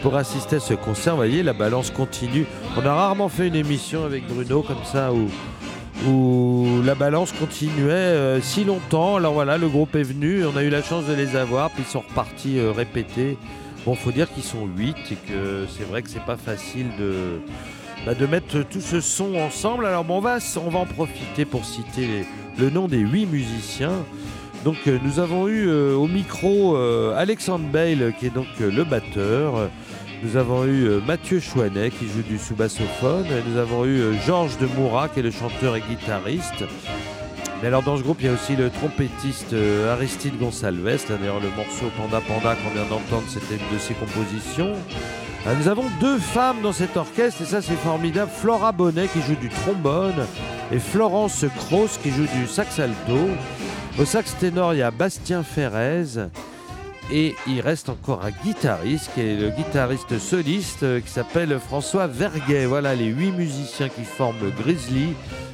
pour 0.00 0.16
assister 0.16 0.56
à 0.56 0.60
ce 0.60 0.72
concert. 0.72 1.12
Vous 1.12 1.18
voyez, 1.18 1.42
la 1.42 1.52
balance 1.52 1.90
continue. 1.90 2.46
On 2.74 2.86
a 2.86 2.94
rarement 2.94 3.28
fait 3.28 3.48
une 3.48 3.54
émission 3.54 4.02
avec 4.06 4.26
Bruno 4.26 4.62
comme 4.62 4.82
ça 4.90 5.12
où, 5.12 5.28
où 6.08 6.80
la 6.82 6.94
balance 6.94 7.32
continuait 7.32 7.92
euh, 7.92 8.40
si 8.40 8.64
longtemps. 8.64 9.16
Alors 9.16 9.34
voilà, 9.34 9.58
le 9.58 9.68
groupe 9.68 9.94
est 9.94 10.04
venu, 10.04 10.46
on 10.46 10.56
a 10.56 10.62
eu 10.62 10.70
la 10.70 10.82
chance 10.82 11.04
de 11.04 11.12
les 11.12 11.36
avoir, 11.36 11.68
puis 11.68 11.84
ils 11.86 11.90
sont 11.90 12.00
repartis 12.00 12.58
euh, 12.58 12.72
répéter. 12.72 13.36
Bon, 13.84 13.94
faut 13.94 14.10
dire 14.10 14.32
qu'ils 14.32 14.42
sont 14.42 14.66
8 14.74 14.96
et 15.10 15.16
que 15.16 15.66
c'est 15.68 15.84
vrai 15.84 16.00
que 16.00 16.08
c'est 16.08 16.24
pas 16.24 16.38
facile 16.38 16.86
de, 16.98 17.40
bah, 18.06 18.14
de 18.14 18.26
mettre 18.26 18.62
tout 18.68 18.80
ce 18.80 19.00
son 19.00 19.34
ensemble. 19.36 19.86
Alors 19.86 20.04
bon, 20.04 20.18
on 20.18 20.20
va, 20.20 20.38
on 20.64 20.70
va 20.70 20.80
en 20.80 20.86
profiter 20.86 21.44
pour 21.44 21.64
citer 21.64 22.26
le 22.58 22.70
nom 22.70 22.88
des 22.88 22.98
8 22.98 23.26
musiciens. 23.26 24.04
Donc 24.64 24.76
euh, 24.86 24.98
nous 25.02 25.18
avons 25.18 25.48
eu 25.48 25.68
euh, 25.68 25.94
au 25.94 26.06
micro 26.06 26.76
euh, 26.76 27.16
Alexandre 27.16 27.66
Bale 27.66 28.14
qui 28.18 28.26
est 28.26 28.34
donc 28.34 28.46
le 28.60 28.84
batteur. 28.84 29.70
Nous 30.22 30.36
avons 30.36 30.64
eu 30.66 31.00
Mathieu 31.04 31.40
Chouanet 31.40 31.90
qui 31.90 32.06
joue 32.06 32.22
du 32.22 32.38
sous-bassophone. 32.38 33.26
Nous 33.48 33.58
avons 33.58 33.84
eu 33.84 34.14
Georges 34.24 34.56
de 34.58 34.66
Moura 34.66 35.08
qui 35.08 35.18
est 35.18 35.22
le 35.24 35.32
chanteur 35.32 35.74
et 35.74 35.80
guitariste. 35.80 36.64
Mais 37.60 37.66
alors 37.66 37.82
dans 37.82 37.96
ce 37.96 38.02
groupe 38.02 38.18
il 38.20 38.26
y 38.26 38.28
a 38.28 38.32
aussi 38.32 38.54
le 38.54 38.70
trompettiste 38.70 39.52
Aristide 39.90 40.38
Gonsalves. 40.38 41.06
D'ailleurs 41.08 41.40
le 41.40 41.48
morceau 41.56 41.90
Panda 41.96 42.20
Panda 42.20 42.54
qu'on 42.54 42.70
vient 42.70 42.88
d'entendre 42.88 43.24
c'était 43.26 43.56
une 43.56 43.76
de 43.76 43.80
ses 43.80 43.94
compositions. 43.94 44.74
Ah, 45.44 45.54
nous 45.58 45.66
avons 45.66 45.86
deux 46.00 46.18
femmes 46.18 46.62
dans 46.62 46.72
cet 46.72 46.96
orchestre 46.96 47.42
et 47.42 47.46
ça 47.46 47.60
c'est 47.60 47.74
formidable. 47.74 48.30
Flora 48.32 48.70
Bonnet 48.70 49.08
qui 49.08 49.20
joue 49.22 49.34
du 49.34 49.48
trombone 49.48 50.24
et 50.70 50.78
Florence 50.78 51.44
Cross 51.56 51.98
qui 52.00 52.10
joue 52.10 52.26
du 52.26 52.46
sax 52.46 52.78
alto. 52.78 53.18
Au 53.98 54.04
sax 54.04 54.36
ténor, 54.38 54.72
il 54.74 54.78
y 54.78 54.82
a 54.82 54.92
Bastien 54.92 55.42
Ferrez. 55.42 56.28
Et 57.10 57.34
il 57.48 57.60
reste 57.60 57.88
encore 57.88 58.24
un 58.24 58.30
guitariste 58.30 59.10
qui 59.14 59.20
est 59.20 59.36
le 59.36 59.50
guitariste 59.50 60.18
soliste 60.20 60.84
euh, 60.84 61.00
qui 61.00 61.10
s'appelle 61.10 61.58
François 61.58 62.06
Verguet. 62.06 62.64
Voilà 62.64 62.94
les 62.94 63.06
huit 63.06 63.32
musiciens 63.32 63.88
qui 63.88 64.04
forment 64.04 64.52
Grizzly, 64.60 65.08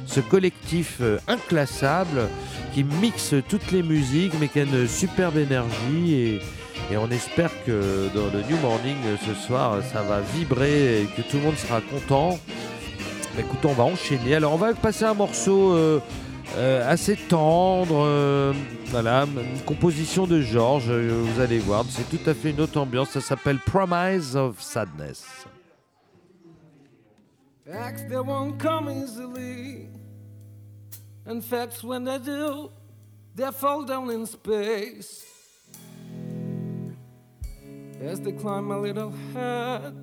ce 0.05 0.19
collectif 0.19 0.97
euh, 1.01 1.17
inclassable 1.27 2.29
qui 2.75 2.83
mixe 2.83 3.33
toutes 3.49 3.71
les 3.71 3.81
musiques 3.81 4.33
mais 4.39 4.47
qui 4.47 4.59
a 4.59 4.63
une 4.63 4.87
superbe 4.87 5.37
énergie 5.37 6.13
et, 6.13 6.39
et 6.91 6.97
on 6.97 7.09
espère 7.11 7.51
que 7.65 8.09
dans 8.13 8.27
le 8.27 8.41
New 8.49 8.57
Morning 8.57 8.97
euh, 9.05 9.15
ce 9.25 9.33
soir 9.33 9.81
ça 9.83 10.01
va 10.01 10.21
vibrer 10.21 11.03
et 11.03 11.05
que 11.05 11.21
tout 11.21 11.37
le 11.37 11.43
monde 11.43 11.57
sera 11.57 11.81
content. 11.81 12.39
Bah, 13.35 13.41
Écoute, 13.41 13.63
on 13.65 13.73
va 13.73 13.83
enchaîner. 13.83 14.35
Alors 14.35 14.53
on 14.53 14.57
va 14.57 14.73
passer 14.73 15.05
un 15.05 15.13
morceau 15.13 15.73
euh, 15.73 15.99
euh, 16.57 16.91
assez 16.91 17.15
tendre, 17.15 18.53
voilà, 18.87 19.25
une 19.25 19.61
composition 19.67 20.25
de 20.25 20.41
Georges, 20.41 20.89
vous 20.89 21.39
allez 21.39 21.59
voir, 21.59 21.85
c'est 21.87 22.09
tout 22.09 22.27
à 22.27 22.33
fait 22.33 22.49
une 22.49 22.61
autre 22.61 22.79
ambiance, 22.79 23.11
ça 23.11 23.21
s'appelle 23.21 23.59
Promise 23.59 24.35
of 24.35 24.59
Sadness. 24.59 25.45
Facts 27.71 28.01
they 28.09 28.17
won't 28.17 28.57
come 28.57 28.89
easily. 28.89 29.89
And 31.27 31.41
facts 31.41 31.83
when 31.83 32.03
they 32.03 32.17
do, 32.17 32.71
they 33.35 33.51
fall 33.51 33.85
down 33.85 34.09
in 34.09 34.25
space. 34.25 35.28
As 38.01 38.21
they 38.21 38.31
climb 38.31 38.65
my 38.65 38.75
little 38.75 39.13
head. 39.33 39.93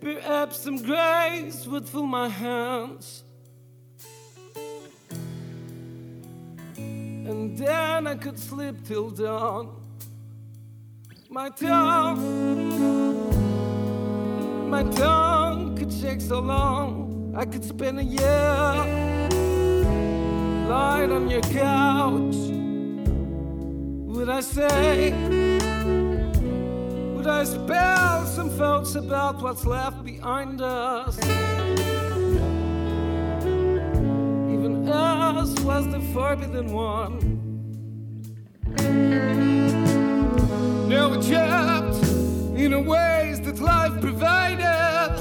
Perhaps 0.00 0.58
some 0.58 0.82
grace 0.82 1.66
would 1.66 1.88
fill 1.88 2.06
my 2.06 2.28
hands. 2.28 3.24
And 6.76 7.56
then 7.56 8.06
I 8.06 8.16
could 8.16 8.38
sleep 8.38 8.84
till 8.84 9.10
dawn. 9.10 9.80
My 11.30 11.48
tongue 11.48 12.62
my 14.72 14.84
tongue 14.84 15.76
could 15.76 15.92
shake 15.92 16.22
so 16.22 16.40
long, 16.40 17.34
I 17.36 17.44
could 17.44 17.62
spend 17.62 17.98
a 17.98 18.02
year 18.02 18.72
lying 20.66 21.12
on 21.12 21.28
your 21.28 21.42
couch. 21.42 22.61
Would 24.22 24.30
I 24.30 24.40
say, 24.40 25.10
would 27.12 27.26
I 27.26 27.42
spell 27.42 28.24
some 28.24 28.50
thoughts 28.50 28.94
about 28.94 29.42
what's 29.42 29.66
left 29.66 30.04
behind 30.04 30.60
us? 30.62 31.18
Even 34.54 34.88
us 34.88 35.58
was 35.62 35.88
the 35.90 35.98
forbidden 36.14 36.72
one. 36.72 37.18
Now 40.88 41.10
we're 41.10 41.20
trapped 41.20 41.96
in 42.56 42.70
the 42.70 42.80
ways 42.80 43.40
that 43.40 43.58
life 43.58 44.00
provided. 44.00 45.18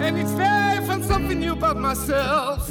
And 0.00 0.16
each 0.18 0.34
day 0.38 0.78
I 0.78 0.82
found 0.86 1.04
something 1.04 1.38
new 1.38 1.52
about 1.52 1.76
myself. 1.76 2.70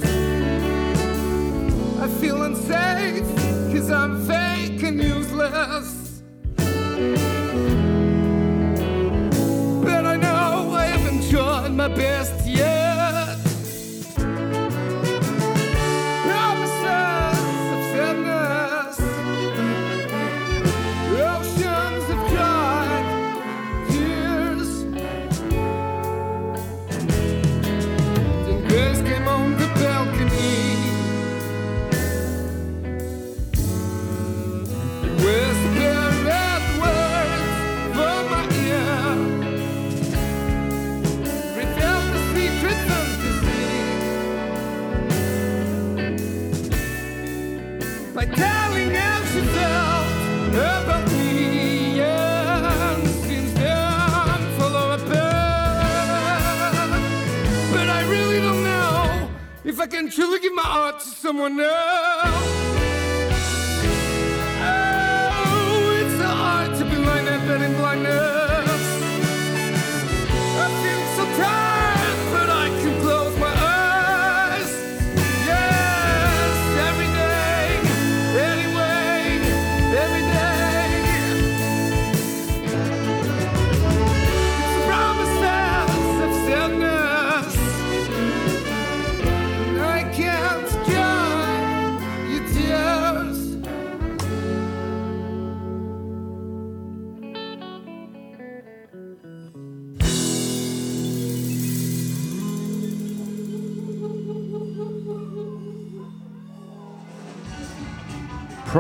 I 2.02 2.08
feel 2.08 2.44
unsafe, 2.44 3.26
cause 3.74 3.92
I'm 3.92 4.26
fake 4.26 4.84
and 4.84 5.04
useless. 5.04 6.22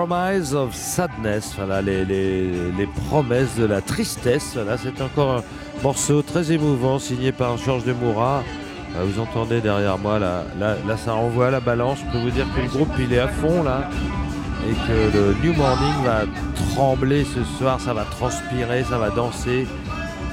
Promise 0.10 0.56
of 0.56 0.74
Sadness, 0.74 1.54
voilà, 1.56 1.84
les, 1.84 2.90
promesses 3.08 3.56
de 3.56 3.66
la 3.66 3.80
tristesse. 3.80 4.58
C'est 4.82 5.02
encore 5.04 5.38
un 5.38 5.44
morceau 5.84 6.24
très 6.24 6.52
émouvant 6.52 6.98
signé 6.98 7.32
par 7.32 7.58
Georges 7.58 7.84
de 7.84 7.94
Moura. 7.94 8.42
Euh, 8.98 9.04
Vous 9.06 9.22
entendez 9.22 9.62
derrière 9.62 10.00
moi, 10.00 10.18
là, 10.18 10.46
là, 10.60 10.98
ça 10.98 11.14
renvoie 11.14 11.50
à 11.50 11.52
la 11.52 11.60
balance. 11.60 12.00
Je 12.00 12.12
peux 12.12 12.18
vous 12.18 12.32
dire 12.32 12.48
que 12.56 12.62
le 12.62 12.68
groupe 12.70 12.90
il 12.98 13.14
est 13.14 13.20
à 13.20 13.28
fond 13.28 13.62
là 13.62 13.88
et 14.68 14.74
que 14.74 15.16
le 15.16 15.36
New 15.44 15.54
Morning 15.54 16.04
va 16.04 16.22
trembler 16.74 17.24
ce 17.24 17.44
soir, 17.60 17.80
ça 17.80 17.94
va 17.94 18.04
transpirer, 18.06 18.84
ça 18.86 18.98
va 18.98 19.12
danser. 19.12 19.68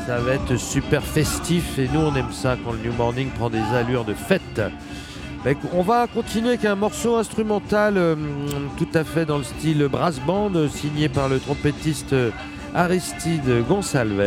Ça 0.06 0.20
va 0.20 0.34
être 0.34 0.56
super 0.56 1.02
festif 1.02 1.78
et 1.78 1.86
nous 1.92 2.00
on 2.00 2.14
aime 2.14 2.32
ça 2.32 2.56
quand 2.64 2.72
le 2.72 2.78
New 2.78 2.94
Morning 2.94 3.28
prend 3.28 3.50
des 3.50 3.64
allures 3.74 4.06
de 4.06 4.14
fête. 4.14 4.62
Bah, 5.44 5.50
on 5.72 5.82
va 5.82 6.06
continuer 6.06 6.48
avec 6.50 6.64
un 6.64 6.74
morceau 6.74 7.16
instrumental 7.16 7.94
euh, 7.96 8.16
tout 8.78 8.88
à 8.94 9.04
fait 9.04 9.24
dans 9.24 9.38
le 9.38 9.44
style 9.44 9.86
brass 9.88 10.18
band, 10.20 10.54
euh, 10.54 10.68
signé 10.68 11.08
par 11.08 11.28
le 11.28 11.38
trompettiste 11.38 12.12
euh, 12.12 12.30
Aristide 12.74 13.64
Gonçalves. 13.68 14.20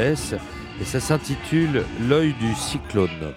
Et 0.81 0.85
ça 0.85 0.99
s'intitule 0.99 1.83
L'œil 2.07 2.33
du 2.39 2.55
cyclone. 2.55 3.33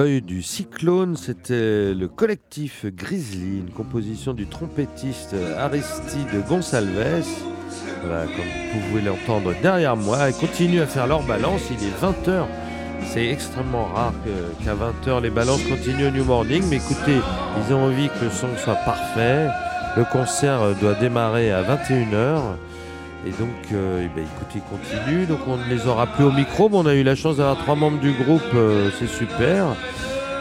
L'œil 0.00 0.22
du 0.22 0.40
cyclone, 0.40 1.14
c'était 1.14 1.92
le 1.92 2.08
collectif 2.08 2.86
Grizzly, 2.86 3.58
une 3.58 3.70
composition 3.70 4.32
du 4.32 4.46
trompettiste 4.46 5.36
Aristide 5.58 6.42
Gonçalves. 6.48 7.26
Voilà, 8.02 8.24
comme 8.24 8.46
vous 8.72 8.88
pouvez 8.88 9.02
l'entendre 9.02 9.52
derrière 9.60 9.96
moi, 9.96 10.30
ils 10.30 10.34
continuent 10.34 10.80
à 10.80 10.86
faire 10.86 11.06
leur 11.06 11.22
balance, 11.24 11.60
il 11.70 11.86
est 11.86 12.02
20h. 12.02 12.46
C'est 13.08 13.26
extrêmement 13.26 13.84
rare 13.94 14.14
qu'à 14.64 14.74
20h 14.74 15.20
les 15.20 15.28
balances 15.28 15.64
continuent 15.64 16.08
au 16.08 16.10
New 16.12 16.24
Morning, 16.24 16.62
mais 16.70 16.76
écoutez, 16.76 17.20
ils 17.58 17.74
ont 17.74 17.84
envie 17.84 18.08
que 18.08 18.24
le 18.24 18.30
son 18.30 18.48
soit 18.56 18.76
parfait. 18.86 19.48
Le 19.98 20.04
concert 20.10 20.60
doit 20.80 20.94
démarrer 20.94 21.52
à 21.52 21.62
21h. 21.62 22.40
Et 23.26 23.30
donc, 23.32 23.48
euh, 23.72 24.06
eh 24.06 24.08
ben, 24.08 24.24
écoutez, 24.24 24.60
ils 24.60 24.62
continuent. 24.62 25.26
Donc, 25.26 25.40
on 25.46 25.56
ne 25.58 25.64
les 25.64 25.86
aura 25.86 26.06
plus 26.06 26.24
au 26.24 26.32
micro, 26.32 26.68
mais 26.70 26.76
on 26.76 26.86
a 26.86 26.94
eu 26.94 27.02
la 27.02 27.14
chance 27.14 27.36
d'avoir 27.36 27.58
trois 27.58 27.74
membres 27.74 28.00
du 28.00 28.12
groupe. 28.12 28.42
euh, 28.54 28.90
c'est 28.98 29.08
super. 29.08 29.66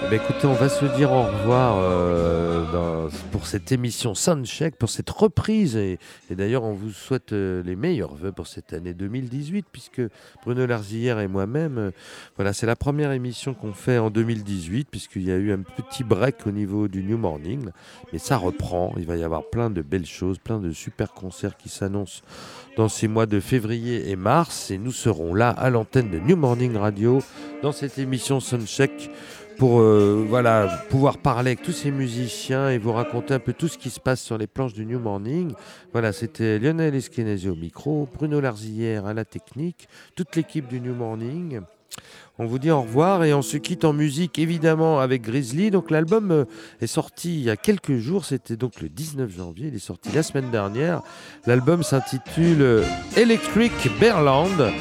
Ben, 0.02 0.14
écoutez, 0.14 0.48
on 0.48 0.54
va 0.54 0.70
se 0.70 0.86
dire 0.86 1.12
au 1.12 1.22
revoir 1.24 1.78
euh, 1.78 2.64
dans- 2.72 3.10
pour 3.32 3.46
cette 3.46 3.72
émission 3.72 4.16
Soundcheck, 4.16 4.76
pour 4.76 4.90
cette 4.90 5.10
reprise. 5.10 5.76
Et, 5.76 6.00
et 6.32 6.36
d'ailleurs, 6.36 6.64
on 6.64 6.74
vous 6.74 6.90
souhaite 6.90 7.32
euh, 7.32 7.62
les 7.64 7.76
meilleurs 7.76 8.16
vœux 8.16 8.32
pour 8.32 8.48
cette 8.48 8.74
année 8.74 8.96
2018, 8.96 9.68
puisque 9.72 10.02
Bruno 10.44 10.66
Larzillière 10.66 11.20
et 11.20 11.28
moi-même, 11.28 11.78
euh, 11.78 11.92
voilà, 12.38 12.54
c'est 12.54 12.66
la 12.66 12.76
première 12.76 13.12
émission 13.12 13.54
qu'on 13.54 13.74
fait 13.74 14.00
en 14.00 14.10
2018, 14.10 14.88
puisqu'il 14.90 15.22
y 15.24 15.32
a 15.32 15.36
eu 15.36 15.52
un 15.52 15.60
petit 15.60 16.04
break 16.04 16.48
au 16.48 16.52
niveau 16.52 16.88
du 16.88 17.04
New 17.04 17.18
Morning. 17.20 17.70
Mais 18.12 18.18
ça 18.20 18.38
reprend. 18.38 18.96
Il 18.98 19.06
va 19.06 19.16
y 19.16 19.24
avoir 19.24 19.44
plein 19.52 19.70
de 19.70 19.84
belles 19.84 20.08
choses, 20.08 20.40
plein 20.40 20.58
de 20.60 20.72
super 20.72 21.14
concerts 21.14 21.56
qui 21.56 21.70
s'annoncent 21.70 22.22
dans 22.78 22.90
ces 22.90 23.08
mois 23.08 23.28
de 23.28 23.40
février 23.40 24.10
et 24.10 24.16
mars. 24.16 24.72
Et 24.72 24.80
nous 24.80 24.92
serons 24.94 25.36
là 25.36 25.50
à 25.52 25.70
l'antenne 25.70 26.10
de 26.10 26.18
New 26.18 26.36
Morning 26.36 26.76
Radio 26.78 27.22
dans 27.62 27.74
cette 27.74 28.00
émission 28.00 28.40
Soundcheck 28.40 29.12
pour 29.60 29.82
euh, 29.82 30.26
voilà, 30.28 30.86
pouvoir 30.90 31.18
parler 31.18 31.52
avec 31.52 31.62
tous 31.62 31.74
ces 31.74 31.92
musiciens 31.92 32.70
et 32.70 32.78
vous 32.78 32.94
raconter 32.94 33.34
un 33.34 33.40
peu 33.40 33.52
tout 33.52 33.68
ce 33.68 33.78
qui 33.78 33.90
se 33.90 34.00
passe 34.00 34.22
sur 34.22 34.38
les 34.38 34.48
planches 34.48 34.72
du 34.72 34.86
New 34.86 35.00
Morning. 35.00 35.52
Voilà, 35.92 36.14
c'était 36.14 36.60
Lionel 36.60 36.96
Esquenazé 36.96 37.50
au 37.50 37.56
micro, 37.56 38.08
Bruno 38.14 38.40
Larzillière 38.40 39.06
à 39.06 39.14
la 39.14 39.26
technique, 39.26 39.90
toute 40.16 40.34
l'équipe 40.38 40.66
du 40.70 40.80
New 40.80 40.96
Morning. 40.96 41.60
On 42.38 42.46
vous 42.46 42.58
dit 42.58 42.72
au 42.72 42.82
revoir 42.82 43.26
et 43.26 43.34
on 43.34 43.42
se 43.42 43.58
quitte 43.58 43.84
en 43.84 43.92
musique 43.92 44.40
évidemment 44.40 45.02
avec 45.02 45.24
Grizzly. 45.24 45.72
Donc 45.72 45.92
l'album 45.92 46.32
euh, 46.32 46.46
est 46.80 46.88
sorti 46.88 47.34
il 47.40 47.44
y 47.44 47.50
a 47.50 47.58
quelques 47.58 47.98
jours, 47.98 48.24
c'était 48.24 48.56
donc 48.56 48.80
le 48.80 48.88
19 48.88 49.30
janvier, 49.30 49.68
il 49.68 49.76
est 49.76 49.80
sorti 49.80 50.10
la 50.14 50.24
semaine 50.24 50.52
dernière. 50.52 51.02
L'album 51.46 51.84
s'intitule 51.84 52.62
euh, 52.62 52.84
Electric 53.18 53.74
Berland 54.00 54.72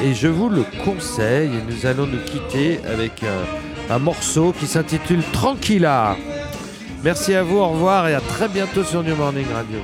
et 0.00 0.14
je 0.14 0.28
vous 0.28 0.48
le 0.48 0.62
conseille. 0.84 1.50
Nous 1.68 1.86
allons 1.86 2.06
nous 2.06 2.22
quitter 2.24 2.78
avec 2.84 3.24
un 3.24 3.67
un 3.90 3.98
morceau 3.98 4.52
qui 4.52 4.66
s'intitule 4.66 5.22
Tranquilla. 5.32 6.16
Merci 7.04 7.34
à 7.34 7.42
vous, 7.42 7.58
au 7.58 7.68
revoir 7.68 8.08
et 8.08 8.14
à 8.14 8.20
très 8.20 8.48
bientôt 8.48 8.84
sur 8.84 9.02
New 9.02 9.16
Morning 9.16 9.46
Radio. 9.52 9.78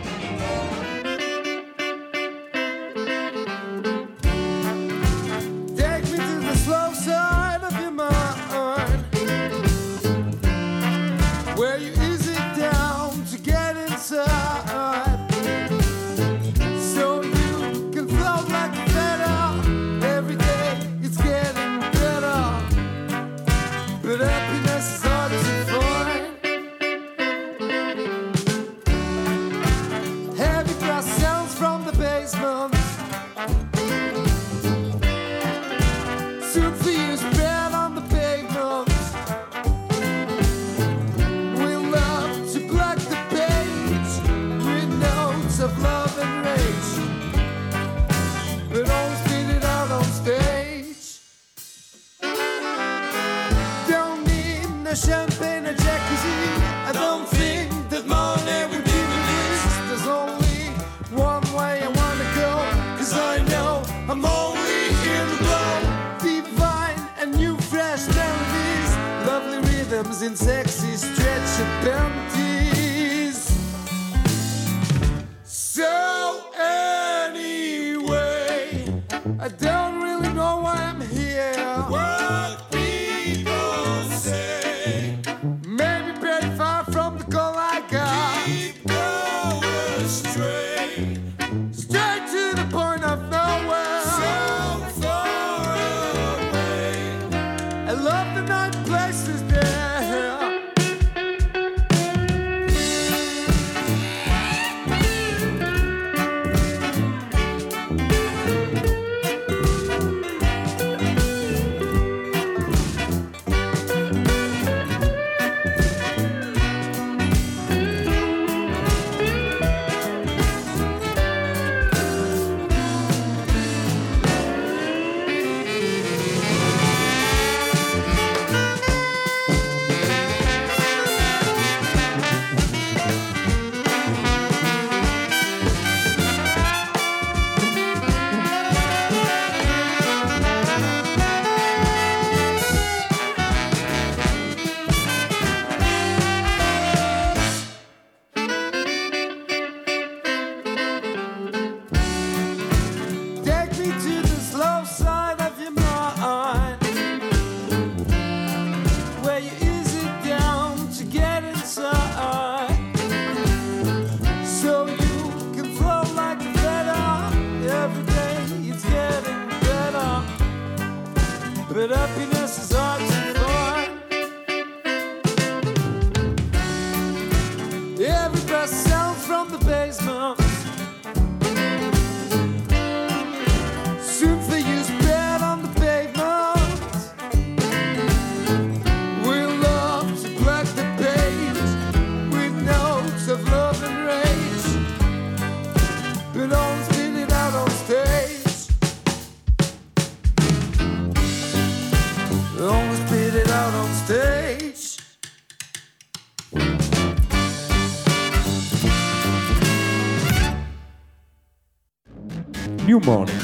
morning. 213.04 213.43